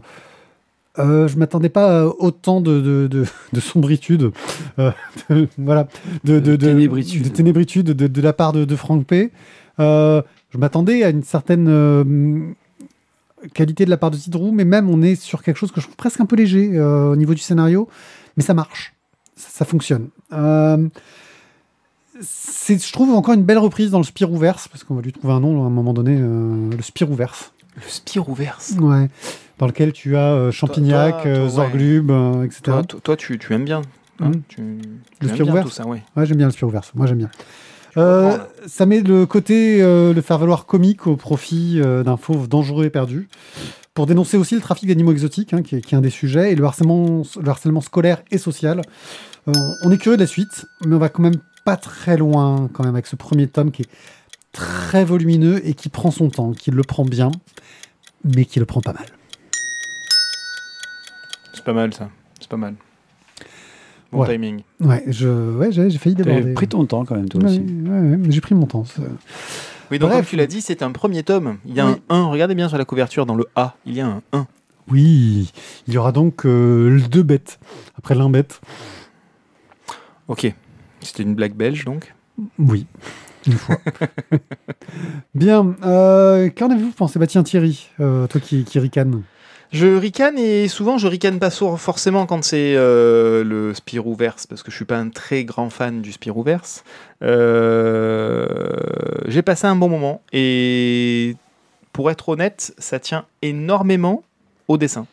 euh, 0.99 1.29
je 1.29 1.37
m'attendais 1.37 1.69
pas 1.69 2.03
à 2.03 2.07
autant 2.07 2.61
de, 2.61 2.81
de, 2.81 3.07
de, 3.07 3.25
de 3.53 3.61
sombritude, 3.61 4.33
euh, 4.79 4.91
de- 5.31 5.49
voilà, 5.59 5.89
de, 6.25 6.41
de, 6.41 6.57
de, 6.57 6.67
Ténébritude. 6.67 7.23
de 7.25 7.29
ténébritude 7.29 7.87
de, 7.87 8.07
de 8.07 8.21
la 8.23 8.33
part 8.33 8.53
de, 8.53 8.65
de 8.65 8.77
Franck 8.77 9.05
P. 9.07 9.31
Euh, 9.79 10.23
je 10.51 10.59
m'attendais 10.59 11.03
à 11.05 11.11
une 11.11 11.23
certaine 11.23 11.67
euh, 11.69 12.41
qualité 13.53 13.85
de 13.85 13.91
la 13.91 13.99
part 13.99 14.11
de 14.11 14.17
Tidrou, 14.17 14.53
mais 14.53 14.65
même 14.65 14.89
on 14.89 15.03
est 15.03 15.17
sur 15.17 15.43
quelque 15.43 15.59
chose 15.59 15.71
que 15.71 15.81
je 15.83 15.87
trouve 15.87 15.97
presque 15.97 16.21
un 16.21 16.27
peu 16.27 16.37
léger 16.37 16.71
euh, 16.75 17.13
au 17.13 17.17
niveau 17.17 17.35
du 17.35 17.41
scénario, 17.43 17.89
mais 18.39 18.43
ça 18.43 18.55
marche, 18.55 18.95
ça, 19.37 19.51
ça 19.51 19.65
fonctionne. 19.67 20.09
C'est, 22.21 22.83
je 22.85 22.93
trouve 22.93 23.11
encore 23.15 23.35
une 23.35 23.43
belle 23.45 23.59
reprise 23.59 23.91
dans 23.91 23.99
le 23.99 24.05
Spirouverse, 24.05 24.69
parce 24.69 24.85
qu'on 24.85 24.95
va 24.95 25.03
lui 25.03 25.13
trouver 25.13 25.33
un 25.35 25.41
nom 25.41 25.63
à 25.65 25.67
un 25.67 25.71
moment 25.71 25.93
donné, 25.93 26.17
euh, 26.19 26.71
le 26.71 26.83
Spirouverse. 26.83 27.53
Le 27.77 27.83
Spirouverse. 27.89 28.75
Ouais. 28.81 29.09
Dans 29.59 29.67
lequel 29.67 29.93
tu 29.93 30.17
as 30.17 30.33
euh, 30.33 30.51
Champignac, 30.51 31.13
toi, 31.15 31.23
toi, 31.23 31.31
euh. 31.31 31.49
Zorglub, 31.49 32.11
euh, 32.11 32.45
etc. 32.45 32.79
Toi, 33.03 33.17
tu, 33.17 33.39
tu 33.39 33.53
aimes 33.55 33.65
bien. 33.65 33.83
hein, 34.21 34.33
tu, 34.49 34.57
tu 34.57 34.63
Le 35.21 35.29
Spirouverse 35.29 35.79
ouais. 35.87 36.03
Ouais, 36.17 36.27
j'aime 36.27 36.39
bien 36.39 36.47
le 36.47 36.53
Spirouverse. 36.53 36.93
Moi, 36.95 37.07
j'aime 37.07 37.19
bien. 37.19 37.31
Euh, 37.97 38.37
ça 38.67 38.85
met 38.85 39.01
le 39.01 39.25
côté 39.25 39.79
le 39.81 40.21
faire 40.21 40.39
valoir 40.39 40.67
comique 40.67 41.07
au 41.07 41.17
profit 41.17 41.81
d'un 41.81 42.17
fauve 42.17 42.49
dangereux 42.49 42.85
et 42.85 42.91
perdu. 42.91 43.29
Pour 43.95 44.05
dénoncer 44.07 44.37
aussi 44.37 44.55
le 44.55 44.61
trafic 44.61 44.89
d'animaux 44.89 45.13
exotiques, 45.13 45.55
hein, 45.55 45.63
qui, 45.63 45.77
est, 45.77 45.81
qui 45.81 45.95
est 45.95 45.99
un 45.99 46.03
des 46.03 46.11
sujets, 46.11 46.53
et 46.53 46.55
le 46.55 46.63
harcèlement, 46.65 47.23
le 47.43 47.49
harcèlement 47.49 47.81
scolaire 47.81 48.23
et 48.31 48.37
social. 48.37 48.83
Euh, 49.49 49.53
on 49.85 49.91
est 49.91 49.97
curieux 49.97 50.19
de 50.19 50.23
la 50.23 50.27
suite, 50.27 50.67
mais 50.85 50.95
on 50.95 50.99
va 50.99 51.09
quand 51.09 51.23
même 51.23 51.37
pas 51.67 51.77
très 51.77 52.17
loin 52.17 52.71
quand 52.73 52.85
même 52.85 52.95
avec 52.95 53.07
ce 53.09 53.17
premier 53.17 53.49
tome 53.49 53.73
qui 53.73 53.83
est 53.83 53.89
très 54.53 55.05
volumineux 55.05 55.61
et 55.67 55.75
qui 55.75 55.89
prend 55.89 56.11
son 56.13 56.31
temps, 56.31 56.53
qui 56.53 56.71
le 56.71 56.83
prend 56.85 57.05
bien, 57.05 57.31
mais 58.25 58.45
qui 58.45 58.61
le 58.61 58.67
prend 58.67 58.81
pas 58.81 58.93
mal. 58.93 59.07
C'est 61.53 61.65
pas 61.65 61.73
mal 61.73 61.93
ça. 61.93 62.09
C'est 62.41 62.49
pas 62.49 62.57
mal. 62.57 62.75
Bon 64.13 64.21
Ouais. 64.21 64.29
timing. 64.33 64.63
Ouais, 64.81 65.03
je, 65.09 65.57
ouais, 65.57 65.73
j'ai 65.73 65.91
j'ai 65.91 65.99
failli 65.99 66.15
T'as 66.15 66.23
déborder. 66.23 66.55
pris 66.55 66.69
ton 66.69 66.87
temps 66.87 67.05
quand 67.05 67.17
même, 67.17 67.29
toi 67.29 67.41
Ouais, 67.43 67.49
aussi. 67.49 67.59
ouais, 67.59 67.91
ouais, 67.91 68.17
mais 68.17 68.31
j'ai 68.31 68.41
pris 68.41 68.55
mon 68.55 68.67
temps. 68.67 68.85
Oui, 69.91 69.99
donc 69.99 70.11
Bref. 70.11 70.21
comme 70.21 70.27
tu 70.31 70.37
l'as 70.37 70.47
dit, 70.47 70.61
c'est 70.61 70.83
un 70.83 70.93
premier 70.93 71.25
tome. 71.25 71.59
Il 71.67 71.75
y 71.75 71.81
a 71.81 71.87
Oui. 71.87 71.97
un 72.09 72.17
1. 72.17 72.25
Regardez 72.29 72.55
bien 72.55 72.69
sur 72.69 72.79
la 72.79 72.85
couverture, 72.85 73.27
dans 73.27 73.35
le 73.35 73.47
A, 73.57 73.75
il 73.85 73.95
y 73.95 74.01
a 74.01 74.07
un 74.07 74.23
1. 74.33 74.47
Oui, 74.89 75.53
il 75.89 75.95
y 75.95 75.99
aura 75.99 76.13
donc 76.13 76.47
euh, 76.47 77.01
deux 77.11 77.25
bêtes 77.25 77.59
après 77.99 78.15
l'un 78.15 78.31
bête. 78.31 78.61
Ok. 80.29 80.55
C'était 81.07 81.23
une 81.23 81.35
blague 81.35 81.55
belge 81.55 81.85
donc. 81.85 82.15
Oui, 82.59 82.87
une 83.47 83.55
fois. 83.55 83.79
Bien, 85.35 85.75
euh, 85.85 86.51
qu'en 86.51 86.71
avez-vous 86.71 86.93
pensé? 86.93 87.19
Bah 87.19 87.27
tiens 87.27 87.43
Thierry, 87.43 87.89
euh, 88.01 88.27
toi 88.27 88.41
qui, 88.41 88.65
qui 88.65 88.79
ricane. 88.79 89.23
Je 89.73 89.87
ricane 89.87 90.39
et 90.39 90.69
souvent 90.69 90.97
je 90.97 91.09
ricane 91.09 91.39
pas 91.39 91.51
forcément 91.51 92.27
quand 92.27 92.45
c'est 92.45 92.77
euh, 92.77 93.43
le 93.43 93.75
Spirouverse 93.75 94.47
parce 94.47 94.63
que 94.63 94.71
je 94.71 94.77
suis 94.77 94.85
pas 94.85 94.97
un 94.97 95.09
très 95.09 95.45
grand 95.45 95.71
fan 95.71 96.03
du 96.03 96.13
Spirouverse. 96.13 96.85
Euh, 97.23 98.47
J'ai 99.27 99.43
passé 99.43 99.67
un 99.67 99.77
bon 99.77 99.89
moment 99.89 100.23
et 100.33 101.37
pour 101.93 102.11
être 102.11 102.29
honnête, 102.29 102.75
ça 102.79 103.01
tient 103.01 103.25
énormément 103.43 104.23
au 104.69 104.77
dessin. 104.77 105.07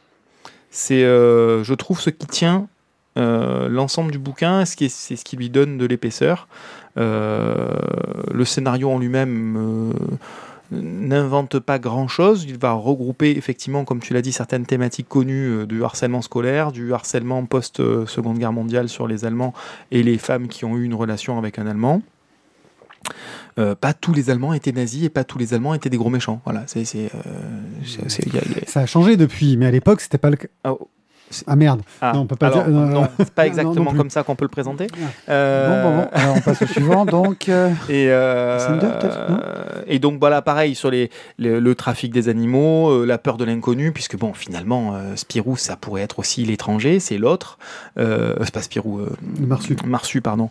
C'est, 0.70 1.04
euh, 1.04 1.64
je 1.64 1.74
trouve, 1.74 2.00
ce 2.00 2.10
qui 2.10 2.28
tient 2.28 2.68
euh, 3.18 3.70
l'ensemble 3.70 4.12
du 4.12 4.18
bouquin, 4.20 4.66
ce 4.66 4.76
qui 4.76 4.86
est- 4.86 4.90
c'est 4.96 5.16
ce 5.16 5.24
qui 5.26 5.36
lui 5.38 5.50
donne 5.50 5.78
de 5.78 5.86
l'épaisseur. 5.86 6.48
Euh, 6.98 7.70
le 8.34 8.46
scénario 8.46 8.90
en 8.90 9.00
lui-même 9.00 9.56
euh, 9.58 9.94
n'invente 10.72 11.60
pas 11.60 11.80
grand-chose. 11.80 12.46
Il 12.48 12.58
va 12.58 12.74
regrouper 12.74 13.32
effectivement, 13.38 13.84
comme 13.86 14.00
tu 14.00 14.14
l'as 14.14 14.22
dit, 14.22 14.32
certaines 14.32 14.66
thématiques 14.66 15.08
connues 15.10 15.66
du 15.68 15.84
harcèlement 15.84 16.22
scolaire, 16.22 16.72
du 16.72 16.94
harcèlement 16.94 17.46
post-Seconde 17.46 18.38
Guerre 18.40 18.54
mondiale 18.54 18.90
sur 18.90 19.08
les 19.08 19.26
Allemands 19.26 19.54
et 19.92 20.02
les 20.04 20.18
femmes 20.18 20.48
qui 20.48 20.66
ont 20.66 20.76
eu 20.78 20.84
une 20.84 20.94
relation 20.96 21.38
avec 21.38 21.60
un 21.60 21.68
Allemand. 21.68 22.02
Euh, 23.60 23.76
pas 23.76 23.94
tous 23.94 24.14
les 24.14 24.30
Allemands 24.32 24.54
étaient 24.54 24.72
nazis 24.72 25.04
et 25.04 25.10
pas 25.10 25.24
tous 25.24 25.38
les 25.38 25.54
Allemands 25.54 25.74
étaient 25.76 25.90
des 25.90 25.98
gros 25.98 26.10
méchants. 26.10 26.42
Voilà, 26.46 26.64
c'est 26.66 26.86
euh, 26.96 27.10
Ça 28.66 28.80
a 28.82 28.86
changé 28.88 29.16
depuis, 29.18 29.58
mais 29.58 29.68
à 29.68 29.72
l'époque 29.72 30.02
c'était 30.02 30.18
pas 30.18 30.30
le 30.32 30.38
cas. 30.38 30.48
Ah, 30.64 30.74
Ah 31.48 31.56
merde. 31.56 31.82
ah, 32.02 32.12
Non, 32.14 32.22
on 32.22 32.26
peut 32.26 32.36
pas 32.36 32.48
alors, 32.48 32.64
dire- 32.66 32.76
euh, 32.78 32.86
non, 32.88 33.08
c'est 33.18 33.34
pas 33.34 33.46
exactement 33.48 33.92
non 33.92 33.98
comme 33.98 34.10
ça 34.10 34.24
qu'on 34.24 34.36
peut 34.36 34.46
le 34.46 34.50
présenter. 34.50 34.88
Ah. 34.94 35.32
Euh, 35.32 35.84
Bon, 35.84 35.90
bon, 35.90 35.98
bon. 36.04 36.08
Alors 36.14 36.36
on 36.38 36.42
passe 36.42 36.62
au 36.62 36.66
suivant. 36.68 37.06
Donc, 37.06 37.50
euh, 37.50 37.70
Et, 37.90 38.08
euh, 38.10 38.60
et 39.88 40.00
donc 40.00 40.20
voilà, 40.20 40.42
pareil 40.42 40.76
sur 40.76 40.90
les, 40.92 41.10
les- 41.38 41.60
le 41.60 41.76
trafic 41.76 42.12
des 42.12 42.30
animaux, 42.30 43.04
la 43.06 43.18
peur 43.18 43.38
de 43.38 43.46
l'inconnu, 43.46 43.92
puisque 43.92 44.18
bon, 44.18 44.34
finalement, 44.34 44.96
Spirou, 45.16 45.58
ça 45.58 45.76
pourrait 45.76 46.02
être 46.02 46.20
aussi 46.20 46.44
l'étranger, 46.46 47.00
c'est 47.00 47.18
l'autre. 47.18 47.58
C'est 47.98 48.52
pas 48.54 48.62
Spirou, 48.62 49.02
Marsu. 49.40 49.76
Marsu, 49.86 50.22
pardon. 50.22 50.50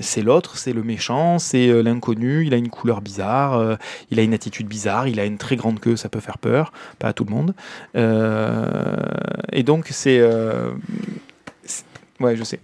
C'est 0.00 0.22
l'autre, 0.22 0.56
c'est 0.56 0.72
le 0.72 0.82
méchant, 0.82 1.38
c'est 1.38 1.82
l'inconnu. 1.82 2.46
Il 2.46 2.54
a 2.54 2.56
une 2.56 2.68
couleur 2.68 3.00
bizarre, 3.00 3.76
il 4.10 4.18
a 4.18 4.22
une 4.22 4.34
attitude 4.34 4.66
bizarre, 4.68 5.08
il 5.08 5.18
a 5.20 5.24
une 5.24 5.38
très 5.38 5.56
grande 5.56 5.80
queue, 5.80 5.96
ça 5.96 6.08
peut 6.08 6.20
faire 6.20 6.38
peur, 6.38 6.72
pas 6.98 7.08
à 7.08 7.12
tout 7.12 7.24
le 7.24 7.30
monde. 7.34 7.54
Euh, 7.96 8.96
et 9.52 9.62
donc 9.62 9.88
c'est, 9.90 10.18
euh, 10.20 10.70
c'est- 11.64 11.84
ouais, 12.20 12.36
je 12.36 12.44
sais. 12.44 12.60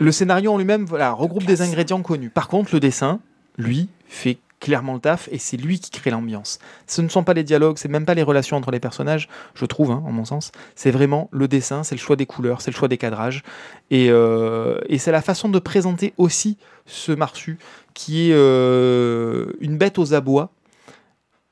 Le 0.00 0.10
scénario 0.10 0.52
en 0.52 0.58
lui-même, 0.58 0.86
regroupe 0.90 1.44
des 1.44 1.62
ingrédients 1.62 2.02
connus. 2.02 2.30
Par 2.30 2.48
contre, 2.48 2.74
le 2.74 2.80
dessin, 2.80 3.20
lui, 3.58 3.88
fait 4.08 4.38
clairement 4.58 4.94
le 4.94 5.00
taf 5.00 5.28
et 5.30 5.38
c'est 5.38 5.58
lui 5.58 5.78
qui 5.78 5.90
crée 5.90 6.10
l'ambiance. 6.10 6.58
Ce 6.86 7.02
ne 7.02 7.08
sont 7.08 7.22
pas 7.22 7.34
les 7.34 7.44
dialogues, 7.44 7.76
c'est 7.76 7.88
même 7.88 8.06
pas 8.06 8.14
les 8.14 8.22
relations 8.22 8.56
entre 8.56 8.70
les 8.70 8.80
personnages, 8.80 9.28
je 9.54 9.66
trouve, 9.66 9.90
hein, 9.90 10.02
en 10.06 10.10
mon 10.10 10.24
sens. 10.24 10.52
C'est 10.74 10.90
vraiment 10.90 11.28
le 11.32 11.48
dessin, 11.48 11.84
c'est 11.84 11.94
le 11.94 12.00
choix 12.00 12.16
des 12.16 12.24
couleurs, 12.26 12.62
c'est 12.62 12.70
le 12.70 12.76
choix 12.76 12.88
des 12.88 12.96
cadrages. 12.96 13.42
Et, 13.90 14.08
euh, 14.10 14.78
c'est 14.98 15.12
la 15.12 15.20
façon 15.22 15.48
de 15.50 15.58
présenter 15.58 16.14
aussi 16.16 16.56
ce 16.86 17.12
Marsu, 17.12 17.58
qui 17.92 18.30
est 18.30 18.34
euh, 18.34 19.52
une 19.60 19.76
bête 19.76 19.98
aux 19.98 20.14
abois. 20.14 20.50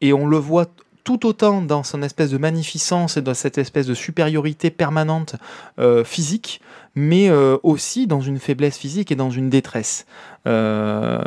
Et 0.00 0.12
on 0.12 0.26
le 0.26 0.38
voit 0.38 0.66
tout 1.04 1.26
autant 1.26 1.62
dans 1.62 1.82
son 1.82 2.02
espèce 2.02 2.30
de 2.30 2.38
magnificence 2.38 3.16
et 3.16 3.22
dans 3.22 3.34
cette 3.34 3.58
espèce 3.58 3.86
de 3.86 3.94
supériorité 3.94 4.70
permanente 4.70 5.36
euh, 5.78 6.04
physique, 6.04 6.60
mais 6.94 7.28
euh, 7.28 7.56
aussi 7.62 8.06
dans 8.06 8.20
une 8.20 8.38
faiblesse 8.38 8.76
physique 8.76 9.10
et 9.10 9.16
dans 9.16 9.30
une 9.30 9.50
détresse. 9.50 10.06
Euh, 10.46 11.20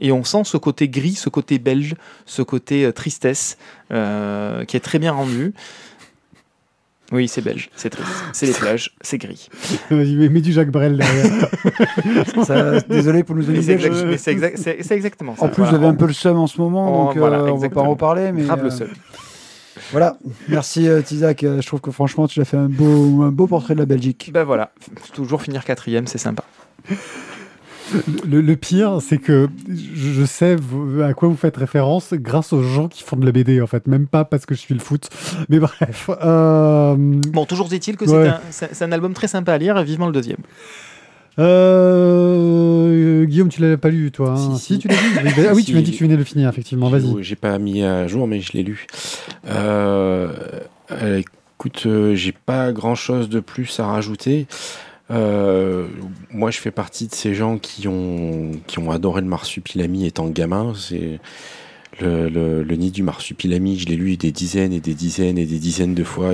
et 0.00 0.12
on 0.12 0.24
sent 0.24 0.44
ce 0.44 0.56
côté 0.56 0.88
gris, 0.88 1.14
ce 1.14 1.28
côté 1.28 1.58
belge, 1.58 1.96
ce 2.26 2.42
côté 2.42 2.92
tristesse, 2.92 3.58
qui 3.90 4.76
est 4.76 4.82
très 4.82 4.98
bien 4.98 5.12
rendu. 5.12 5.52
Oui, 7.12 7.28
c'est 7.28 7.42
belge, 7.42 7.68
c'est 7.76 7.90
triste. 7.90 8.08
C'est 8.32 8.46
les 8.46 8.52
plages, 8.52 8.94
c'est 9.02 9.18
gris. 9.18 9.48
Vas-y, 9.90 10.16
mets, 10.16 10.28
mets 10.30 10.40
du 10.40 10.52
Jacques 10.52 10.70
Brel 10.70 10.96
derrière. 10.96 11.48
ça, 12.44 12.80
désolé 12.80 13.22
pour 13.22 13.36
nous 13.36 13.44
Mais 13.46 13.60
c'est 14.16 14.32
exact- 14.32 14.90
exactement 14.90 15.36
ça. 15.36 15.44
En 15.44 15.48
plus, 15.48 15.56
Voilà. 15.62 15.72
j'avais 15.72 15.86
un 15.86 15.94
peu 15.94 16.06
le 16.06 16.12
seum 16.14 16.38
en 16.38 16.46
ce 16.46 16.58
moment, 16.60 17.06
donc 17.06 17.16
voilà, 17.18 17.40
euh, 17.40 17.50
on 17.50 17.56
va 17.56 17.68
pas 17.68 17.82
en 17.82 17.90
reparler. 17.90 18.32
Mais, 18.32 18.44
Grave 18.44 18.62
le 18.62 18.68
euh, 18.68 18.70
seul. 18.70 18.90
Voilà, 19.90 20.16
merci 20.48 20.88
euh, 20.88 21.02
Tizak. 21.02 21.44
Euh, 21.44 21.60
Je 21.60 21.66
trouve 21.66 21.80
que 21.80 21.90
franchement, 21.90 22.26
tu 22.26 22.40
as 22.40 22.44
fait 22.46 22.56
un 22.56 22.68
beau, 22.68 23.22
un 23.22 23.30
beau 23.30 23.46
portrait 23.46 23.74
de 23.74 23.80
la 23.80 23.86
Belgique. 23.86 24.30
Ben 24.32 24.44
voilà, 24.44 24.72
toujours 25.12 25.42
finir 25.42 25.64
quatrième, 25.64 26.06
c'est 26.06 26.18
sympa. 26.18 26.44
Le, 28.28 28.40
le 28.40 28.56
pire, 28.56 28.98
c'est 29.00 29.18
que 29.18 29.48
je 29.68 30.24
sais 30.24 30.56
à 31.04 31.14
quoi 31.14 31.28
vous 31.28 31.36
faites 31.36 31.56
référence 31.56 32.12
grâce 32.14 32.52
aux 32.52 32.62
gens 32.62 32.88
qui 32.88 33.02
font 33.02 33.16
de 33.16 33.26
la 33.26 33.32
BD, 33.32 33.60
en 33.60 33.66
fait. 33.66 33.86
Même 33.86 34.06
pas 34.06 34.24
parce 34.24 34.46
que 34.46 34.54
je 34.54 34.60
suis 34.60 34.74
le 34.74 34.80
foot. 34.80 35.08
Mais 35.48 35.58
bref. 35.58 36.08
euh, 36.22 36.94
Bon, 36.96 37.44
toujours 37.46 37.72
est-il 37.72 37.96
que 37.96 38.04
Ouais. 38.04 38.30
c'est 38.50 38.82
un, 38.82 38.92
album 38.92 39.12
très 39.14 39.28
sympa 39.28 39.52
à 39.54 39.58
lire 39.58 39.82
vivement 39.82 40.06
le 40.06 40.12
deuxième. 40.12 40.38
euh, 41.38 43.24
Guillaume, 43.24 43.48
tu 43.48 43.60
l'as 43.62 43.76
pas 43.76 43.88
lu, 43.90 44.10
toi 44.10 44.30
hein 44.36 44.56
Si, 44.56 44.74
si. 44.74 44.78
tu 44.78 44.88
l'as 44.88 44.94
lu 44.94 45.14
bah- 45.36 45.42
Ah 45.50 45.54
oui, 45.54 45.62
Si. 45.62 45.66
tu 45.70 45.74
m'as 45.74 45.82
dit 45.82 45.90
que 45.92 45.96
tu 45.96 46.04
venais 46.04 46.14
de 46.14 46.18
le 46.18 46.24
finir, 46.24 46.48
effectivement. 46.48 46.88
Vas-y. 46.88 47.22
J'ai 47.22 47.36
pas 47.36 47.58
mis 47.58 47.82
à 47.82 48.06
jour, 48.06 48.26
mais 48.26 48.40
je 48.40 48.52
l'ai 48.52 48.62
lu. 48.62 48.86
Euh, 49.48 50.32
euh, 50.90 51.20
écoute, 51.56 51.86
j'ai 52.14 52.32
pas 52.32 52.72
grand 52.72 52.94
chose 52.94 53.28
de 53.28 53.40
plus 53.40 53.78
à 53.80 53.86
rajouter. 53.86 54.46
Euh, 55.12 55.88
moi, 56.30 56.50
je 56.50 56.58
fais 56.58 56.70
partie 56.70 57.06
de 57.06 57.14
ces 57.14 57.34
gens 57.34 57.58
qui 57.58 57.86
ont, 57.88 58.52
qui 58.66 58.78
ont 58.78 58.90
adoré 58.90 59.20
le 59.20 59.26
marsupilami 59.26 60.06
étant 60.06 60.28
gamin. 60.28 60.72
C'est 60.76 61.20
le, 62.00 62.64
nid 62.74 62.90
du 62.90 63.02
marsupilami, 63.02 63.78
je 63.78 63.86
l'ai 63.86 63.96
lu 63.96 64.16
des 64.16 64.32
dizaines 64.32 64.72
et 64.72 64.80
des 64.80 64.94
dizaines 64.94 65.38
et 65.38 65.46
des 65.46 65.58
dizaines 65.58 65.94
de 65.94 66.04
fois. 66.04 66.32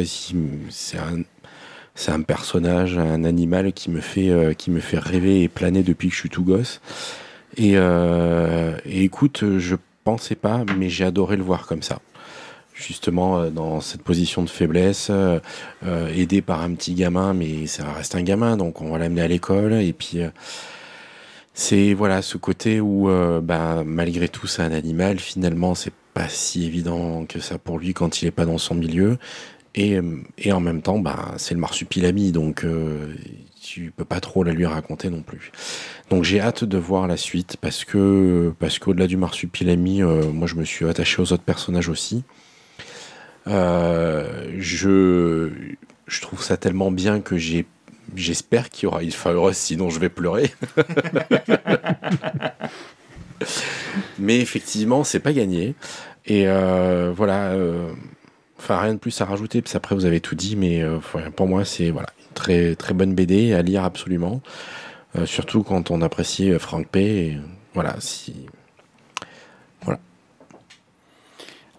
C'est 0.70 0.98
un, 0.98 1.22
c'est 1.94 2.12
un 2.12 2.22
personnage, 2.22 2.96
un 2.96 3.24
animal 3.24 3.72
qui 3.72 3.90
me 3.90 4.00
fait, 4.00 4.30
euh, 4.30 4.54
qui 4.54 4.70
me 4.70 4.80
fait 4.80 4.98
rêver 4.98 5.42
et 5.42 5.48
planer 5.48 5.82
depuis 5.82 6.08
que 6.08 6.14
je 6.14 6.20
suis 6.20 6.30
tout 6.30 6.44
gosse. 6.44 6.80
Et, 7.56 7.72
euh, 7.74 8.76
et 8.84 9.02
écoute, 9.02 9.58
je 9.58 9.74
pensais 10.04 10.36
pas, 10.36 10.64
mais 10.76 10.88
j'ai 10.88 11.04
adoré 11.04 11.36
le 11.36 11.42
voir 11.42 11.66
comme 11.66 11.82
ça. 11.82 11.98
Justement, 12.78 13.40
euh, 13.40 13.50
dans 13.50 13.80
cette 13.80 14.02
position 14.02 14.42
de 14.42 14.48
faiblesse, 14.48 15.08
euh, 15.10 15.40
euh, 15.84 16.08
aidé 16.14 16.42
par 16.42 16.62
un 16.62 16.74
petit 16.74 16.94
gamin, 16.94 17.34
mais 17.34 17.66
ça 17.66 17.92
reste 17.92 18.14
un 18.14 18.22
gamin, 18.22 18.56
donc 18.56 18.80
on 18.80 18.92
va 18.92 18.98
l'amener 18.98 19.22
à 19.22 19.28
l'école. 19.28 19.72
Et 19.72 19.92
puis, 19.92 20.20
c'est 21.54 21.92
voilà 21.92 22.22
ce 22.22 22.38
côté 22.38 22.80
où, 22.80 23.10
euh, 23.10 23.40
bah, 23.40 23.82
malgré 23.84 24.28
tout, 24.28 24.46
c'est 24.46 24.62
un 24.62 24.70
animal. 24.70 25.18
Finalement, 25.18 25.74
c'est 25.74 25.92
pas 26.14 26.28
si 26.28 26.66
évident 26.66 27.24
que 27.26 27.40
ça 27.40 27.58
pour 27.58 27.80
lui 27.80 27.94
quand 27.94 28.22
il 28.22 28.26
est 28.28 28.32
pas 28.32 28.46
dans 28.46 28.58
son 28.58 28.76
milieu. 28.76 29.18
Et, 29.74 29.98
et 30.38 30.52
en 30.52 30.60
même 30.60 30.80
temps, 30.82 30.98
bah, 30.98 31.34
c'est 31.36 31.54
le 31.54 31.60
marsupilami, 31.60 32.32
donc 32.32 32.64
tu 33.60 33.92
peux 33.96 34.04
pas 34.04 34.20
trop 34.20 34.42
la 34.44 34.52
lui 34.52 34.66
raconter 34.66 35.10
non 35.10 35.22
plus. 35.22 35.52
Donc 36.10 36.24
j'ai 36.24 36.40
hâte 36.40 36.64
de 36.64 36.78
voir 36.78 37.06
la 37.06 37.16
suite 37.16 37.56
parce 37.60 37.84
que 37.84 38.52
parce 38.58 38.78
qu'au-delà 38.78 39.06
du 39.06 39.16
marsupilami, 39.16 40.02
moi 40.02 40.46
je 40.46 40.54
me 40.54 40.64
suis 40.64 40.86
attaché 40.86 41.20
aux 41.22 41.32
autres 41.32 41.44
personnages 41.44 41.88
aussi. 41.88 42.24
Euh, 43.46 44.52
je 44.58 45.50
je 46.06 46.20
trouve 46.20 46.42
ça 46.42 46.56
tellement 46.56 46.90
bien 46.90 47.20
que 47.20 47.36
j'ai 47.36 47.66
j'espère 48.14 48.70
qu'il 48.70 48.84
y 48.84 48.86
aura 48.86 49.02
une 49.02 49.10
fin 49.12 49.32
heureuse, 49.32 49.56
sinon 49.56 49.90
je 49.90 50.00
vais 50.00 50.08
pleurer. 50.08 50.50
Mais 54.18 54.40
effectivement, 54.40 55.04
c'est 55.04 55.20
pas 55.20 55.32
gagné. 55.32 55.74
Et 56.26 56.48
euh, 56.48 57.12
voilà. 57.14 57.52
euh, 57.52 57.90
Enfin, 58.60 58.80
rien 58.80 58.94
de 58.94 58.98
plus 58.98 59.20
à 59.20 59.24
rajouter, 59.24 59.62
parce 59.62 59.72
qu'après 59.74 59.94
vous 59.94 60.04
avez 60.04 60.20
tout 60.20 60.34
dit, 60.34 60.56
mais 60.56 60.82
euh, 60.82 60.98
pour 61.36 61.46
moi, 61.46 61.64
c'est 61.64 61.90
voilà, 61.90 62.08
une 62.18 62.34
très, 62.34 62.74
très 62.74 62.92
bonne 62.92 63.14
BD 63.14 63.52
à 63.52 63.62
lire 63.62 63.84
absolument. 63.84 64.40
Surtout 65.26 65.62
quand 65.62 65.92
on 65.92 66.02
apprécie 66.02 66.50
Frank 66.58 66.88
P. 66.88 67.00
Et, 67.00 67.38
voilà, 67.72 67.94
si. 68.00 68.46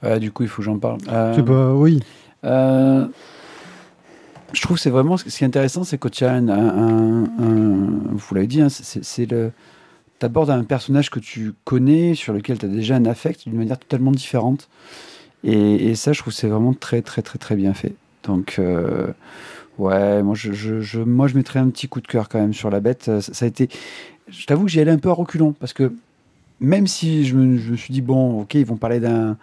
Euh, 0.03 0.19
du 0.19 0.31
coup, 0.31 0.43
il 0.43 0.49
faut 0.49 0.61
que 0.61 0.65
j'en 0.65 0.79
parle. 0.79 0.99
Euh, 1.09 1.41
pas, 1.43 1.73
oui. 1.73 1.99
euh, 2.45 3.05
Je 4.53 4.61
trouve 4.61 4.77
que 4.77 4.81
c'est 4.81 4.89
vraiment 4.89 5.17
ce 5.17 5.25
qui 5.25 5.43
est 5.43 5.47
intéressant, 5.47 5.83
c'est 5.83 5.97
quand 5.97 6.09
tu 6.11 6.23
as 6.25 6.31
un, 6.33 6.47
un- 6.49 7.23
un- 7.25 7.89
vous 8.11 8.35
l'avez 8.35 8.47
dit, 8.47 8.61
hein, 8.61 8.67
c'est 8.69 9.29
le, 9.29 9.51
t'abordes 10.17 10.49
un 10.49 10.63
personnage 10.63 11.09
que 11.11 11.19
tu 11.19 11.53
connais, 11.65 12.15
sur 12.15 12.33
lequel 12.33 12.57
tu 12.57 12.65
as 12.65 12.69
déjà 12.69 12.95
un 12.95 13.05
affect 13.05 13.47
d'une 13.47 13.57
manière 13.57 13.77
totalement 13.77 14.11
différente. 14.11 14.67
Et, 15.43 15.89
et 15.89 15.95
ça, 15.95 16.13
je 16.13 16.19
trouve 16.19 16.33
que 16.33 16.39
c'est 16.39 16.47
vraiment 16.47 16.73
très, 16.73 17.01
très, 17.01 17.21
très, 17.21 17.37
très 17.37 17.55
bien 17.55 17.73
fait. 17.73 17.93
Donc, 18.23 18.55
euh, 18.59 19.07
ouais, 19.77 20.21
moi 20.23 20.35
je, 20.35 20.51
je, 20.51 20.81
je- 20.81 20.99
moi, 20.99 21.27
je 21.27 21.35
mettrais 21.35 21.59
un 21.59 21.69
petit 21.69 21.87
coup 21.87 22.01
de 22.01 22.07
cœur 22.07 22.27
quand 22.27 22.39
même 22.39 22.53
sur 22.53 22.69
la 22.69 22.79
bête. 22.79 23.05
Euh, 23.07 23.21
Ça, 23.21 23.33
ça 23.33 23.45
a 23.45 23.47
été, 23.47 23.69
je 24.29 24.45
t'avoue 24.45 24.65
que 24.65 24.71
j'y 24.71 24.79
allais 24.81 24.91
un 24.91 24.97
peu 24.97 25.09
à 25.09 25.13
reculons 25.13 25.53
parce 25.53 25.73
que 25.73 25.93
même 26.59 26.87
si 26.87 27.23
je 27.25 27.35
me, 27.37 27.57
je 27.57 27.71
me 27.71 27.77
suis 27.77 27.93
dit, 27.93 28.01
bon, 28.01 28.41
ok, 28.41 28.55
ils 28.55 28.65
vont 28.65 28.75
parler 28.75 28.99
d'un, 28.99 29.37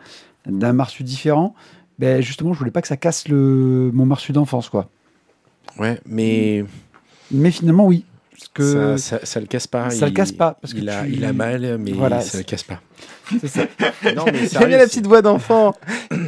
d'un 0.46 0.72
Marsu 0.72 1.02
différent, 1.02 1.54
ben 1.98 2.20
justement, 2.22 2.52
je 2.52 2.58
voulais 2.58 2.70
pas 2.70 2.82
que 2.82 2.88
ça 2.88 2.96
casse 2.96 3.28
le, 3.28 3.90
mon 3.94 4.06
Marsu 4.06 4.32
d'enfance, 4.32 4.68
quoi. 4.68 4.88
Ouais, 5.78 6.00
mais 6.06 6.64
Mais 7.30 7.50
finalement, 7.50 7.86
oui. 7.86 8.04
Parce 8.30 8.48
que 8.48 8.96
ça, 8.96 9.18
ça, 9.18 9.26
ça 9.26 9.40
le 9.40 9.46
casse 9.46 9.66
pas. 9.66 9.90
ça 9.90 10.04
le 10.06 10.10
il- 10.12 10.14
casse 10.14 10.32
pas, 10.32 10.58
parce 10.60 10.74
que 10.74 10.78
il, 10.78 10.88
a, 10.90 11.04
tu- 11.04 11.12
il 11.12 11.24
a 11.24 11.32
mal, 11.32 11.78
mais 11.78 11.92
Voilà, 11.92 12.20
ça 12.20 12.36
le 12.38 12.44
casse 12.44 12.62
pas. 12.62 12.80
C'est 13.40 13.48
ça. 13.48 13.62
Non, 14.14 14.24
mais 14.32 14.48
J'aime 14.52 14.68
bien 14.68 14.78
la 14.78 14.86
petite 14.86 15.06
voix 15.06 15.22
d'enfant. 15.22 15.74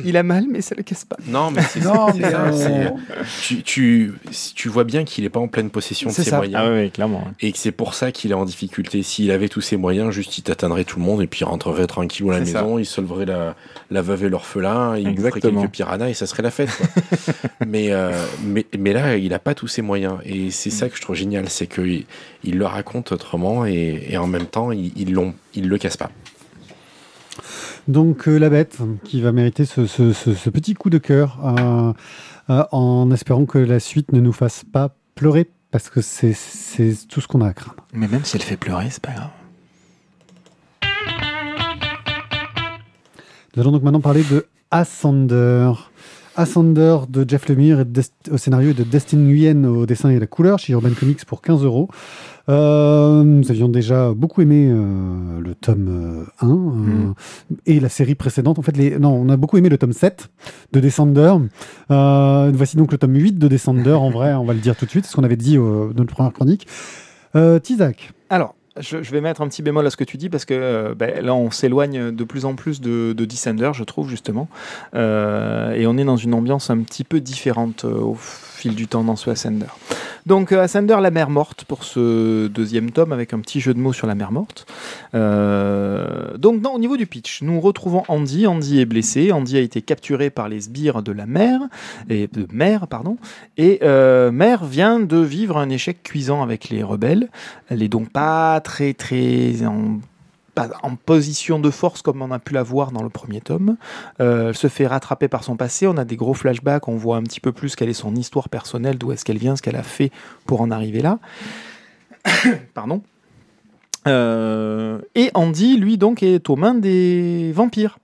Il 0.05 0.17
a 0.17 0.23
mal, 0.23 0.45
mais 0.51 0.61
ça 0.61 0.75
le 0.77 0.83
casse 0.83 1.05
pas. 1.05 1.17
Non, 1.27 1.51
mais 1.51 1.63
c'est 1.63 1.81
Non, 1.85 2.07
mais 2.15 2.31
ça, 2.31 2.47
euh, 2.47 2.53
c'est- 2.53 3.55
tu, 3.55 3.63
tu, 3.63 4.13
tu 4.55 4.69
vois 4.69 4.85
bien 4.85 5.05
qu'il 5.05 5.25
est 5.25 5.29
pas 5.29 5.41
en 5.41 5.49
pleine 5.49 5.71
possession 5.71 6.11
de 6.11 6.15
C'est 6.15 6.25
ses 6.25 6.31
ça. 6.31 6.37
moyens. 6.37 6.63
Ah 6.65 6.71
oui, 6.73 6.91
clairement. 6.91 7.25
Et 7.41 7.53
que 7.53 7.59
c'est 7.59 7.73
pour 7.73 7.95
ça 7.95 8.13
qu'il 8.13 8.31
est 8.31 8.35
en 8.35 8.45
difficulté. 8.45 9.03
S'il 9.03 9.31
avait 9.31 9.49
tous 9.49 9.61
ses 9.61 9.77
moyens, 9.77 10.11
juste 10.13 10.37
il 10.39 10.43
t'atteindrait 10.43 10.85
tout 10.85 10.99
le 10.99 11.05
monde 11.05 11.23
et 11.23 11.27
puis 11.27 11.41
il 11.41 11.45
rentrerait 11.45 11.87
tranquille 11.87 12.27
à 12.31 12.39
la 12.41 12.47
ça. 12.47 12.63
maison, 12.63 12.79
il 12.79 12.87
sauverait 12.87 13.27
la, 13.27 13.55
la 13.91 14.03
veuve 14.03 14.25
et 14.25 14.29
l'orphelin, 14.29 14.97
il 14.97 15.15
boufferait 15.15 15.41
quelques 15.41 15.71
piranhas 15.71 16.09
et 16.09 16.15
ça 16.15 16.27
serait 16.27 16.43
la 16.43 16.51
fête. 16.51 16.71
quoi. 16.77 16.87
mais, 17.67 17.93
euh, 17.93 18.13
mais, 18.45 18.67
mais 18.79 18.93
là, 18.93 19.17
il 19.17 19.33
a 19.35 19.39
pas 19.39 19.55
tous 19.55 19.69
ses 19.69 19.83
moyens. 19.83 20.15
Et 20.25 20.51
c'est 20.51 20.71
ça 20.71 20.89
que 20.89 20.97
je 20.97 21.03
trouve 21.03 21.17
génial, 21.17 21.49
c'est 21.49 21.67
qu'il 21.67 22.05
il 22.45 22.57
le 22.59 22.67
raconte 22.67 23.13
autrement 23.13 23.67
et, 23.67 24.07
et 24.09 24.17
en 24.19 24.27
même 24.27 24.47
temps, 24.47 24.71
il, 24.73 24.93
il, 24.97 25.13
l'ont- 25.13 25.35
il 25.55 25.69
le 25.69 25.79
casse 25.79 25.97
pas. 25.97 26.11
Donc 27.89 28.29
euh, 28.29 28.37
la 28.39 28.51
bête 28.51 28.79
qui 29.05 29.21
va 29.23 29.33
mériter 29.33 29.65
ce, 29.65 29.87
ce- 29.87 30.13
ce- 30.13 30.35
ce 30.35 30.51
petit 30.51 30.75
coup 30.75 30.91
de 30.91 30.99
cœur 30.99 31.39
euh, 31.43 31.93
euh, 32.51 32.65
en 32.71 33.11
espérant 33.11 33.47
que 33.47 33.59
la 33.59 33.81
suite 33.81 34.13
ne 34.13 34.21
nous 34.21 34.33
fasse 34.33 34.63
pas 34.71 34.95
pleurer 35.15 35.49
parce 35.71 35.89
que 35.91 36.01
c'est- 36.03 36.35
c'est 36.35 36.95
tout 37.09 37.21
ce 37.23 37.29
qu'on 37.29 37.41
a 37.41 37.49
à 37.49 37.53
craindre. 37.55 37.77
Mais 37.95 38.07
même 38.09 38.25
si 38.25 38.37
elle 38.37 38.43
fait 38.43 38.57
pleurer, 38.59 38.89
c'est 38.91 39.03
pas 39.03 39.13
grave. 39.13 39.31
Nous 43.57 43.63
allons 43.63 43.73
donc 43.73 43.83
maintenant 43.83 44.01
parler 44.01 44.23
de 44.31 44.47
Ascender. 44.71 45.73
Ascender 46.39 46.99
de 47.09 47.29
Jeff 47.29 47.49
Lemire 47.49 47.81
et 47.81 48.31
au 48.31 48.37
scénario 48.37 48.71
et 48.71 48.75
de 48.75 48.85
Destin 48.85 49.17
Nguyen 49.17 49.65
au 49.65 49.87
dessin 49.87 50.09
et 50.09 50.21
la 50.21 50.29
couleur 50.29 50.61
chez 50.61 50.73
Urban 50.73 50.91
Comics 50.99 51.25
pour 51.25 51.43
15 51.43 51.65
euros. 51.65 51.89
Euh, 52.49 53.25
Nous 53.25 53.51
avions 53.51 53.69
déjà 53.69 54.15
beaucoup 54.15 54.41
aimé 54.41 54.69
euh, 54.71 55.41
le 55.41 55.57
tome 55.57 56.25
euh, 56.41 56.47
1 56.47 56.49
euh, 56.49 57.13
et 57.67 57.81
la 57.81 57.89
série 57.89 58.15
précédente. 58.15 58.61
En 58.61 58.63
fait, 58.63 58.77
les... 58.77 59.01
non, 59.01 59.15
on 59.15 59.29
a 59.31 59.37
beaucoup 59.37 59.57
aimé 59.57 59.69
le 59.69 59.79
tome 59.79 59.93
7 59.93 60.31
de 60.73 60.79
Descender. 60.79 61.35
Voici 61.89 62.77
donc 62.77 62.93
le 62.93 62.99
tome 62.99 63.17
8 63.17 63.37
de 63.37 63.49
Descender. 63.49 63.95
En 63.95 64.11
vrai, 64.11 64.33
on 64.35 64.45
va 64.45 64.55
le 64.55 64.61
dire 64.61 64.77
tout 64.77 64.85
de 64.85 64.91
suite, 64.91 65.07
c'est 65.07 65.11
ce 65.11 65.17
qu'on 65.17 65.25
avait 65.25 65.35
dit 65.35 65.57
dans 65.57 65.93
notre 65.93 66.15
première 66.15 66.33
chronique. 66.33 66.69
Tizak, 67.63 68.13
Alors, 68.31 68.55
je, 68.81 69.11
vais 69.11 69.21
mettre 69.21 69.41
un 69.41 69.49
petit 69.49 69.63
bémol 69.63 69.87
à 69.87 69.91
ce 69.91 69.97
que 69.97 70.05
tu 70.05 70.17
dis 70.17 70.29
parce 70.29 70.45
que 70.45 70.55
euh, 70.55 70.95
ben, 70.95 71.25
là, 71.25 71.35
on 71.35 71.51
s'éloigne 71.51 72.11
de 72.11 72.25
plus 72.25 72.45
en 72.45 72.55
plus 72.55 72.81
de, 72.81 73.13
de 73.13 73.27
je 73.73 73.85
trouve, 73.85 74.09
justement. 74.09 74.49
Euh, 74.95 75.73
et 75.73 75.87
on 75.87 75.97
est 75.97 76.05
dans 76.05 76.17
une 76.17 76.35
ambiance 76.35 76.71
un 76.71 76.79
petit 76.79 77.05
peu 77.05 77.21
différente 77.21 77.85
euh, 77.85 78.13
fil 78.59 78.75
du 78.75 78.87
temps 78.87 79.05
dans 79.05 79.17
ce 79.17 79.31
Ascender. 79.31 79.67
Donc, 80.27 80.53
euh, 80.53 80.63
Ascender, 80.63 80.97
la 81.01 81.11
mer 81.11 81.31
morte, 81.31 81.65
pour 81.65 81.85
ce 81.85 82.49
deuxième 82.49 82.91
tome, 82.91 83.13
avec 83.13 83.33
un 83.33 83.41
petit 83.41 83.61
jeu 83.61 83.73
de 83.73 83.79
mots 83.79 83.93
sur 83.93 84.07
la 84.07 84.15
mer 84.15 84.33
morte. 84.33 84.67
Euh, 85.15 86.37
donc, 86.37 86.67
au 86.67 86.79
niveau 86.79 86.97
du 86.97 87.07
pitch, 87.07 87.43
nous 87.43 87.61
retrouvons 87.61 88.03
Andy. 88.09 88.47
Andy 88.47 88.81
est 88.81 88.85
blessé. 88.85 89.33
Andy 89.33 89.57
a 89.57 89.61
été 89.61 89.81
capturé 89.81 90.29
par 90.29 90.49
les 90.49 90.63
sbires 90.63 91.03
de 91.03 91.13
la 91.13 91.27
mer, 91.27 91.61
et 92.11 92.27
de 92.27 92.47
mer, 92.53 92.89
pardon. 92.89 93.17
Et 93.57 93.79
euh, 93.83 94.31
Mère 94.31 94.65
vient 94.65 95.01
de 95.01 95.17
vivre 95.17 95.57
un 95.57 95.71
échec 95.71 96.03
cuisant 96.03 96.43
avec 96.43 96.69
les 96.69 96.83
rebelles. 96.83 97.29
Elle 97.69 97.83
est 97.83 97.89
donc 97.89 98.11
pas 98.11 98.61
très 98.61 98.93
très 98.93 99.65
en, 99.65 99.99
pas 100.59 100.77
en 100.83 100.97
position 100.97 101.61
de 101.61 101.71
force 101.71 102.03
comme 102.03 102.21
on 102.21 102.31
a 102.33 102.39
pu 102.39 102.53
la 102.53 102.63
voir 102.63 102.91
dans 102.91 103.03
le 103.03 103.09
premier 103.09 103.41
tome. 103.41 103.77
Euh, 104.21 104.49
elle 104.49 104.57
se 104.57 104.67
fait 104.67 104.87
rattraper 104.87 105.29
par 105.29 105.45
son 105.45 105.57
passé. 105.57 105.87
On 105.87 105.97
a 105.97 106.05
des 106.05 106.17
gros 106.17 106.35
flashbacks. 106.35 106.89
On 106.89 106.97
voit 106.97 107.17
un 107.17 107.23
petit 107.23 107.41
peu 107.41 107.53
plus 107.53 107.77
quelle 107.77 107.89
est 107.89 107.95
son 107.95 108.17
histoire 108.17 108.49
personnelle, 108.49 108.99
d'où 108.99 109.13
est-ce 109.13 109.25
qu'elle 109.25 109.39
vient, 109.39 109.55
ce 109.55 109.63
qu'elle 109.63 109.77
a 109.77 109.83
fait 109.83 110.11
pour 110.47 110.61
en 110.61 110.71
arriver 110.71 111.01
là. 111.01 111.19
Pardon. 112.75 113.03
Euh, 114.07 115.01
et 115.15 115.31
Andy, 115.35 115.77
lui, 115.77 115.97
donc, 115.97 116.23
est 116.23 116.51
aux 116.51 116.57
mains 116.57 116.75
des 116.75 117.53
vampires. 117.53 117.99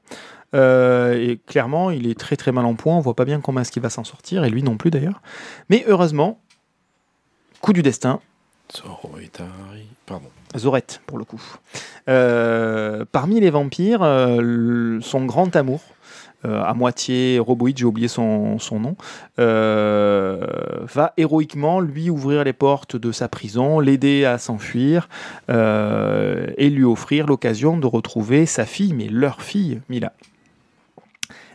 Euh, 0.55 1.14
et 1.14 1.40
clairement, 1.46 1.90
il 1.90 2.07
est 2.07 2.18
très 2.18 2.36
très 2.36 2.52
mal 2.52 2.66
en 2.66 2.74
point. 2.74 2.94
On 2.94 3.00
voit 3.00 3.16
pas 3.16 3.24
bien 3.24 3.40
comment 3.40 3.61
est-ce 3.61 3.72
qu'il 3.72 3.82
va 3.82 3.90
s'en 3.90 4.05
sortir, 4.05 4.44
et 4.44 4.50
lui 4.50 4.62
non 4.62 4.76
plus 4.76 4.90
d'ailleurs. 4.90 5.22
Mais 5.70 5.84
heureusement, 5.88 6.38
coup 7.61 7.72
du 7.72 7.82
destin, 7.82 8.20
Pardon. 10.07 10.28
Zorette 10.57 11.00
pour 11.07 11.18
le 11.18 11.24
coup. 11.24 11.42
Euh, 12.09 13.05
parmi 13.11 13.40
les 13.40 13.50
vampires, 13.50 14.02
euh, 14.02 14.98
son 15.00 15.24
grand 15.24 15.55
amour, 15.57 15.80
euh, 16.44 16.62
à 16.62 16.74
moitié 16.74 17.38
roboïde, 17.38 17.78
j'ai 17.78 17.86
oublié 17.86 18.09
son, 18.09 18.59
nom, 18.72 18.96
va 19.38 21.12
héroïquement 21.16 21.80
lui 21.80 22.11
ouvrir 22.11 22.44
les 22.44 22.52
portes 22.52 22.96
de 22.96 23.12
sa 23.12 23.28
prison, 23.28 23.80
l'aider 23.80 24.24
à 24.24 24.38
s'enfuir 24.38 25.09
et 25.48 26.70
lui 26.70 26.84
offrir 26.84 27.26
l'occasion 27.26 27.78
de 27.78 27.86
retrouver 27.86 28.46
sa 28.46 28.66
fille, 28.66 28.92
mais 28.92 29.09
leur 29.09 29.42
fille, 29.42 29.80
Mila. 29.88 30.12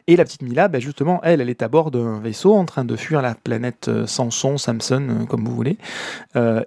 Et 0.08 0.16
la 0.16 0.26
petite 0.26 0.42
Mila, 0.42 0.70
ben 0.70 0.82
justement, 0.82 1.20
elle, 1.22 1.40
elle 1.40 1.52
est 1.52 1.62
à 1.62 1.68
bord 1.68 1.92
d'un 1.92 2.20
vaisseau 2.20 2.56
en 2.56 2.66
train 2.66 2.84
de 2.84 2.96
fuir 2.96 3.22
la 3.22 3.36
planète 3.36 3.92
Samson, 4.08 4.58
Samson, 4.58 5.28
comme 5.30 5.46
vous 5.46 5.56
voulez, 5.56 5.78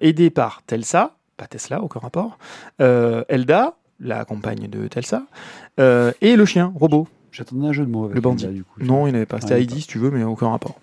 aidée 0.01 0.31
par 0.31 0.63
Telsa, 0.65 1.17
pas 1.43 1.49
Tesla, 1.49 1.83
aucun 1.83 1.99
rapport, 2.01 2.39
euh, 2.81 3.25
Elda, 3.29 3.75
la 4.01 4.25
compagne 4.25 4.69
de 4.69 4.87
Telsa, 4.87 5.25
euh, 5.81 6.13
et 6.21 6.37
le 6.37 6.45
chien, 6.45 6.73
robot. 6.77 7.09
J'attendais 7.33 7.67
un 7.67 7.73
jeu 7.73 7.85
de 7.85 7.91
mots 7.91 8.05
avec 8.05 8.15
Le 8.15 8.21
bandit. 8.21 8.45
Linda, 8.45 8.57
du 8.57 8.65
coup. 8.65 8.81
Non, 8.81 9.07
il 9.07 9.11
n'y 9.11 9.17
avait 9.17 9.27
pas. 9.27 9.41
C'était 9.41 9.55
Ah, 9.55 9.59
Heidi, 9.59 9.81
si 9.81 9.87
tu 9.89 9.99
veux, 9.99 10.11
mais 10.11 10.23
aucun 10.23 10.51
rapport. 10.51 10.77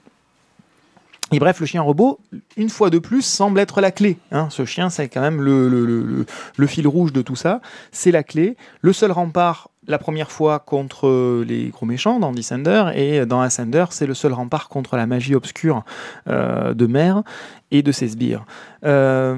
Et 1.32 1.38
bref, 1.40 1.60
le 1.60 1.68
chien 1.68 1.82
robot, 1.84 2.20
une 2.58 2.70
fois 2.70 2.90
de 2.90 2.98
plus, 2.98 3.22
semble 3.22 3.60
être 3.60 3.82
la 3.82 3.92
clé. 3.92 4.18
hein. 4.32 4.48
Ce 4.50 4.66
chien, 4.66 4.90
c'est 4.90 5.08
quand 5.10 5.22
même 5.22 5.42
le, 5.42 5.70
le- 5.70 5.86
le- 5.86 6.02
le- 6.04 6.26
le 6.58 6.68
fil 6.68 6.88
rouge 6.88 7.14
de 7.14 7.22
tout 7.22 7.36
ça. 7.36 7.62
C'est 7.92 8.10
la 8.12 8.24
clé. 8.24 8.58
Le 8.82 8.94
seul 8.94 9.12
rempart, 9.12 9.70
la 9.88 10.00
première 10.00 10.32
fois, 10.32 10.58
contre 10.58 11.44
les 11.44 11.68
gros 11.70 11.86
méchants 11.86 12.20
dans 12.20 12.32
Descender. 12.32 12.86
Et 12.96 13.28
dans 13.28 13.42
Ascender, 13.42 13.86
c'est 13.92 14.08
le 14.08 14.16
seul 14.16 14.34
rempart 14.34 14.70
contre 14.70 14.98
la 14.98 15.06
magie 15.06 15.36
obscure 15.36 15.84
euh, 16.28 16.74
de 16.74 16.88
Mère 16.88 17.22
et 17.70 17.84
de 17.84 17.92
ses 17.92 18.08
sbires. 18.08 18.44
Euh, 18.84 19.38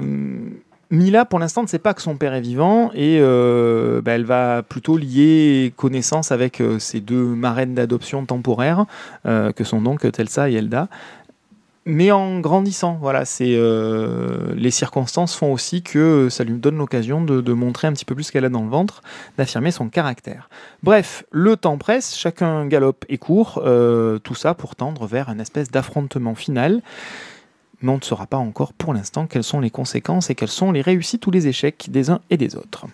Mila, 0.92 1.24
pour 1.24 1.38
l'instant, 1.38 1.62
ne 1.62 1.68
sait 1.68 1.78
pas 1.78 1.94
que 1.94 2.02
son 2.02 2.16
père 2.16 2.34
est 2.34 2.42
vivant 2.42 2.90
et 2.92 3.16
euh, 3.18 4.02
bah, 4.02 4.12
elle 4.12 4.26
va 4.26 4.62
plutôt 4.62 4.98
lier 4.98 5.72
connaissance 5.74 6.30
avec 6.32 6.60
euh, 6.60 6.78
ses 6.78 7.00
deux 7.00 7.24
marraines 7.24 7.74
d'adoption 7.74 8.26
temporaires, 8.26 8.84
euh, 9.24 9.52
que 9.52 9.64
sont 9.64 9.80
donc 9.80 10.10
Telsa 10.12 10.50
et 10.50 10.54
Elda. 10.54 10.88
Mais 11.86 12.12
en 12.12 12.40
grandissant, 12.40 12.98
voilà, 13.00 13.24
c'est 13.24 13.54
euh, 13.56 14.54
les 14.54 14.70
circonstances 14.70 15.34
font 15.34 15.50
aussi 15.52 15.82
que 15.82 16.28
ça 16.28 16.44
lui 16.44 16.52
donne 16.52 16.76
l'occasion 16.76 17.24
de, 17.24 17.40
de 17.40 17.52
montrer 17.54 17.88
un 17.88 17.92
petit 17.92 18.04
peu 18.04 18.14
plus 18.14 18.24
ce 18.24 18.32
qu'elle 18.32 18.44
a 18.44 18.50
dans 18.50 18.62
le 18.62 18.68
ventre, 18.68 19.02
d'affirmer 19.36 19.72
son 19.72 19.88
caractère. 19.88 20.48
Bref, 20.82 21.24
le 21.32 21.56
temps 21.56 21.78
presse, 21.78 22.14
chacun 22.14 22.66
galope 22.66 23.04
et 23.08 23.18
court, 23.18 23.62
euh, 23.64 24.18
tout 24.18 24.36
ça 24.36 24.54
pour 24.54 24.76
tendre 24.76 25.06
vers 25.06 25.28
un 25.28 25.38
espèce 25.40 25.70
d'affrontement 25.70 26.34
final 26.36 26.82
mais 27.82 27.90
on 27.92 27.96
ne 27.96 28.02
saura 28.02 28.26
pas 28.26 28.36
encore 28.36 28.72
pour 28.72 28.94
l'instant 28.94 29.26
quelles 29.26 29.44
sont 29.44 29.60
les 29.60 29.70
conséquences 29.70 30.30
et 30.30 30.34
quelles 30.34 30.48
sont 30.48 30.72
les 30.72 30.80
réussites 30.80 31.26
ou 31.26 31.30
les 31.30 31.48
échecs 31.48 31.86
des 31.90 32.10
uns 32.10 32.20
et 32.30 32.36
des 32.36 32.56
autres. 32.56 32.86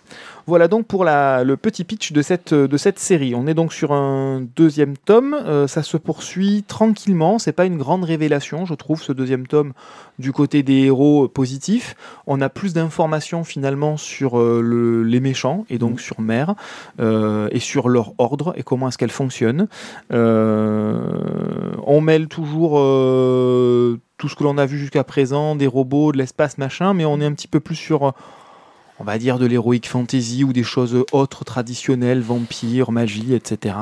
Voilà 0.47 0.67
donc 0.67 0.87
pour 0.87 1.03
la- 1.03 1.43
le 1.43 1.57
petit 1.57 1.83
pitch 1.83 2.11
de 2.11 2.21
cette, 2.21 2.53
de 2.53 2.77
cette 2.77 2.99
série. 2.99 3.35
On 3.35 3.45
est 3.47 3.53
donc 3.53 3.71
sur 3.71 3.91
un 3.93 4.41
deuxième 4.55 4.97
tome, 4.97 5.33
euh, 5.35 5.67
ça 5.67 5.83
se 5.83 5.97
poursuit 5.97 6.63
tranquillement, 6.67 7.37
c'est 7.39 7.51
pas 7.51 7.65
une 7.65 7.77
grande 7.77 8.03
révélation 8.03 8.65
je 8.65 8.73
trouve 8.73 9.01
ce 9.01 9.11
deuxième 9.13 9.47
tome 9.47 9.73
du 10.17 10.31
côté 10.31 10.63
des 10.63 10.85
héros 10.85 11.27
positifs. 11.27 11.95
On 12.27 12.41
a 12.41 12.49
plus 12.49 12.73
d'informations 12.73 13.43
finalement 13.43 13.95
sur 13.97 14.39
euh, 14.39 14.61
le- 14.61 15.03
les 15.03 15.19
méchants 15.19 15.65
et 15.69 15.77
donc 15.77 16.01
sur 16.01 16.19
Mère 16.19 16.55
euh, 16.99 17.47
et 17.51 17.59
sur 17.59 17.87
leur 17.89 18.13
ordre 18.17 18.53
et 18.57 18.63
comment 18.63 18.87
est-ce 18.87 18.97
qu'elle 18.97 19.11
fonctionne. 19.11 19.67
On 20.11 22.01
mêle 22.01 22.27
toujours 22.27 22.79
tout 24.19 24.27
ce 24.27 24.35
que 24.35 24.43
l'on 24.43 24.57
a 24.59 24.67
vu 24.67 24.77
jusqu'à 24.77 25.03
présent, 25.03 25.55
des 25.55 25.65
robots, 25.65 26.11
de 26.11 26.17
l'espace, 26.17 26.59
machin, 26.59 26.93
mais 26.93 27.05
on 27.05 27.19
est 27.21 27.25
un 27.25 27.33
petit 27.33 27.47
peu 27.47 27.61
plus 27.61 27.75
sur, 27.75 28.07
euh, 28.07 28.11
on 28.99 29.05
va 29.05 29.17
dire 29.17 29.39
de 29.39 29.45
l'héroïque 29.45 29.87
fantasy 29.87 30.43
ou 30.43 30.51
des 30.51 30.61
choses 30.61 31.05
autres 31.13 31.45
traditionnelles, 31.45 32.19
vampires, 32.19 32.91
magie, 32.91 33.33
etc. 33.33 33.75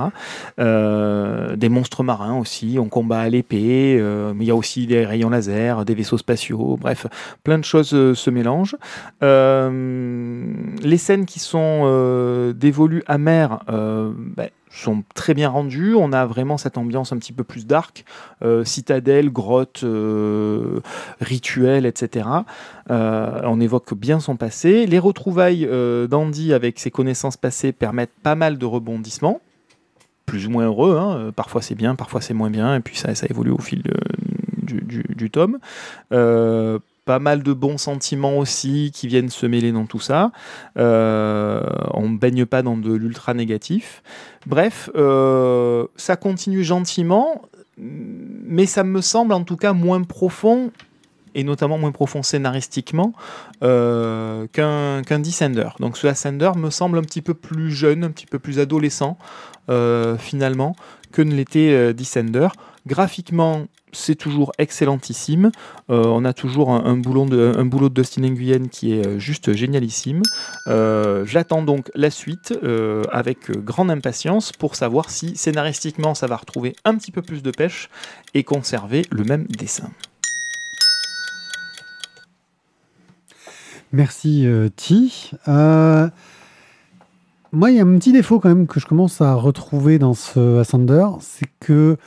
Euh, 0.59 1.55
des 1.55 1.69
monstres 1.69 2.03
marins 2.03 2.37
aussi, 2.37 2.77
on 2.79 2.87
combat 2.87 3.21
à 3.21 3.29
l'épée, 3.29 3.97
euh, 3.99 4.31
mais 4.35 4.45
il 4.45 4.47
y 4.47 4.51
a 4.51 4.55
aussi 4.55 4.85
des 4.85 5.03
rayons 5.05 5.31
laser, 5.31 5.85
des 5.85 5.95
vaisseaux 5.95 6.19
spatiaux, 6.19 6.77
bref, 6.79 7.07
plein 7.43 7.57
de 7.57 7.65
choses 7.65 7.89
se 7.89 8.29
mélangent. 8.29 8.77
Les 9.21 10.97
scènes 10.97 11.25
qui 11.25 11.39
sont 11.39 12.53
dévolues 12.55 13.03
à 13.07 13.17
mer 13.17 13.61
ben, 13.67 14.49
sont 14.77 15.03
très 15.13 15.33
bien 15.33 15.49
rendues. 15.49 15.95
On 15.95 16.13
a 16.13 16.25
vraiment 16.25 16.57
cette 16.57 16.77
ambiance 16.77 17.11
un 17.11 17.17
petit 17.17 17.33
peu 17.33 17.43
plus 17.43 17.65
dark, 17.65 18.05
euh, 18.43 18.63
citadelle, 18.63 19.31
grotte, 19.31 19.81
euh, 19.83 20.81
rituel, 21.19 21.85
etc. 21.85 22.27
Euh, 22.89 23.41
on 23.43 23.59
évoque 23.59 23.93
bien 23.93 24.19
son 24.19 24.35
passé. 24.35 24.85
Les 24.85 24.99
retrouvailles 24.99 25.67
d'Andy 26.09 26.53
avec 26.53 26.79
ses 26.79 26.91
connaissances 26.91 27.37
passées 27.37 27.71
permettent 27.71 28.15
pas 28.23 28.35
mal 28.35 28.57
de 28.57 28.65
rebondissements, 28.65 29.41
plus 30.25 30.47
ou 30.47 30.49
moins 30.49 30.65
heureux. 30.65 30.97
hein. 30.97 31.31
Parfois 31.35 31.61
c'est 31.61 31.75
bien, 31.75 31.95
parfois 31.95 32.21
c'est 32.21 32.33
moins 32.33 32.49
bien, 32.49 32.75
et 32.75 32.79
puis 32.79 32.97
ça, 32.97 33.09
évolue 33.29 33.51
au 33.51 33.59
fil 33.59 33.83
du, 34.63 35.29
tome. 35.29 35.59
Pas 37.07 37.19
mal 37.19 37.41
de 37.41 37.53
bons 37.53 37.77
sentiments 37.77 38.37
aussi 38.37 38.91
qui 38.93 39.07
viennent 39.07 39.29
se 39.29 39.45
mêler 39.45 39.71
dans 39.71 39.85
tout 39.85 40.01
ça. 40.01 40.31
Euh, 40.77 41.63
on 41.93 42.09
ne 42.09 42.17
baigne 42.17 42.45
pas 42.45 42.61
dans 42.61 42.75
de 42.75 42.93
l'ultra 42.93 43.33
négatif. 43.33 44.03
Bref, 44.45 44.89
euh, 44.95 45.87
ça 45.95 46.17
continue 46.17 46.65
gentiment, 46.65 47.43
mais 47.77 48.65
ça 48.65 48.83
me 48.83 48.99
semble 48.99 49.33
en 49.33 49.43
tout 49.43 49.55
cas 49.55 49.71
moins 49.71 50.03
profond, 50.03 50.71
et 51.33 51.45
notamment 51.45 51.77
moins 51.77 51.93
profond 51.93 52.23
scénaristiquement, 52.23 53.13
euh, 53.63 54.45
qu'un 54.51 55.19
Descender. 55.19 55.69
Donc 55.79 55.95
ce 55.97 56.07
Ascender 56.07 56.51
me 56.57 56.69
semble 56.69 56.97
un 56.97 57.03
petit 57.03 57.21
peu 57.21 57.33
plus 57.33 57.71
jeune, 57.71 58.03
un 58.03 58.11
petit 58.11 58.27
peu 58.27 58.37
plus 58.37 58.59
adolescent, 58.59 59.17
finalement, 60.19 60.75
que 61.13 61.21
ne 61.21 61.33
l'était 61.33 61.93
Descender. 61.93 62.49
Graphiquement, 62.85 63.67
c'est 63.97 64.15
toujours 64.15 64.51
excellentissime. 64.57 65.51
Euh, 65.89 66.03
on 66.05 66.23
a 66.25 66.33
toujours 66.33 66.71
un, 66.71 66.95
boulot 66.97 67.25
de, 67.25 67.89
Dustin 67.89 68.21
Nguyen 68.21 68.67
qui 68.69 68.93
est 68.93 69.05
euh, 69.05 69.19
juste 69.19 69.53
génialissime. 69.53 70.21
Euh, 70.67 71.25
J'attends 71.25 71.61
donc 71.61 71.91
la 71.95 72.09
suite 72.09 72.53
avec 73.11 73.51
grande 73.51 73.91
impatience 73.91 74.51
pour 74.51 74.75
savoir 74.75 75.09
si 75.09 75.35
scénaristiquement 75.35 76.15
ça 76.15 76.27
va 76.27 76.35
retrouver 76.35 76.75
un 76.85 76.95
petit 76.95 77.11
peu 77.11 77.21
plus 77.21 77.41
de 77.41 77.51
pêche 77.51 77.89
et 78.33 78.43
conserver 78.43 79.03
le 79.11 79.23
même 79.23 79.45
dessin. 79.47 79.89
Merci 83.91 84.45
Ti. 84.75 85.31
Moi, 87.53 87.71
il 87.71 87.77
y 87.77 87.79
a 87.79 87.83
un 87.83 87.97
petit 87.97 88.11
défaut 88.11 88.39
quand 88.39 88.49
même 88.49 88.67
que 88.67 88.79
je 88.79 88.85
commence 88.85 89.21
à 89.21 89.33
retrouver 89.33 89.99
dans 89.99 90.13
ce 90.13 90.59
Ascender, 90.59 91.07
c'est 91.21 91.47
que 91.59 91.97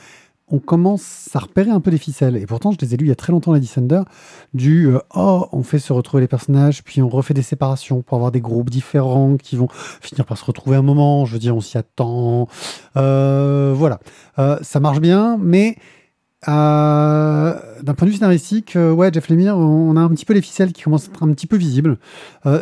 on 0.51 0.59
commence 0.59 1.29
à 1.33 1.39
repérer 1.39 1.71
un 1.71 1.79
peu 1.79 1.91
des 1.91 1.97
ficelles. 1.97 2.35
Et 2.35 2.45
pourtant, 2.45 2.71
je 2.71 2.77
les 2.81 2.93
ai 2.93 2.97
lus 2.97 3.05
il 3.05 3.09
y 3.09 3.13
a 3.13 3.15
très 3.15 3.31
longtemps, 3.31 3.53
les 3.53 3.59
Descender, 3.59 4.01
du 4.53 4.87
euh, 4.87 4.99
oh, 5.15 5.47
on 5.53 5.63
fait 5.63 5.79
se 5.79 5.93
retrouver 5.93 6.21
les 6.21 6.27
personnages, 6.27 6.83
puis 6.83 7.01
on 7.01 7.09
refait 7.09 7.33
des 7.33 7.41
séparations 7.41 8.01
pour 8.01 8.15
avoir 8.15 8.31
des 8.31 8.41
groupes 8.41 8.69
différents 8.69 9.37
qui 9.37 9.55
vont 9.55 9.69
finir 10.01 10.25
par 10.25 10.37
se 10.37 10.45
retrouver 10.45 10.75
un 10.75 10.81
moment. 10.81 11.25
Je 11.25 11.33
veux 11.33 11.39
dire, 11.39 11.55
on 11.55 11.61
s'y 11.61 11.77
attend. 11.77 12.47
Euh, 12.97 13.73
voilà. 13.75 13.99
Euh, 14.39 14.57
ça 14.61 14.79
marche 14.79 14.99
bien, 14.99 15.37
mais 15.39 15.77
d'un 16.47 17.93
point 17.95 18.07
de 18.07 18.11
vue 18.11 18.17
scénaristique, 18.17 18.75
ouais, 18.75 19.13
Jeff 19.13 19.29
Lemire, 19.29 19.57
on 19.57 19.95
a 19.95 19.99
un 19.99 20.09
petit 20.09 20.25
peu 20.25 20.33
les 20.33 20.41
ficelles 20.41 20.73
qui 20.73 20.81
commencent 20.81 21.07
à 21.07 21.11
être 21.11 21.23
un 21.23 21.31
petit 21.33 21.45
peu 21.45 21.55
visibles. 21.55 21.99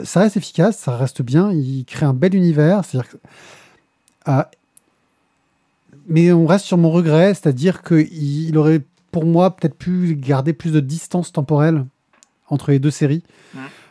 Ça 0.04 0.20
reste 0.20 0.36
efficace, 0.36 0.78
ça 0.78 0.98
reste 0.98 1.22
bien, 1.22 1.54
il 1.54 1.86
crée 1.86 2.06
un 2.06 2.14
bel 2.14 2.36
univers. 2.36 2.84
C'est-à-dire 2.84 3.10
mais 6.08 6.32
on 6.32 6.46
reste 6.46 6.66
sur 6.66 6.78
mon 6.78 6.92
regret, 6.92 7.34
c'est-à-dire 7.34 7.82
qu'il 7.84 8.08
il 8.12 8.58
aurait, 8.58 8.82
pour 9.12 9.26
moi, 9.26 9.56
peut-être 9.56 9.76
pu 9.78 10.16
garder 10.16 10.54
plus 10.54 10.72
de 10.72 10.80
distance 10.80 11.32
temporelle 11.32 11.86
entre 12.50 12.72
les 12.72 12.80
deux 12.80 12.92
séries, 12.92 13.24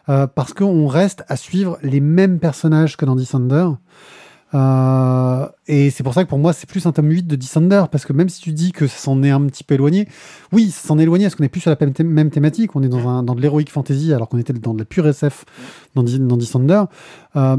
euh, 0.09 0.27
parce 0.27 0.53
qu'on 0.55 0.87
reste 0.87 1.25
à 1.29 1.37
suivre 1.37 1.79
les 1.83 2.01
mêmes 2.01 2.39
personnages 2.39 2.97
que 2.97 3.05
dans 3.05 3.15
Descender. 3.17 3.69
Euh, 4.55 5.47
et 5.67 5.91
c'est 5.91 6.03
pour 6.03 6.15
ça 6.15 6.25
que 6.25 6.29
pour 6.29 6.39
moi, 6.39 6.53
c'est 6.55 6.69
plus 6.69 6.87
un 6.87 6.93
tome 6.93 7.11
8 7.11 7.27
de 7.27 7.37
Descender, 7.37 7.85
parce 7.93 8.05
que 8.07 8.13
même 8.13 8.29
si 8.29 8.41
tu 8.41 8.53
dis 8.53 8.73
que 8.73 8.87
ça 8.87 8.97
s'en 8.99 9.23
est 9.23 9.31
un 9.31 9.43
petit 9.47 9.63
peu 9.65 9.75
éloigné, 9.75 10.09
oui, 10.53 10.71
ça 10.71 10.89
s'en 10.89 10.99
est 10.99 11.03
éloigné, 11.03 11.27
parce 11.27 11.35
qu'on 11.35 11.45
est 11.45 11.49
plus 11.51 11.61
sur 11.61 11.71
la 11.71 11.77
même, 11.81 11.93
thé- 11.93 12.05
même 12.05 12.31
thématique, 12.31 12.75
on 12.75 12.83
est 12.83 12.89
dans, 12.89 13.07
un, 13.09 13.23
dans 13.23 13.35
de 13.35 13.41
l'héroïque 13.43 13.71
fantasy, 13.71 14.13
alors 14.13 14.29
qu'on 14.29 14.39
était 14.39 14.53
dans 14.55 14.73
de 14.75 14.79
la 14.79 14.85
pure 14.87 15.07
SF 15.07 15.45
dans, 15.95 16.03
dans 16.03 16.37
Descender. 16.37 16.83
Euh, 17.37 17.57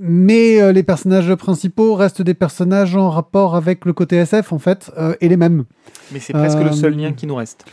mais 0.00 0.60
euh, 0.60 0.72
les 0.72 0.82
personnages 0.82 1.34
principaux 1.34 1.94
restent 1.94 2.22
des 2.22 2.34
personnages 2.34 2.94
en 2.96 3.10
rapport 3.10 3.56
avec 3.56 3.84
le 3.84 3.92
côté 3.92 4.16
SF, 4.16 4.52
en 4.52 4.58
fait, 4.58 4.90
euh, 4.98 5.14
et 5.20 5.28
les 5.28 5.36
mêmes. 5.36 5.64
Mais 6.12 6.20
c'est 6.20 6.32
presque 6.32 6.58
le 6.60 6.72
seul 6.72 6.92
Euh, 6.94 6.96
lien 6.96 7.12
qui 7.12 7.26
nous 7.26 7.34
reste. 7.36 7.64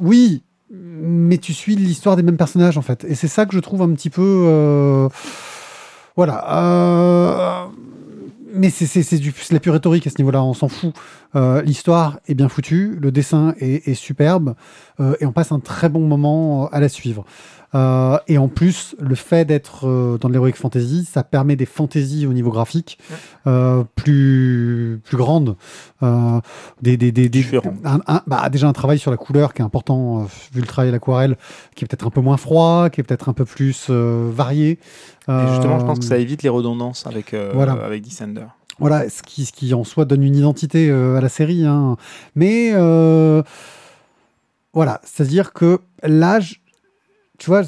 Oui, 0.00 0.42
mais 0.70 1.38
tu 1.38 1.52
suis 1.52 1.76
l'histoire 1.76 2.16
des 2.16 2.22
mêmes 2.22 2.36
personnages 2.38 2.78
en 2.78 2.82
fait. 2.82 3.04
Et 3.04 3.14
c'est 3.14 3.28
ça 3.28 3.44
que 3.46 3.54
je 3.54 3.60
trouve 3.60 3.82
un 3.82 3.90
petit 3.92 4.08
peu. 4.10 5.08
Voilà. 6.16 7.68
Mais 8.54 8.68
c'est- 8.68 9.14
de 9.18 9.32
la 9.54 9.60
pure 9.60 9.72
rhétorique 9.72 10.06
à 10.06 10.10
ce 10.10 10.18
niveau-là, 10.18 10.42
on 10.42 10.52
s'en 10.54 10.68
fout. 10.68 10.92
L'histoire 11.64 12.20
est 12.28 12.34
bien 12.34 12.48
foutue, 12.48 12.98
le 13.00 13.10
dessin 13.10 13.54
est, 13.58 13.88
est 13.88 13.94
superbe, 13.94 14.54
et 15.20 15.26
on 15.26 15.32
passe 15.32 15.52
un 15.52 15.60
très 15.60 15.88
bon 15.88 16.06
moment 16.06 16.68
à 16.70 16.80
la 16.80 16.88
suivre. 16.88 17.24
Euh, 17.74 18.18
et 18.28 18.36
en 18.36 18.48
plus, 18.48 18.94
le 18.98 19.14
fait 19.14 19.44
d'être 19.46 19.88
euh, 19.88 20.18
dans 20.18 20.28
de 20.28 20.34
l'heroic 20.34 20.52
fantasy, 20.52 21.08
ça 21.10 21.22
permet 21.24 21.56
des 21.56 21.64
fantaisies 21.64 22.26
au 22.26 22.32
niveau 22.34 22.50
graphique 22.50 22.98
euh, 23.46 23.82
plus, 23.96 25.00
plus 25.04 25.16
grandes. 25.16 25.56
Euh, 26.02 26.38
des, 26.82 26.96
des, 26.98 27.12
des, 27.12 27.28
des- 27.30 27.38
Différents. 27.40 27.74
un- 27.84 28.00
un- 28.06 28.22
bah, 28.26 28.48
déjà 28.50 28.68
un 28.68 28.72
travail 28.74 28.98
sur 28.98 29.10
la 29.10 29.16
couleur 29.16 29.54
qui 29.54 29.62
est 29.62 29.64
important, 29.64 30.20
euh, 30.20 30.24
vu 30.52 30.60
le 30.60 30.66
travail 30.66 30.90
à 30.90 30.92
l'aquarelle, 30.92 31.36
qui 31.74 31.84
est 31.84 31.88
peut-être 31.88 32.06
un 32.06 32.10
peu 32.10 32.20
moins 32.20 32.36
froid, 32.36 32.90
qui 32.90 33.00
est 33.00 33.04
peut-être 33.04 33.28
un 33.30 33.32
peu 33.32 33.44
plus 33.46 33.86
euh, 33.88 34.30
varié. 34.32 34.78
Et 35.28 35.46
justement, 35.54 35.78
je 35.78 35.84
pense 35.86 35.98
que 36.00 36.04
ça 36.04 36.18
évite 36.18 36.42
les 36.42 36.48
redondances 36.50 37.06
avec, 37.06 37.32
euh, 37.32 37.52
voilà. 37.54 37.72
avec 37.72 38.02
Descender. 38.02 38.44
voilà, 38.80 39.08
ce 39.08 39.22
qui, 39.22 39.46
ce 39.46 39.52
qui 39.52 39.72
en 39.72 39.84
soi 39.84 40.04
donne 40.04 40.22
une 40.24 40.34
identité 40.36 40.90
euh, 40.90 41.16
à 41.16 41.20
la 41.20 41.28
série. 41.28 41.64
hein. 41.64 41.96
Mais 42.34 42.72
euh, 42.74 43.42
voilà, 44.74 45.00
c'est-à-dire 45.04 45.52
que 45.52 45.78
là, 46.02 46.40
je- 46.40 46.54
tu 47.42 47.50
vois, 47.50 47.62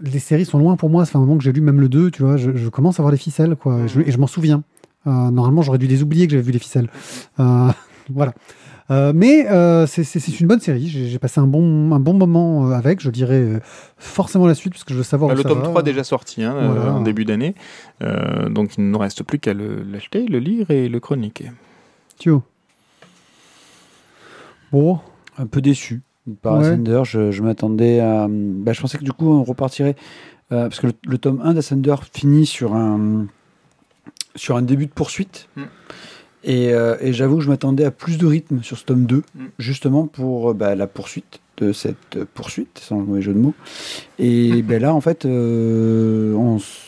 les 0.00 0.18
séries 0.18 0.44
sont 0.44 0.58
loin 0.58 0.76
pour 0.76 0.90
moi. 0.90 1.06
Ça 1.06 1.12
fait 1.12 1.16
un 1.16 1.22
moment 1.22 1.38
que 1.38 1.42
j'ai 1.44 1.52
lu 1.52 1.62
même 1.62 1.80
le 1.80 1.88
2, 1.88 2.10
tu 2.10 2.22
vois, 2.22 2.36
je, 2.36 2.54
je 2.54 2.68
commence 2.68 3.00
à 3.00 3.02
voir 3.02 3.12
les 3.12 3.16
ficelles, 3.18 3.56
quoi. 3.56 3.78
Et 3.80 3.88
je, 3.88 4.00
et 4.02 4.10
je 4.10 4.18
m'en 4.18 4.26
souviens. 4.26 4.62
Euh, 5.06 5.30
normalement, 5.30 5.62
j'aurais 5.62 5.78
dû 5.78 5.86
les 5.86 6.02
oublier 6.02 6.26
que 6.26 6.32
j'avais 6.32 6.42
vu 6.42 6.52
les 6.52 6.58
ficelles. 6.58 6.90
Euh, 7.40 7.70
voilà. 8.10 8.34
Euh, 8.90 9.12
mais 9.14 9.46
c'est- 9.86 10.38
une 10.40 10.46
bonne 10.46 10.60
série. 10.60 10.86
J'ai 10.88 11.18
passé 11.18 11.40
un 11.40 11.46
bon, 11.46 11.92
un 11.92 11.98
bon 11.98 12.12
moment 12.12 12.70
avec. 12.72 13.00
Je 13.00 13.08
dirais 13.10 13.60
forcément 13.96 14.46
la 14.46 14.54
suite 14.54 14.74
parce 14.74 14.84
que 14.84 14.92
je 14.92 14.98
veux 14.98 15.02
savoir 15.04 15.28
Bah, 15.30 15.34
où 15.34 15.38
le 15.38 15.42
ça 15.44 15.48
tome 15.48 15.58
va. 15.60 15.64
3 15.64 15.80
est 15.80 15.84
déjà 15.84 16.04
sorti 16.04 16.42
hein, 16.44 16.54
Voilà. 16.72 16.92
en 16.92 17.00
début 17.00 17.24
d'année. 17.24 17.54
Donc 18.00 18.76
il 18.76 18.84
ne 18.84 18.90
nous 18.92 18.98
reste 18.98 19.22
plus 19.24 19.38
qu'à 19.38 19.54
le- 19.54 19.82
l'acheter, 19.82 20.26
le 20.26 20.38
lire 20.38 20.70
et 20.70 20.88
le 20.90 21.00
chroniquer. 21.00 21.50
Thio. 22.18 22.42
Bon, 24.72 25.00
un 25.38 25.46
peu 25.46 25.60
déçu 25.60 26.02
par 26.42 26.58
Ouais. 26.58 26.66
Ascender. 26.66 27.02
Je, 27.04 27.30
je 27.30 27.42
m'attendais 27.42 28.00
à. 28.00 28.26
bah, 28.30 28.72
je 28.72 28.80
pensais 28.80 28.98
que 28.98 29.04
du 29.04 29.12
coup, 29.12 29.28
on 29.28 29.42
repartirait. 29.44 29.96
euh, 30.52 30.68
parce 30.68 30.80
que 30.80 30.86
le, 30.88 30.92
le 31.06 31.18
tome 31.18 31.40
1 31.42 31.54
d'Ascender 31.54 31.94
finit 32.12 32.46
sur 32.46 32.74
un, 32.74 33.26
sur 34.34 34.56
un 34.56 34.62
début 34.62 34.86
de 34.86 34.92
poursuite. 34.92 35.48
Mm. 35.56 35.62
Et, 36.44 36.72
euh, 36.72 36.96
et 37.00 37.12
j'avoue 37.12 37.38
que 37.38 37.42
je 37.42 37.48
m'attendais 37.48 37.84
à 37.84 37.90
plus 37.90 38.18
de 38.18 38.26
rythme 38.26 38.62
sur 38.62 38.78
ce 38.78 38.84
tome 38.84 39.04
2, 39.06 39.16
Mm. 39.34 39.44
justement 39.58 40.06
pour 40.06 40.50
euh, 40.50 40.54
bah, 40.54 40.74
la 40.76 40.86
poursuite 40.86 41.40
de 41.56 41.72
cette 41.72 42.22
poursuite, 42.34 42.78
sans 42.78 42.98
le 43.00 43.04
mauvais 43.06 43.22
jeu 43.22 43.32
de 43.32 43.38
mots. 43.38 43.54
Et 44.18 44.62
ben 44.62 44.80
là, 44.80 44.94
en 44.94 45.00
fait, 45.00 45.24
euh, 45.24 46.34
on 46.34 46.58
s- 46.58 46.82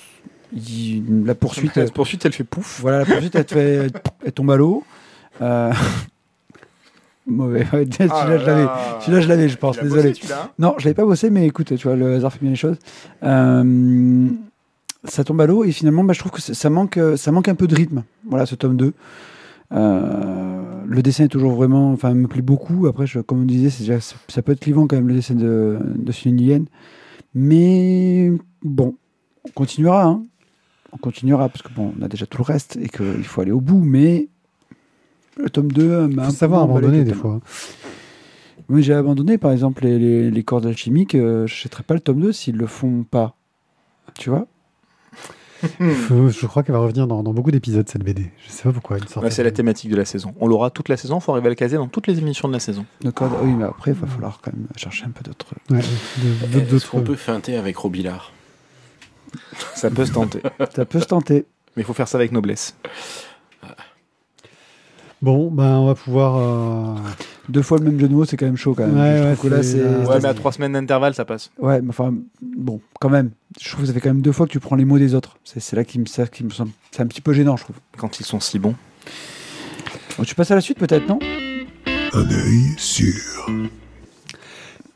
il- 0.53 1.24
la 1.24 1.34
poursuite. 1.34 1.76
La 1.76 1.86
poursuite, 1.86 2.24
elle 2.26 2.32
fait 2.32 2.45
pouf. 2.45 2.80
Voilà, 2.80 3.01
la 3.01 3.05
poursuite, 3.07 3.34
elle, 3.34 3.45
te 3.47 3.55
fait, 3.55 3.91
elle 4.24 4.32
tombe 4.32 4.51
à 4.51 4.57
l'eau. 4.57 4.84
Euh, 5.43 5.72
Mauvais. 7.29 7.66
Ouais, 7.72 7.87
celui-là, 7.91 8.39
je 8.39 8.47
l'avais. 8.47 8.66
Celui-là, 9.01 9.20
je 9.20 9.29
l'avais, 9.29 9.49
je 9.49 9.57
pense. 9.59 9.76
Ah 9.79 9.83
Désolé. 9.85 10.11
bossé, 10.11 10.33
hein 10.33 10.51
Non, 10.59 10.74
je 10.79 10.85
l'avais 10.85 10.95
pas 10.95 11.05
bossé, 11.05 11.31
mais 11.31 11.47
écoute, 11.47 11.74
tu 11.76 11.87
vois, 11.87 11.97
le 11.97 12.14
hasard 12.14 12.33
fait 12.33 12.41
bien 12.41 12.51
les 12.51 12.57
choses. 12.57 12.76
Euh, 13.22 14.29
ça 15.05 15.24
tombe 15.24 15.41
à 15.41 15.47
l'eau 15.47 15.64
et 15.64 15.70
finalement, 15.72 16.05
bah, 16.05 16.12
je 16.14 16.18
trouve 16.18 16.33
que 16.33 16.41
ça 16.41 16.70
manque, 16.70 16.97
euh, 16.97 17.16
ça 17.16 17.31
manque 17.31 17.49
un 17.49 17.55
peu 17.55 17.66
de 17.66 17.74
rythme. 17.74 18.03
Voilà, 18.26 18.47
ce 18.47 18.55
tome 18.55 18.76
2. 18.76 18.93
Euh, 19.72 20.83
le 20.87 21.03
dessin 21.03 21.24
est 21.24 21.29
toujours 21.29 21.53
vraiment, 21.53 21.93
enfin, 21.93 22.14
me 22.14 22.26
plaît 22.26 22.43
beaucoup. 22.43 22.87
Après, 22.87 23.07
je, 23.07 23.20
comme 23.20 23.43
on 23.43 23.45
disait, 23.45 23.70
déjà- 23.85 24.01
ça 24.01 24.43
peut 24.43 24.53
être 24.53 24.61
clivant 24.61 24.87
quand 24.87 24.97
même 24.97 25.09
le 25.09 25.14
dessin 25.14 25.35
de, 25.35 25.79
de 25.95 26.12
Yen. 26.41 26.64
Mais 27.35 28.33
bon, 28.62 28.95
on 29.45 29.51
continuera. 29.51 30.05
hein. 30.05 30.22
On 30.93 30.97
continuera 30.97 31.51
parce 31.51 31.61
que 31.61 31.68
bon, 31.74 31.93
on 31.99 32.03
a 32.03 32.09
déjà 32.09 32.24
tout 32.24 32.39
le 32.39 32.45
reste 32.45 32.79
et 32.81 32.89
qu'il 32.89 33.24
faut 33.24 33.43
aller 33.43 33.53
au 33.53 33.61
bout. 33.61 33.81
Mais 33.85 34.29
le 35.39 35.51
tome 35.51 35.70
2 35.72 36.09
m'a 36.09 36.26
un 36.26 36.30
savoir 36.30 36.62
abandonner 36.64 37.05
des 37.05 37.14
fois. 37.14 37.41
oui, 38.68 38.82
j'ai 38.82 38.95
abandonné, 38.95 39.39
par 39.39 39.53
exemple, 39.53 39.84
les, 39.84 39.99
les, 39.99 40.30
les 40.30 40.43
cordes 40.45 40.66
alchimiques. 40.66 41.14
euh, 41.14 41.47
je 41.47 41.53
n'achèterais 41.55 41.82
pas 41.84 41.95
le 41.95 42.01
tome 42.01 42.20
2 42.20 42.32
s'ils 42.32 42.57
le 42.57 42.66
font 42.66 43.05
pas 43.09 43.34
Tu 44.14 44.30
vois? 44.30 44.47
Faut- 45.61 46.28
je 46.28 46.47
crois 46.47 46.62
qu'elle 46.62 46.74
va 46.76 46.80
revenir 46.80 47.09
dans, 47.09 47.22
dans 47.24 47.32
beaucoup 47.32 47.51
d'épisodes, 47.51 47.89
cette 47.89 48.05
BD. 48.05 48.30
Je 48.47 48.53
sais 48.53 48.62
pas 48.62 48.72
pourquoi. 48.72 48.99
Ouais, 49.20 49.30
c'est 49.30 49.43
la 49.43 49.51
thématique 49.51 49.91
de 49.91 49.97
la 49.97 50.05
saison. 50.05 50.32
On 50.39 50.47
l'aura 50.47 50.70
toute 50.70 50.89
la 50.89 50.97
saison, 50.97 51.18
il 51.18 51.20
faut 51.20 51.32
arriver 51.32 51.49
à 51.49 51.51
le 51.51 51.57
caser 51.57 51.76
dans 51.76 51.89
toutes 51.89 52.07
les 52.07 52.18
émissions 52.18 52.47
de 52.47 52.53
la 52.53 52.61
saison. 52.61 52.86
D'accord. 53.03 53.36
Oui, 53.43 53.55
mais 53.55 53.64
après, 53.64 53.91
il 53.91 53.97
va 53.97 54.07
falloir 54.07 54.41
quand 54.41 54.53
même 54.53 54.68
chercher 54.76 55.07
un 55.07 55.11
peu 55.11 55.24
d'autres. 55.24 55.55
Ouais, 55.70 55.80
de- 56.53 56.76
Est-ce 56.76 56.89
qu'on 56.89 57.01
peut 57.01 57.16
feinter 57.16 57.57
avec 57.57 57.76
Robillard 57.76 58.32
Ça 59.74 59.91
peut 59.91 60.05
se 60.05 60.12
tenter. 60.12 60.41
Ça 60.76 60.84
peut 60.84 61.01
se 61.01 61.07
tenter. 61.07 61.45
Mais 61.76 61.82
il 61.82 61.84
faut 61.84 61.93
faire 61.93 62.09
ça 62.09 62.18
avec 62.18 62.30
noblesse. 62.30 62.76
Bon, 65.21 65.51
ben, 65.51 65.79
on 65.79 65.87
va 65.87 65.95
pouvoir. 65.95 66.37
euh, 66.37 66.95
Deux 67.49 67.62
fois 67.62 67.79
le 67.79 67.85
même 67.85 67.99
jeu 67.99 68.09
de 68.09 68.14
mots, 68.14 68.25
c'est 68.25 68.37
quand 68.37 68.47
même 68.47 68.57
chaud 68.57 68.75
quand 68.75 68.87
même. 68.87 68.97
Ouais, 68.97 69.19
Je 69.19 69.25
ouais, 69.25 69.35
trouve 69.37 69.51
que 69.51 69.55
là, 69.57 69.62
c'est- 69.62 69.83
Ouais, 70.07 70.21
mais 70.23 70.29
à 70.29 70.35
trois 70.35 70.53
semaines 70.53 70.73
d'intervalle, 70.75 71.14
ça 71.14 71.25
passe. 71.25 71.51
Ouais, 71.59 71.81
mais 71.81 71.89
enfin, 71.91 72.14
bon, 72.41 72.81
quand 73.01 73.09
même. 73.09 73.31
Je 73.61 73.69
trouve 73.69 73.81
que 73.81 73.87
ça 73.89 73.93
fait 73.95 74.01
quand 74.01 74.11
même 74.11 74.21
deux 74.23 74.33
fois 74.33 74.47
que 74.47 74.53
tu 74.53 74.61
prends 74.61 74.77
les 74.77 74.85
mots 74.85 74.99
des 74.99 75.14
autres. 75.14 75.37
C'est 75.45 75.59
c'est 75.61 75.75
là 75.75 75.83
qui 75.85 75.99
me, 75.99 76.07
ça 76.07 76.27
qui 76.27 76.45
me 76.45 76.51
semble. 76.51 76.71
C'est 76.93 77.03
un 77.03 77.07
petit 77.07 77.21
peu 77.21 77.33
gênant, 77.33 77.57
je 77.57 77.64
trouve. 77.64 77.77
Quand 77.97 78.21
ils 78.21 78.27
sont 78.27 78.39
si 78.39 78.59
bons. 78.59 78.75
Bon, 80.19 80.25
tu 80.25 80.35
passes 80.35 80.51
à 80.51 80.55
la 80.55 80.61
suite, 80.61 80.79
peut-être, 80.79 81.09
non? 81.09 81.19
Un 82.12 82.31
œil 82.31 82.75
sûr. 82.77 83.47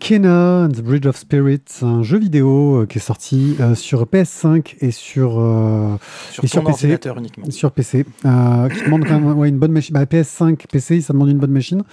Kena 0.02 0.64
and 0.64 0.70
the 0.70 0.80
Bridge 0.80 1.06
of 1.06 1.16
Spirits, 1.16 1.80
un 1.82 2.02
jeu 2.02 2.18
vidéo 2.18 2.80
euh, 2.80 2.86
qui 2.86 2.98
est 2.98 3.00
sorti 3.00 3.54
euh, 3.60 3.76
sur 3.76 4.02
PS5 4.04 4.74
et 4.80 4.90
sur, 4.90 5.38
euh, 5.38 5.96
Sur 6.32 6.42
Et 6.42 6.48
sur 6.48 6.64
PC. 6.64 6.98
uniquement. 7.16 7.48
sur 7.50 7.70
PC, 7.70 8.04
euh, 8.24 8.68
qui 8.68 8.82
demande 8.82 9.04
quand 9.04 9.20
même 9.20 9.38
ouais, 9.38 9.48
une 9.48 9.60
bonne 9.60 9.70
machine. 9.70 9.94
Bah, 9.94 10.04
PS5, 10.04 10.56
PC, 10.68 11.02
ça 11.02 11.12
demande 11.12 11.28
une 11.28 11.38
bonne 11.38 11.52
machine. 11.52 11.84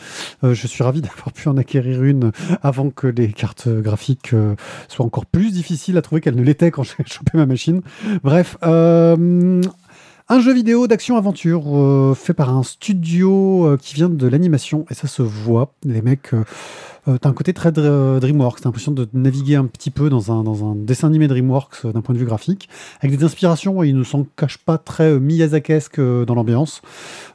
Je 0.42 0.66
suis 0.66 0.84
ravi 0.84 1.02
d'avoir 1.04 1.32
pu 1.34 1.50
en 1.50 1.58
acquérir 1.58 2.04
une 2.04 2.32
avant 2.64 2.90
que 2.90 3.06
les 3.06 3.28
cartes 3.28 3.70
graphiques 3.70 4.34
soient 4.88 5.06
encore 5.06 5.28
plus 5.28 5.52
difficiles 5.52 5.96
à 5.96 6.02
trouver 6.02 6.20
qu'elles 6.20 6.36
ne 6.36 6.42
l'étaient 6.42 6.72
quand 6.72 6.82
j'ai 6.98 7.04
chopé 7.06 7.38
ma 7.38 7.46
machine. 7.46 7.82
Bref, 8.24 8.58
un 10.32 10.42
jeu 10.42 10.54
vidéo 10.54 10.86
d'action-aventure 10.88 11.64
euh, 11.76 12.14
fait 12.14 12.36
par 12.36 12.56
un 12.56 12.62
studio 12.62 13.66
euh, 13.66 13.78
qui 13.78 13.96
vient 13.96 14.10
de 14.10 14.28
l'animation 14.28 14.86
et 14.92 14.94
ça 14.94 15.08
se 15.08 15.24
voit. 15.24 15.74
Les 15.84 16.04
mecs, 16.04 16.36
euh, 16.36 16.44
euh, 17.10 17.18
t'as 17.18 17.30
un 17.30 17.34
côté 17.34 17.54
très 17.54 17.72
dr- 17.72 18.20
DreamWorks, 18.20 18.62
t'as 18.62 18.70
l'impression 18.70 18.92
de 18.92 19.08
naviguer 19.14 19.56
un 19.56 19.66
petit 19.66 19.92
peu 19.92 20.10
dans 20.10 20.32
un, 20.32 20.44
dans 20.44 20.70
un 20.70 20.76
dessin 20.76 21.08
animé 21.08 21.28
DreamWorks 21.28 21.86
euh, 21.86 21.92
d'un 21.92 22.02
point 22.02 22.14
de 22.14 22.20
vue 22.20 22.26
graphique, 22.26 22.70
avec 23.02 23.18
des 23.18 23.24
inspirations, 23.24 23.84
et 23.84 23.90
ils 23.90 23.98
ne 23.98 24.04
s'en 24.04 24.26
cachent 24.36 24.58
pas 24.60 24.78
très 24.78 25.12
euh, 25.12 25.20
Miyazakesque 25.20 26.00
euh, 26.00 26.26
dans 26.26 26.36
l'ambiance, 26.36 26.82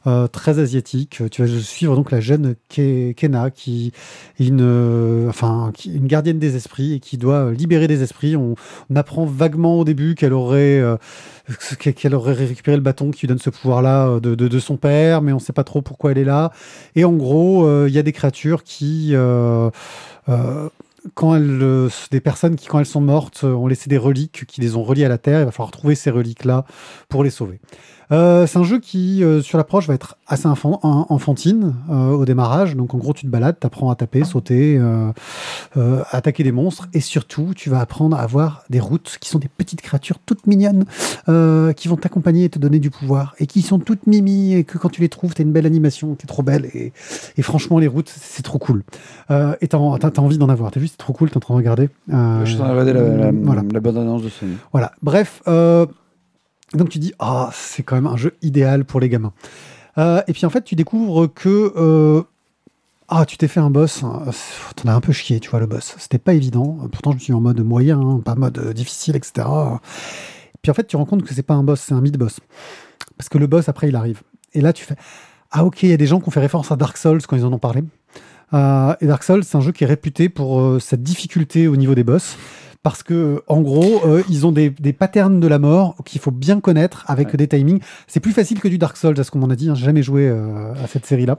euh, 0.07 0.27
très 0.27 0.59
asiatique. 0.59 1.23
Tu 1.31 1.45
vas 1.45 1.61
suivre 1.61 1.97
donc 1.97 2.11
la 2.11 2.21
jeune 2.21 2.55
Ke- 2.71 3.15
Kena 3.15 3.51
qui 3.51 3.93
est 4.39 4.47
une, 4.47 4.61
euh, 4.61 5.29
enfin, 5.29 5.73
une 5.87 6.07
gardienne 6.07 6.39
des 6.39 6.57
esprits 6.57 6.95
et 6.95 7.01
qui 7.01 7.19
doit 7.19 7.53
libérer 7.53 7.89
des 7.89 8.03
esprits. 8.03 8.37
On, 8.37 8.55
apprend 8.95 9.25
vaguement 9.25 9.81
au 9.81 9.85
début 9.85 10.15
qu'elle 10.15 10.33
aurait, 10.33 10.79
euh, 10.79 10.97
aurait 12.13 12.33
récupéré 12.33 12.77
le 12.77 12.83
bâton 12.83 13.11
qui 13.11 13.23
lui 13.23 13.29
donne 13.29 13.39
ce 13.39 13.51
pouvoir-là 13.51 14.07
euh, 14.07 14.21
de, 14.21 14.35
de- 14.35 14.59
son 14.61 14.77
père, 14.77 15.21
mais 15.21 15.33
on 15.33 15.37
ne 15.37 15.41
sait 15.41 15.53
pas 15.53 15.65
trop 15.65 15.83
pourquoi 15.83 16.13
elle 16.13 16.19
est 16.19 16.25
là. 16.25 16.53
Et 16.95 17.05
en 17.05 17.13
gros, 17.13 17.67
euh, 17.67 17.87
il 17.89 17.95
y 17.95 17.99
a 17.99 18.03
des 18.03 18.13
créatures 18.13 18.63
qui, 18.63 19.11
euh, 19.15 19.64
euh, 19.64 19.64
quand 21.13 21.35
elles, 21.35 21.63
euh, 21.63 21.91
des 22.11 22.21
personnes 22.21 22.57
qui, 22.57 22.67
quand 22.67 22.79
elles 22.79 22.87
sont 22.87 23.01
mortes, 23.01 23.43
euh, 23.45 23.53
ont 23.53 23.67
laissé 23.67 23.91
des 23.91 23.99
reliques 23.99 24.47
qui 24.47 24.61
les 24.61 24.77
ont 24.77 24.83
reliées 24.83 25.05
à 25.05 25.09
la 25.09 25.19
terre. 25.19 25.41
Il 25.41 25.45
va 25.45 25.51
falloir 25.51 25.71
trouver 25.71 25.95
ces 25.95 26.11
reliques-là 26.11 26.65
pour 27.09 27.23
les 27.23 27.31
sauver. 27.31 27.61
Euh, 28.13 28.47
c'est 28.47 28.59
un 28.59 28.65
jeu 28.65 28.79
qui, 28.79 29.25
euh, 29.25 29.41
sur 29.43 29.59
l'approche, 29.59 29.87
va 29.89 29.95
être 29.95 30.17
assez 30.27 30.47
enfant- 30.47 30.81
en- 30.83 31.07
enfantine 31.09 31.75
euh, 31.91 32.11
au 32.11 32.25
démarrage. 32.25 32.77
Donc, 32.77 32.95
en 32.95 32.99
gros, 32.99 33.13
tu 33.13 33.23
te 33.27 33.31
balades, 33.31 33.57
tu 33.61 33.67
apprends 33.67 33.91
à 33.91 33.95
taper, 33.95 34.25
sauter, 34.25 34.81
attaquer 36.11 36.45
des 36.45 36.53
monstres. 36.53 36.89
Et 36.93 37.01
surtout, 37.01 37.53
tu 37.55 37.71
vas 37.71 37.81
apprendre 37.81 38.17
à 38.17 38.21
avoir 38.21 38.65
des 38.71 38.81
routes 38.81 39.19
qui 39.21 39.29
sont 39.29 39.39
des 39.39 39.49
petites 39.49 39.81
créatures 39.81 40.19
toutes 40.25 40.47
mignonnes 40.47 40.85
qui 41.27 41.89
vont 41.89 41.97
t'accompagner 41.97 42.45
et 42.45 42.49
te 42.49 42.59
donner 42.59 42.79
du 42.79 42.91
pouvoir. 42.91 43.35
Et 43.39 43.47
qui 43.47 43.63
sont 43.63 43.79
toutes 43.79 44.07
mimi 44.07 44.55
et 44.55 44.65
que 44.65 44.79
quand 44.79 44.89
tu 44.89 45.01
les 45.01 45.09
trouves, 45.09 45.35
tu 45.35 45.43
as 45.43 45.45
une 45.45 45.53
belle 45.53 45.67
animation 45.67 46.15
qui 46.15 46.25
est 46.25 46.27
trop 46.29 46.43
belle. 46.43 46.67
Et, 46.75 46.93
et 47.37 47.43
franchement, 47.43 47.79
les 47.79 47.89
routes, 47.89 48.13
c'est 48.15 48.43
trop 48.43 48.59
cool. 48.59 48.83
Et 49.31 49.69
tu 49.69 49.77
as, 49.77 49.79
envie 49.79 50.39
d'en 50.39 50.49
avoir. 50.49 50.71
Tu 50.71 50.79
as 50.79 50.83
vu, 50.83 50.89
c'est 50.89 50.97
trop 50.97 51.13
cool, 51.13 51.31
tu 51.31 51.37
en 51.37 51.41
train 51.41 51.55
de 51.55 51.59
regarder. 51.59 51.89
Je 52.09 52.43
suis 52.45 52.55
en 52.57 52.65
train 52.65 52.75
de 52.75 52.79
regarder 52.81 52.93
la, 52.93 53.03
la, 53.27 53.33
voilà. 53.33 53.63
la 53.73 53.81
bande-annonce 53.81 54.23
de 54.23 54.29
Sony. 54.29 54.55
Voilà. 54.73 54.93
Bref, 55.03 55.43
euh, 55.49 55.87
donc 56.75 56.89
tu 56.89 56.99
dis, 56.99 57.13
ah, 57.19 57.51
c'est 57.53 57.83
quand 57.83 57.95
même 57.95 58.07
un 58.07 58.17
jeu 58.17 58.37
idéal 58.43 58.85
pour 58.85 59.01
les 59.01 59.09
gamins. 59.09 59.33
Euh, 59.99 60.23
et 60.27 60.33
puis 60.33 60.45
en 60.47 60.51
fait, 60.51 60.63
tu 60.63 60.75
découvres 60.75 61.33
que 61.33 61.73
euh, 61.77 62.23
ah, 63.09 63.25
tu 63.27 63.37
t'es 63.37 63.49
fait 63.49 63.61
un 63.61 63.71
boss, 63.71 64.03
t'en 64.77 64.89
as 64.89 64.95
un 64.95 65.01
peu 65.01 65.13
chié, 65.13 65.41
tu 65.41 65.51
vois, 65.51 65.61
le 65.61 65.67
boss. 65.67 65.95
C'était 65.99 66.19
pas 66.19 66.35
évident. 66.35 66.79
Pourtant, 66.91 67.13
je 67.13 67.19
suis 67.19 67.33
en 67.33 67.41
mode 67.41 67.61
moyen, 67.61 68.01
hein, 68.01 68.21
pas 68.25 68.35
mode 68.35 68.59
euh, 68.59 68.73
difficile, 68.73 69.17
etc. 69.17 69.47
Puis 70.63 70.71
en 70.71 70.75
fait, 70.75 70.87
tu 70.87 70.97
rends 70.97 71.05
compte 71.05 71.23
que 71.23 71.35
c'est 71.35 71.43
pas 71.43 71.55
un 71.55 71.63
boss, 71.63 71.81
c'est 71.81 71.95
un 71.95 72.01
mid-boss. 72.01 72.41
Parce 73.17 73.29
que 73.29 73.39
le 73.39 73.47
boss, 73.47 73.69
après, 73.69 73.89
il 73.89 73.97
arrive. 73.97 74.23
Et 74.53 74.61
là, 74.61 74.73
tu 74.73 74.85
fais 74.85 74.97
Ah, 75.51 75.65
ok, 75.65 75.83
il 75.85 75.91
y 75.91 75.93
a 75.93 75.97
des 75.97 76.07
gens 76.07 76.21
qui 76.21 76.29
ont 76.29 76.33
fait 76.33 76.41
référence 76.41 76.73
à 76.73 76.77
Dark 76.77 76.97
Souls 76.97 77.23
quand 77.27 77.37
ils 77.37 77.45
en 77.45 77.53
ont 77.53 77.59
parlé. 77.59 77.85
Et 78.53 79.07
Dark 79.07 79.25
Souls, 79.25 79.43
c'est 79.43 79.57
un 79.57 79.61
jeu 79.61 79.73
qui 79.73 79.83
est 79.83 79.87
réputé 79.87 80.29
pour 80.29 80.81
cette 80.81 81.03
difficulté 81.03 81.67
au 81.67 81.75
niveau 81.75 81.97
des 81.97 82.05
boss. 82.05 82.37
Parce 82.85 83.03
que, 83.03 83.43
en 83.49 83.63
gros, 83.63 84.03
euh, 84.07 84.23
ils 84.29 84.47
ont 84.47 84.53
des, 84.53 84.71
des 84.71 84.93
patterns 84.93 85.41
de 85.41 85.49
la 85.49 85.59
mort 85.59 85.97
qu'il 86.05 86.21
faut 86.21 86.31
bien 86.31 86.61
connaître 86.61 87.03
avec 87.09 87.29
Ouais. 87.29 87.37
des 87.39 87.49
timings. 87.49 87.81
C'est 88.07 88.21
plus 88.21 88.33
facile 88.33 88.61
que 88.61 88.69
du 88.69 88.77
Dark 88.79 88.97
Souls, 88.97 89.19
à 89.19 89.25
ce 89.25 89.31
qu'on 89.33 89.39
m'en 89.41 89.49
a 89.51 89.57
dit. 89.57 89.71
hein. 89.71 89.75
J'ai 89.75 89.87
jamais 89.87 90.03
joué 90.03 90.29
euh, 90.29 90.73
à 90.75 90.87
cette 90.87 91.07
série-là. 91.07 91.39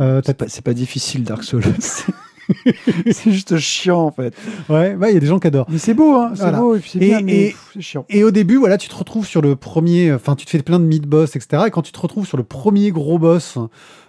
Euh, 0.00 0.22
C'est 0.48 0.62
pas, 0.64 0.72
difficile, 0.74 1.22
Dark 1.22 1.44
Souls. 1.44 1.62
C'est- 1.78 3.30
juste 3.30 3.58
chiant, 3.58 4.00
en 4.00 4.10
fait. 4.10 4.34
ouais, 4.68 4.96
il 5.10 5.14
y 5.14 5.16
a 5.16 5.20
des 5.20 5.26
gens 5.26 5.38
qui 5.38 5.48
adorent. 5.48 5.66
Mais 5.68 5.78
c'est 5.78 5.94
beau, 5.94 6.14
hein. 6.14 6.30
C'est 6.34 6.42
Voilà. 6.42 6.58
beau, 6.60 6.74
et 6.76 6.78
puis 6.78 6.90
c'est 6.92 6.98
bien, 7.00 7.20
mais 7.20 7.54
chiant. 7.80 8.06
Et 8.08 8.24
au 8.24 8.30
début, 8.30 8.56
voilà, 8.56 8.78
tu 8.78 8.88
te 8.88 8.94
retrouves 8.94 9.26
sur 9.26 9.42
le 9.42 9.56
premier, 9.56 10.12
enfin, 10.14 10.34
tu 10.34 10.46
te 10.46 10.50
fais 10.50 10.62
plein 10.62 10.78
de 10.80 10.84
mid-boss, 10.84 11.36
etc. 11.36 11.64
Et 11.66 11.70
quand 11.70 11.82
tu 11.82 11.92
te 11.92 12.00
retrouves 12.00 12.26
sur 12.26 12.36
le 12.36 12.44
premier 12.44 12.90
gros 12.90 13.18
boss, 13.18 13.58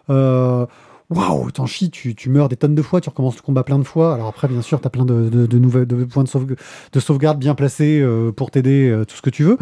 euh, 0.09 0.65
waouh, 1.09 1.51
t'en 1.51 1.65
chies, 1.65 1.89
tu, 1.89 2.15
tu 2.15 2.29
meurs 2.29 2.49
des 2.49 2.57
tonnes 2.57 2.75
de 2.75 2.81
fois, 2.81 2.99
tu 2.99 3.09
recommences 3.09 3.37
le 3.37 3.41
combat 3.41 3.63
plein 3.63 3.79
de 3.79 3.83
fois. 3.83 4.13
Alors 4.13 4.27
après, 4.27 4.47
bien 4.47 4.61
sûr, 4.61 4.81
t'as 4.81 4.89
plein 4.89 5.05
de, 5.05 5.29
de, 5.29 5.57
nouvelles 5.57 5.85
de 5.85 6.03
points 6.03 6.23
de, 6.23 6.29
sauve- 6.29 6.55
de 6.91 6.99
sauvegarde 6.99 7.39
bien 7.39 7.55
placés 7.55 8.01
euh, 8.01 8.31
pour 8.31 8.51
t'aider, 8.51 8.89
euh, 8.89 9.05
tout 9.05 9.15
ce 9.15 9.21
que 9.21 9.29
tu 9.29 9.43
veux. 9.43 9.57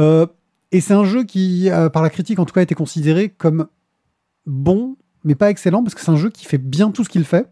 Euh, 0.00 0.26
et 0.72 0.80
c'est 0.80 0.94
un 0.94 1.04
jeu 1.04 1.24
qui, 1.24 1.68
par 1.92 2.02
la 2.02 2.10
critique 2.10 2.38
en 2.38 2.44
tout 2.44 2.52
cas, 2.52 2.60
a 2.60 2.62
été 2.62 2.74
considéré 2.74 3.28
comme 3.28 3.66
bon, 4.46 4.96
mais 5.24 5.34
pas 5.34 5.50
excellent, 5.50 5.82
parce 5.82 5.94
que 5.94 6.00
c'est 6.00 6.10
un 6.10 6.16
jeu 6.16 6.30
qui 6.30 6.44
fait 6.44 6.58
bien 6.58 6.90
tout 6.90 7.04
ce 7.04 7.08
qu'il 7.08 7.24
fait. 7.24 7.46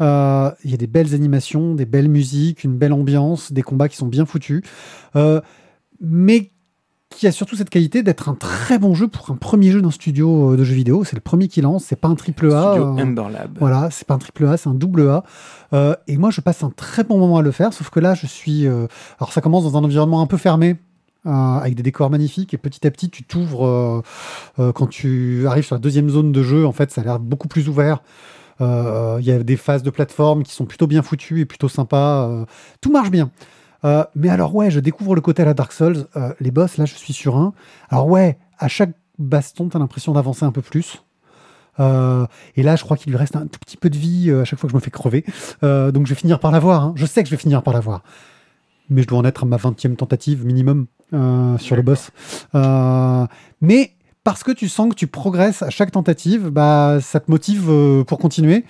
Il 0.00 0.70
y 0.70 0.74
a 0.74 0.76
des 0.76 0.86
belles 0.88 1.14
animations, 1.14 1.74
des 1.74 1.86
belles 1.86 2.08
musiques, 2.08 2.64
une 2.64 2.76
belle 2.76 2.92
ambiance, 2.92 3.52
des 3.52 3.62
combats 3.62 3.88
qui 3.88 3.96
sont 3.96 4.08
bien 4.08 4.26
foutus. 4.26 4.62
Mais 6.00 6.50
qui 7.16 7.26
a 7.26 7.32
surtout 7.32 7.56
cette 7.56 7.70
qualité 7.70 8.02
d'être 8.02 8.28
un 8.28 8.34
très 8.34 8.78
bon 8.78 8.94
jeu 8.94 9.08
pour 9.08 9.30
un 9.30 9.36
premier 9.36 9.70
jeu 9.70 9.80
d'un 9.80 9.90
studio 9.90 10.52
euh, 10.52 10.56
de 10.56 10.64
jeux 10.64 10.74
vidéo. 10.74 11.04
C'est 11.04 11.16
le 11.16 11.20
premier 11.20 11.48
qui 11.48 11.60
lance, 11.60 11.84
c'est 11.84 11.96
pas 11.96 12.08
un 12.08 12.14
triple 12.14 12.52
A. 12.52 12.72
Studio 12.72 12.84
euh, 12.98 13.02
Ember 13.02 13.24
Lab. 13.32 13.56
voilà, 13.58 13.88
c'est 13.90 14.06
pas 14.06 14.14
un 14.14 14.18
triple 14.18 14.46
A, 14.46 14.56
c'est 14.56 14.68
un 14.68 14.74
double 14.74 15.08
A. 15.08 15.24
Euh, 15.72 15.94
et 16.08 16.16
moi, 16.16 16.30
je 16.30 16.40
passe 16.40 16.62
un 16.62 16.70
très 16.70 17.04
bon 17.04 17.18
moment 17.18 17.38
à 17.38 17.42
le 17.42 17.50
faire, 17.50 17.72
sauf 17.72 17.90
que 17.90 18.00
là, 18.00 18.14
je 18.14 18.26
suis. 18.26 18.66
euh, 18.66 18.86
Alors, 19.18 19.32
ça 19.32 19.40
commence 19.40 19.64
dans 19.64 19.76
un 19.78 19.84
environnement 19.84 20.20
un 20.20 20.26
peu 20.26 20.36
fermé. 20.36 20.76
euh, 21.26 21.30
avec 21.30 21.74
des 21.74 21.82
décors 21.82 22.10
magnifiques 22.10 22.52
et 22.52 22.58
petit 22.58 22.86
à 22.86 22.90
petit 22.90 23.08
tu 23.08 23.22
t'ouvres 23.24 23.64
euh, 23.66 24.02
euh, 24.58 24.72
quand 24.72 24.86
tu 24.88 25.46
arrives 25.46 25.64
sur 25.64 25.74
la 25.74 25.80
deuxième 25.80 26.10
zone 26.10 26.32
de 26.32 26.42
jeu 26.42 26.66
en 26.66 26.72
fait 26.72 26.90
ça 26.90 27.00
a 27.00 27.04
l'air 27.04 27.18
beaucoup 27.18 27.48
plus 27.48 27.68
ouvert 27.68 28.02
Euh, 28.60 29.16
il 29.20 29.26
y 29.26 29.32
a 29.32 29.42
des 29.42 29.56
phases 29.56 29.82
de 29.82 29.90
plateforme 29.90 30.44
qui 30.44 30.52
sont 30.52 30.64
plutôt 30.66 30.86
bien 30.86 31.02
foutues 31.02 31.40
et 31.40 31.44
plutôt 31.44 31.68
sympas 31.68 32.28
euh, 32.28 32.44
tout 32.80 32.92
marche 32.92 33.10
bien 33.10 33.30
euh, 33.84 34.04
mais 34.14 34.28
alors 34.28 34.54
ouais, 34.54 34.70
je 34.70 34.80
découvre 34.80 35.14
le 35.14 35.20
côté 35.20 35.42
à 35.42 35.44
la 35.44 35.54
Dark 35.54 35.72
Souls. 35.72 36.06
Euh, 36.16 36.32
les 36.40 36.50
boss, 36.50 36.78
là, 36.78 36.84
je 36.84 36.94
suis 36.94 37.12
sur 37.12 37.36
un. 37.36 37.52
Alors 37.90 38.08
ouais, 38.08 38.38
à 38.58 38.68
chaque 38.68 38.92
baston, 39.18 39.68
t'as 39.68 39.78
l'impression 39.78 40.12
d'avancer 40.12 40.44
un 40.44 40.52
peu 40.52 40.62
plus. 40.62 41.04
Euh, 41.80 42.26
et 42.56 42.62
là, 42.62 42.76
je 42.76 42.84
crois 42.84 42.96
qu'il 42.96 43.10
lui 43.10 43.18
reste 43.18 43.36
un 43.36 43.46
tout 43.46 43.58
petit 43.58 43.76
peu 43.76 43.90
de 43.90 43.96
vie 43.98 44.30
à 44.30 44.44
chaque 44.44 44.58
fois 44.58 44.68
que 44.68 44.72
je 44.72 44.76
me 44.76 44.80
fais 44.80 44.90
crever. 44.90 45.24
Donc 45.62 46.06
je 46.06 46.14
vais 46.14 46.18
finir 46.18 46.40
par 46.40 46.50
l'avoir. 46.50 46.82
hein. 46.82 46.92
Je 46.96 47.06
sais 47.06 47.22
que 47.22 47.28
je 47.28 47.34
vais 47.34 47.40
finir 47.40 47.62
par 47.62 47.74
l'avoir. 47.74 48.02
Mais 48.90 49.02
je 49.02 49.06
dois 49.08 49.18
en 49.18 49.24
être 49.24 49.44
à 49.44 49.46
ma 49.46 49.56
20e 49.56 49.96
tentative 49.96 50.44
minimum 50.44 50.86
sur 51.58 51.76
le 51.76 51.82
boss. 51.82 52.10
Mais 53.60 53.92
parce 54.22 54.42
que 54.42 54.52
tu 54.52 54.68
sens 54.68 54.88
que 54.88 54.94
tu 54.94 55.06
progresses 55.06 55.62
à 55.62 55.70
chaque 55.70 55.90
tentative, 55.90 56.48
bah, 56.48 56.98
ça 57.02 57.20
te 57.20 57.30
motive 57.30 58.04
pour 58.06 58.18
continuer. 58.18 58.64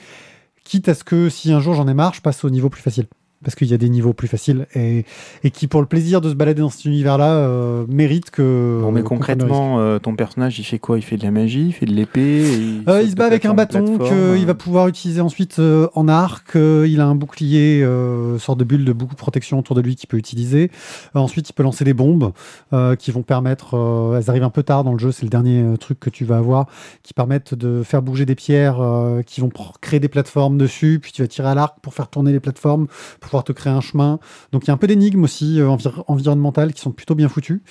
Quitte 0.64 0.88
à 0.88 0.94
ce 0.94 1.04
que 1.04 1.28
si 1.28 1.52
un 1.52 1.60
jour 1.60 1.74
j'en 1.74 1.86
ai 1.88 1.94
marre, 1.94 2.14
je 2.14 2.22
passe 2.22 2.42
au 2.44 2.50
niveau 2.50 2.70
plus 2.70 2.82
facile 2.82 3.06
parce 3.45 3.55
qu'il 3.55 3.68
y 3.68 3.74
a 3.74 3.78
des 3.78 3.88
niveaux 3.88 4.12
plus 4.12 4.28
faciles 4.28 4.66
et, 4.74 5.05
et 5.45 5.51
qui, 5.51 5.68
pour 5.68 5.80
le 5.80 5.86
plaisir 5.86 6.20
de 6.20 6.28
se 6.30 6.34
balader 6.34 6.62
dans 6.62 6.70
cet 6.70 6.84
univers-là, 6.86 7.30
euh, 7.36 7.84
méritent 7.88 8.30
que. 8.30 8.80
Bon, 8.82 8.90
mais 8.90 9.03
concrètement, 9.03 9.78
euh, 9.78 9.99
ton 9.99 10.16
personnage, 10.16 10.59
il 10.59 10.64
fait 10.64 10.78
quoi? 10.78 10.99
Il 10.99 11.03
fait 11.03 11.16
de 11.16 11.22
la 11.22 11.30
magie, 11.30 11.66
il 11.66 11.72
fait 11.72 11.86
de 11.86 11.92
l'épée? 11.92 12.42
Il, 12.42 12.82
Euh, 12.88 13.03
il 13.03 13.11
se 13.11 13.14
bat 13.16 13.26
avec 13.26 13.45
un 13.45 13.55
bâton 13.55 13.99
qu'il 13.99 14.47
va 14.47 14.55
pouvoir 14.55 14.88
utiliser 14.88 15.20
ensuite 15.20 15.59
euh, 15.59 15.88
en 15.95 16.09
arc. 16.09 16.57
euh, 16.57 16.86
il 16.88 17.01
a 17.01 17.07
un 17.07 17.14
bouclier, 17.14 17.82
euh, 17.82 18.38
sorte 18.38 18.59
de 18.59 18.64
bulle 18.64 18.84
de 18.84 18.92
beaucoup 18.92 19.14
de 19.14 19.18
protection 19.18 19.59
autour 19.59 19.76
de 19.76 19.80
lui 19.80 19.97
qu'il 19.97 20.09
peut 20.09 20.16
utiliser. 20.16 20.70
Euh, 21.14 21.20
ensuite, 21.20 21.49
il 21.51 21.53
peut 21.53 21.62
lancer 21.62 21.84
des 21.84 21.95
bombes 21.95 22.32
euh, 22.72 22.97
qui 22.97 23.11
vont 23.11 23.22
permettre. 23.22 23.74
euh, 23.76 24.18
elles 24.18 24.30
arrivent 24.30 24.45
un 24.45 24.51
peu 24.51 24.62
tard 24.62 24.84
dans 24.84 24.92
le 24.92 24.99
jeu, 24.99 25.12
c'est 25.12 25.24
le 25.24 25.30
dernier 25.30 25.62
euh, 25.62 25.76
truc 25.76 26.01
que 26.01 26.11
tu 26.11 26.24
vas 26.24 26.38
avoir, 26.38 26.66
qui 27.03 27.12
permettent 27.14 27.55
de 27.55 27.82
faire 27.82 28.03
bouger 28.03 28.24
des 28.26 28.34
pierres 28.34 28.80
euh, 28.80 29.22
qui 29.22 29.40
vont 29.40 29.51
créer 29.80 30.01
des 30.01 30.09
plateformes 30.09 30.57
dessus. 30.59 30.99
Puis 31.03 31.12
tu 31.12 31.22
vas 31.22 31.28
tirer 31.28 31.49
à 31.49 31.55
l'arc 31.55 31.76
pour 31.82 31.95
faire 31.95 32.09
tourner 32.09 32.32
les 32.32 32.40
plateformes, 32.40 32.86
pour 33.20 33.30
te 33.43 33.53
créer 33.53 33.72
un 33.72 33.80
chemin. 33.80 34.20
Donc 34.53 34.64
il 34.64 34.68
y 34.68 34.70
a 34.70 34.74
un 34.74 34.76
peu 34.76 34.87
d'énigmes 34.87 35.24
aussi 35.24 35.59
euh, 35.61 35.66
envir- 35.66 36.05
environnementales 36.07 36.72
qui 36.72 36.80
sont 36.80 36.93
plutôt 36.93 37.16
bien 37.16 37.28
foutues. 37.28 37.62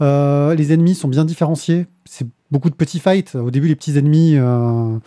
Euh, 0.00 0.56
les 0.56 0.72
ennemis 0.72 0.96
sont 0.96 1.08
bien 1.08 1.24
différenciés. 1.24 1.86
C'est 2.04 2.26
beaucoup 2.50 2.70
de 2.70 2.74
petits 2.74 2.98
fights. 2.98 3.36
Au 3.36 3.52
début, 3.52 3.68
les 3.68 3.76
petits 3.76 3.96
ennemis. 3.96 4.34
euh, 4.36 4.98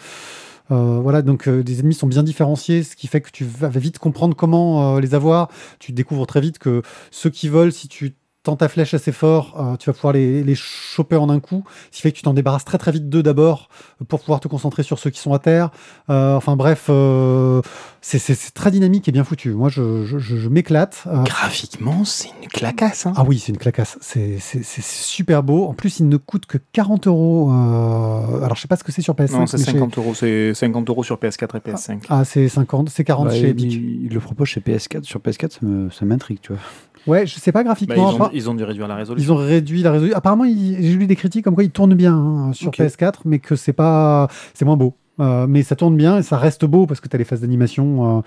voilà, 0.70 1.22
donc 1.22 1.48
euh, 1.48 1.64
les 1.66 1.80
ennemis 1.80 1.96
sont 1.96 2.08
bien 2.08 2.24
différenciés, 2.24 2.84
ce 2.84 2.96
qui 2.96 3.08
fait 3.08 3.22
que 3.22 3.32
tu 3.32 3.46
vas 3.46 3.70
vite 3.70 4.00
comprendre 4.00 4.36
comment 4.36 5.00
les 5.00 5.16
avoir. 5.16 5.50
Tu 5.80 5.92
découvres 5.92 6.28
très 6.28 6.42
vite 6.42 6.60
que 6.60 6.82
ceux 7.12 7.30
qui 7.30 7.48
volent, 7.50 7.72
si 7.72 7.88
tu 7.88 8.16
tends 8.48 8.56
ta 8.56 8.68
flèche 8.68 8.94
assez 8.94 9.12
fort, 9.12 9.56
euh, 9.60 9.76
tu 9.78 9.90
vas 9.90 9.94
pouvoir 9.94 10.14
les, 10.14 10.44
les 10.44 10.56
choper 10.56 11.16
en 11.16 11.30
un 11.30 11.40
coup. 11.40 11.64
Ce 11.92 11.98
qui 11.98 12.02
fait 12.02 12.12
que 12.12 12.18
tu 12.18 12.24
t'en 12.24 12.34
débarrasses 12.34 12.66
très 12.66 12.78
très 12.78 12.92
vite 12.92 13.08
d'eux 13.10 13.24
d'abord 13.24 13.70
euh, 14.02 14.06
pour 14.06 14.20
pouvoir 14.22 14.40
te 14.40 14.48
concentrer 14.48 14.84
sur 14.84 15.00
ceux 15.00 15.10
qui 15.10 15.20
sont 15.20 15.34
à 15.34 15.40
terre. 15.40 15.70
Euh, 16.10 16.36
enfin 16.36 16.56
bref, 16.56 16.86
euh, 16.90 17.62
c'est- 18.02 18.54
très 18.54 18.72
dynamique 18.72 19.08
et 19.08 19.12
bien 19.12 19.24
foutu. 19.24 19.52
Moi, 19.52 19.70
je, 19.70 20.06
je- 20.06 20.18
je- 20.18 20.38
je 20.38 20.50
m'éclate. 20.50 21.04
Euh, 21.08 21.24
Graphiquement, 21.24 22.04
c'est 22.06 22.30
une 22.42 22.48
clacasse. 22.50 23.06
hein. 23.06 23.14
ah 23.16 23.24
oui, 23.26 23.38
c'est 23.40 23.52
une 23.52 23.58
clacasse. 23.58 23.98
C'est 24.02 24.40
super 24.82 25.44
beau. 25.44 25.66
En 25.66 25.74
plus, 25.74 26.00
il 26.00 26.08
ne 26.10 26.18
coûte 26.18 26.46
que 26.46 26.58
40 26.72 27.08
euros. 27.08 27.50
Alors, 27.52 28.56
je 28.56 28.62
sais 28.62 28.68
pas 28.68 28.76
ce 28.78 28.84
que 28.84 28.92
c'est 28.92 29.02
sur 29.02 29.14
PS5. 29.16 29.38
non, 29.40 29.46
c'est 29.48 29.58
mais 29.58 29.66
chez- 29.66 29.72
50 29.74 29.98
euros. 29.98 30.14
C'est 30.14 30.54
50 30.54 30.90
euros 30.90 31.04
sur 31.04 31.18
PS4 31.18 31.56
et 31.58 31.60
PS5. 31.60 32.04
Ah, 32.10 32.24
c'est 32.26 32.48
50, 32.50 32.90
c'est 32.90 33.04
40 33.04 33.28
Ouais, 33.28 33.34
chez 33.36 33.42
il, 33.42 33.50
Epic. 33.50 33.74
il 33.74 34.10
le 34.14 34.20
propose 34.20 34.48
chez 34.48 34.62
PS4. 34.62 35.04
Sur 35.04 35.20
PS4, 35.20 35.52
ça 35.52 35.60
me- 35.64 35.90
ça 35.90 36.06
m'intrigue, 36.06 36.40
tu 36.42 36.54
vois. 36.54 36.62
Ouais, 37.08 37.26
je 37.26 37.36
sais 37.40 37.52
pas 37.52 37.60
Bah, 37.60 37.62
ils, 37.62 37.66
graphiquement. 37.86 38.10
ont, 38.10 38.18
appa- 38.20 38.30
ils 38.34 38.50
ont 38.50 38.54
dû 38.54 38.64
réduire 38.64 38.88
la 38.88 38.96
Ils 38.96 38.98
résolution. 39.00 39.34
ont 39.34 39.38
réduit 39.38 39.82
la 39.82 39.92
résolution. 39.92 40.18
Apparemment, 40.18 40.44
j'ai 40.46 40.96
lu 40.96 41.08
des 41.08 41.16
critiques 41.16 41.44
comme 41.44 41.56
quoi 41.56 41.64
il 41.64 41.72
tourne 41.72 41.94
bien 41.96 42.14
hein, 42.16 42.54
sur 42.54 42.68
Ok. 42.70 42.78
PS4, 42.80 43.22
mais 43.26 43.40
que 43.40 43.56
c'est 43.56 43.74
pas, 43.74 44.28
c'est 44.54 44.66
moins 44.66 44.78
beau. 44.78 44.94
Euh, 45.20 45.48
mais 45.48 45.64
ça 45.64 45.76
tourne 45.76 45.96
bien 45.98 46.20
et 46.20 46.22
ça 46.24 46.38
reste 46.38 46.64
beau 46.66 46.86
parce 46.86 47.00
que 47.00 47.08
tu 47.08 47.16
as 47.16 47.18
les 47.18 47.26
phases 47.26 47.42
d'animation. 47.42 48.20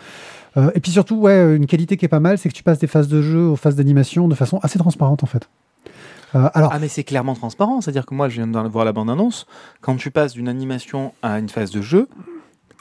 euh, 0.57 0.61
euh, 0.61 0.71
et 0.75 0.81
puis 0.81 0.91
surtout, 0.91 1.17
ouais, 1.17 1.55
une 1.55 1.67
qualité 1.67 1.97
qui 1.97 2.05
est 2.05 2.09
pas 2.09 2.19
mal, 2.19 2.37
c'est 2.39 2.49
que 2.49 2.55
tu 2.55 2.65
passes 2.65 2.81
des 2.81 2.89
phases 2.89 3.07
de 3.07 3.23
jeu 3.23 3.45
aux 3.47 3.55
phases 3.57 3.77
d'animation 3.77 4.27
de 4.27 4.35
façon 4.35 4.59
assez 4.63 4.79
transparente 4.79 5.23
en 5.23 5.27
fait. 5.29 5.49
Euh, 6.35 6.49
alors, 6.55 6.71
Ah 6.73 6.79
mais 6.81 6.89
c'est 6.89 7.05
clairement 7.05 7.35
transparent, 7.35 7.81
c'est-à-dire 7.81 8.07
que 8.07 8.15
moi 8.15 8.29
je 8.29 8.37
viens 8.43 8.47
de 8.47 8.69
voir 8.69 8.85
la 8.85 8.93
bande-annonce, 8.93 9.47
quand 9.81 9.97
tu 9.97 10.11
passes 10.11 10.33
d'une 10.33 10.49
animation 10.49 11.13
à 11.23 11.39
une 11.39 11.49
phase 11.49 11.71
de 11.71 11.81
jeu, 11.83 12.09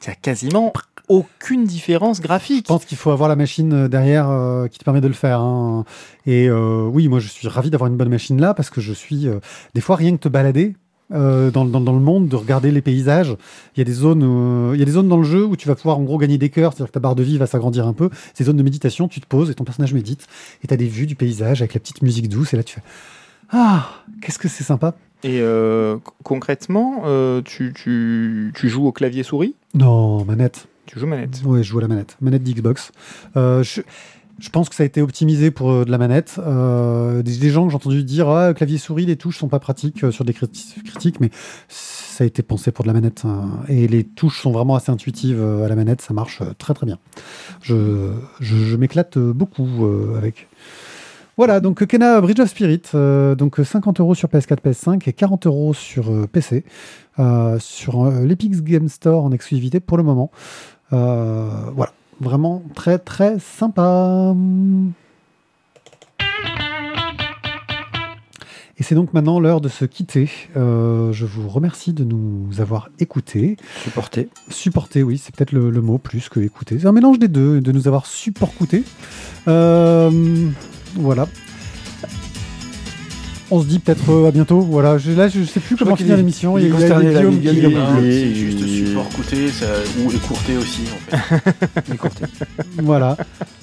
il 0.01 0.07
n'y 0.07 0.13
a 0.13 0.15
quasiment 0.15 0.71
aucune 1.07 1.65
différence 1.65 2.21
graphique. 2.21 2.65
Je 2.67 2.73
pense 2.73 2.85
qu'il 2.85 2.97
faut 2.97 3.09
avoir 3.11 3.27
la 3.29 3.35
machine 3.35 3.73
euh, 3.73 3.87
derrière 3.87 4.29
euh, 4.29 4.67
qui 4.67 4.77
te 4.77 4.83
permet 4.83 5.01
de 5.01 5.07
le 5.07 5.13
faire. 5.13 5.39
hein. 5.41 5.83
Et 6.27 6.47
euh, 6.47 6.83
oui, 6.85 7.07
moi 7.07 7.19
je 7.19 7.27
suis 7.27 7.47
ravi 7.47 7.69
d'avoir 7.71 7.89
une 7.89 7.97
bonne 7.97 8.09
machine 8.09 8.39
là 8.39 8.53
parce 8.53 8.69
que 8.69 8.79
je 8.81 8.93
suis 8.93 9.27
des 9.73 9.81
fois 9.81 9.95
rien 9.95 10.11
que 10.11 10.21
te 10.21 10.29
balader. 10.29 10.75
dans, 11.11 11.49
dans- 11.65 11.79
le 11.93 11.99
monde, 11.99 12.27
de 12.27 12.35
regarder 12.35 12.69
les 12.69 12.81
paysages. 12.83 13.35
Il 13.75 13.79
y 13.79 13.81
a 13.81 13.83
des 13.83 13.93
zones, 13.93 14.71
il 14.75 14.79
y 14.79 14.83
a 14.83 14.85
des 14.85 14.91
zones 14.91 15.07
dans 15.09 15.17
le 15.17 15.23
jeu 15.23 15.43
où 15.43 15.55
tu 15.55 15.67
vas 15.67 15.73
pouvoir 15.73 15.97
en 15.97 16.03
gros 16.03 16.19
gagner 16.19 16.37
des 16.37 16.49
cœurs, 16.51 16.71
c'est-à-dire 16.73 16.89
que 16.91 16.93
ta 16.93 16.99
barre 16.99 17.15
de 17.15 17.23
vie 17.23 17.39
va 17.39 17.47
s'agrandir 17.47 17.87
un 17.87 17.93
peu. 17.93 18.11
Ces 18.35 18.43
zones 18.43 18.57
de 18.57 18.61
méditation, 18.63 19.07
tu 19.07 19.19
te 19.19 19.25
poses 19.25 19.49
et 19.49 19.55
ton 19.55 19.63
personnage 19.63 19.95
médite 19.95 20.27
et 20.63 20.67
tu 20.67 20.73
as 20.75 20.77
des 20.77 20.85
vues 20.85 21.07
du 21.07 21.15
paysage 21.15 21.63
avec 21.63 21.73
la 21.73 21.79
petite 21.79 22.03
musique 22.03 22.29
douce 22.29 22.53
et 22.53 22.57
là 22.57 22.63
tu 22.63 22.75
fais 22.75 22.83
ah 23.51 23.89
qu'est-ce 24.21 24.37
que 24.37 24.47
c'est 24.47 24.63
sympa. 24.63 24.93
Et 25.23 25.39
euh, 25.41 25.97
concrètement, 26.23 27.01
euh, 27.05 27.41
tu, 27.41 27.73
tu- 27.73 28.53
tu 28.55 28.69
joues 28.69 28.85
au 28.87 28.91
clavier 28.91 29.23
souris? 29.23 29.55
Non 29.73 30.23
manette. 30.23 30.67
Tu 30.85 30.97
joues 30.99 31.07
manette? 31.07 31.41
Ouais, 31.45 31.61
je 31.61 31.69
joue 31.69 31.79
à 31.79 31.81
la 31.81 31.87
manette. 31.87 32.15
Manette 32.21 32.41
d'Xbox. 32.43 32.91
Euh, 33.37 33.61
je, 33.61 33.81
je 34.39 34.49
pense 34.49 34.69
que 34.69 34.75
ça 34.75 34.83
a 34.83 34.85
été 34.85 35.01
optimisé 35.01 35.51
pour 35.51 35.85
de 35.85 35.91
la 35.91 35.97
manette. 35.97 36.39
Des, 36.39 37.37
des 37.37 37.49
gens 37.49 37.65
que 37.65 37.69
j'ai 37.71 37.75
entendu 37.75 38.03
dire 38.03 38.29
ah, 38.29 38.53
clavier 38.53 38.77
souris, 38.77 39.05
les 39.05 39.17
touches 39.17 39.37
sont 39.37 39.49
pas 39.49 39.59
pratiques 39.59 40.09
sur 40.11 40.23
des 40.23 40.33
criti- 40.33 40.81
critiques, 40.83 41.19
mais 41.19 41.29
ça 41.67 42.23
a 42.23 42.27
été 42.27 42.41
pensé 42.41 42.71
pour 42.71 42.83
de 42.83 42.87
la 42.87 42.93
manette. 42.93 43.23
hein. 43.25 43.49
et 43.67 43.87
les 43.89 44.03
touches 44.05 44.41
sont 44.41 44.51
vraiment 44.51 44.75
assez 44.75 44.91
intuitives 44.91 45.43
à 45.43 45.67
la 45.67 45.75
manette. 45.75 46.01
Ça 46.01 46.13
marche 46.13 46.41
très 46.57 46.73
très 46.73 46.85
bien. 46.85 46.97
Je, 47.61 48.13
je, 48.39 48.55
je 48.55 48.75
m'éclate 48.77 49.17
beaucoup 49.19 49.67
avec. 50.17 50.47
Voilà, 51.39 51.61
donc 51.61 51.85
Kena 51.85 52.19
Bridge 52.19 52.41
of 52.41 52.49
Spirit, 52.49 52.81
euh, 52.95 53.33
donc 53.33 53.61
50 53.63 54.01
euros 54.01 54.13
sur 54.13 54.27
PS4, 54.27 54.57
PS5 54.57 55.07
et 55.07 55.13
40 55.13 55.47
euros 55.47 55.73
sur 55.73 56.11
euh, 56.11 56.27
PC, 56.27 56.65
euh, 57.17 57.57
sur 57.59 58.11
l'Epic 58.11 58.61
Game 58.61 58.89
Store 58.89 59.23
en 59.23 59.31
exclusivité 59.31 59.79
pour 59.79 59.95
le 59.95 60.03
moment. 60.03 60.31
Voilà, 60.91 61.93
vraiment 62.19 62.61
très 62.75 62.99
très 62.99 63.39
sympa. 63.39 64.35
Et 68.79 68.83
c'est 68.83 68.95
donc 68.95 69.13
maintenant 69.13 69.41
l'heure 69.41 69.59
de 69.59 69.67
se 69.67 69.83
quitter. 69.83 70.29
Euh, 70.55 71.11
je 71.11 71.25
vous 71.25 71.49
remercie 71.49 71.91
de 71.91 72.05
nous 72.05 72.61
avoir 72.61 72.89
écoutés. 72.99 73.57
Supporté. 73.83 74.29
Supporter, 74.49 75.03
oui, 75.03 75.17
c'est 75.17 75.35
peut-être 75.35 75.51
le, 75.51 75.69
le 75.69 75.81
mot 75.81 75.97
plus 75.97 76.29
que 76.29 76.39
écouter. 76.39 76.79
C'est 76.79 76.87
un 76.87 76.93
mélange 76.93 77.19
des 77.19 77.27
deux, 77.27 77.59
de 77.59 77.71
nous 77.73 77.89
avoir 77.89 78.05
supporté. 78.05 78.85
Euh, 79.49 80.49
voilà. 80.95 81.27
On 83.51 83.61
se 83.61 83.65
dit 83.65 83.79
peut-être 83.79 84.11
euh, 84.11 84.27
à 84.27 84.31
bientôt. 84.31 84.59
Voilà, 84.61 84.99
je, 84.99 85.11
là, 85.11 85.27
je 85.27 85.43
sais 85.43 85.59
plus 85.59 85.75
comment 85.75 85.95
finir 85.95 86.15
l'émission. 86.17 86.55
il 86.59 86.67
a- 86.67 86.69
consterné, 86.69 87.05
il 87.05 87.11
y 87.13 87.15
a 87.15 87.19
Guillaume 87.19 87.39
il 87.41 88.03
il 88.03 88.05
Et- 88.05 88.11
c'est 88.29 88.35
juste 88.35 88.67
support 88.67 89.09
coûté 89.09 89.47
ça, 89.49 89.65
ou 90.05 90.11
écourté 90.11 90.55
aussi 90.55 90.81
en 90.93 91.17
fait. 91.17 91.91
Écourté. 91.95 92.25
Voilà. 92.77 93.17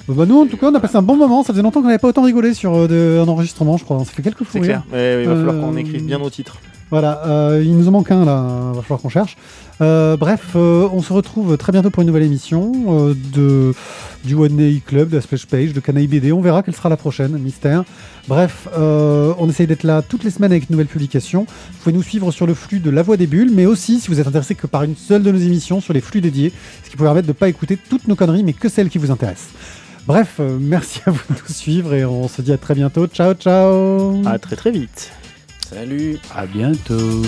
Bah, 0.09 0.25
nous, 0.27 0.41
en 0.41 0.45
tout 0.45 0.57
cas, 0.57 0.69
on 0.71 0.75
a 0.75 0.79
passé 0.81 0.97
un 0.97 1.01
bon 1.01 1.15
moment. 1.15 1.41
Ça 1.43 1.53
faisait 1.53 1.61
longtemps 1.63 1.79
qu'on 1.81 1.87
n'avait 1.87 1.99
pas 1.99 2.09
autant 2.09 2.23
rigolé 2.23 2.53
sur 2.53 2.75
euh, 2.75 2.87
de- 2.89 3.23
un 3.23 3.27
enregistrement, 3.29 3.77
je 3.77 3.85
crois. 3.85 3.99
Ça 3.99 4.11
fait 4.11 4.21
quelques 4.23 4.39
fous 4.39 4.49
C'est 4.53 4.59
clair. 4.59 4.83
Mais 4.91 5.23
il 5.23 5.29
va 5.29 5.35
falloir 5.35 5.55
Euh, 5.55 5.61
qu'on 5.61 5.77
écrive 5.77 6.03
bien 6.03 6.19
nos 6.19 6.29
titres. 6.29 6.57
Voilà, 6.89 7.21
euh, 7.25 7.61
il 7.65 7.77
nous 7.77 7.87
en 7.89 7.91
manque 7.91 8.11
un 8.11 8.23
là, 8.23 8.71
va 8.73 8.81
falloir 8.81 9.01
qu'on 9.01 9.09
cherche. 9.09 9.35
Euh, 9.81 10.15
bref, 10.15 10.53
euh, 10.55 10.87
on 10.93 11.01
se 11.01 11.11
retrouve 11.11 11.57
très 11.57 11.71
bientôt 11.71 11.89
pour 11.89 12.01
une 12.01 12.07
nouvelle 12.07 12.23
émission 12.23 12.71
de, 13.33 13.73
du 14.23 14.35
One 14.35 14.55
Day 14.55 14.81
Club, 14.85 15.09
de 15.09 15.17
la 15.17 15.21
Splash 15.21 15.45
Page, 15.45 15.73
de 15.73 15.79
Canaille 15.81 16.07
BD. 16.07 16.31
On 16.31 16.39
verra 16.39 16.63
quelle 16.63 16.75
sera 16.75 16.87
la 16.87 16.95
prochaine, 16.95 17.37
mystère. 17.37 17.83
Bref, 18.27 18.67
on 18.77 19.49
essaye 19.49 19.67
d'être 19.67 19.83
là 19.83 20.01
toutes 20.01 20.23
les 20.23 20.31
semaines 20.31 20.51
avec 20.51 20.67
de 20.67 20.73
nouvelles 20.73 20.87
publications. 20.87 21.45
Vous 21.45 21.77
pouvez 21.83 21.95
nous 21.95 22.03
suivre 22.03 22.31
sur 22.31 22.47
le 22.47 22.53
flux 22.53 22.79
de 22.79 22.89
La 22.89 23.01
Voix 23.01 23.17
des 23.17 23.27
Bulles, 23.27 23.51
mais 23.53 23.65
aussi 23.65 23.99
si 23.99 24.07
vous 24.07 24.19
êtes 24.19 24.27
intéressé 24.27 24.55
que 24.55 24.67
par 24.67 24.83
une 24.83 24.95
seule 24.95 25.23
de 25.23 25.31
nos 25.31 25.39
émissions 25.39 25.81
sur 25.81 25.93
les 25.93 26.01
flux 26.01 26.21
dédiés, 26.21 26.53
ce 26.83 26.89
qui 26.89 26.95
peut 26.95 27.03
permettre 27.03 27.27
de 27.27 27.31
ne 27.31 27.37
pas 27.37 27.49
écouter 27.49 27.77
toutes 27.77 28.07
nos 28.07 28.15
conneries, 28.15 28.43
mais 28.43 28.53
que 28.53 28.69
celles 28.69 28.89
qui 28.89 28.97
vous 28.97 29.11
intéressent. 29.11 29.49
Bref, 30.07 30.39
merci 30.59 31.01
à 31.05 31.11
vous 31.11 31.21
de 31.29 31.39
nous 31.39 31.53
suivre 31.53 31.93
et 31.93 32.05
on 32.05 32.29
se 32.29 32.41
dit 32.41 32.53
à 32.53 32.57
très 32.57 32.75
bientôt. 32.75 33.07
Ciao, 33.07 33.33
ciao 33.33 34.25
À 34.25 34.39
très 34.39 34.55
très 34.55 34.71
vite. 34.71 35.11
Salut 35.69 36.17
À 36.33 36.45
bientôt. 36.45 37.23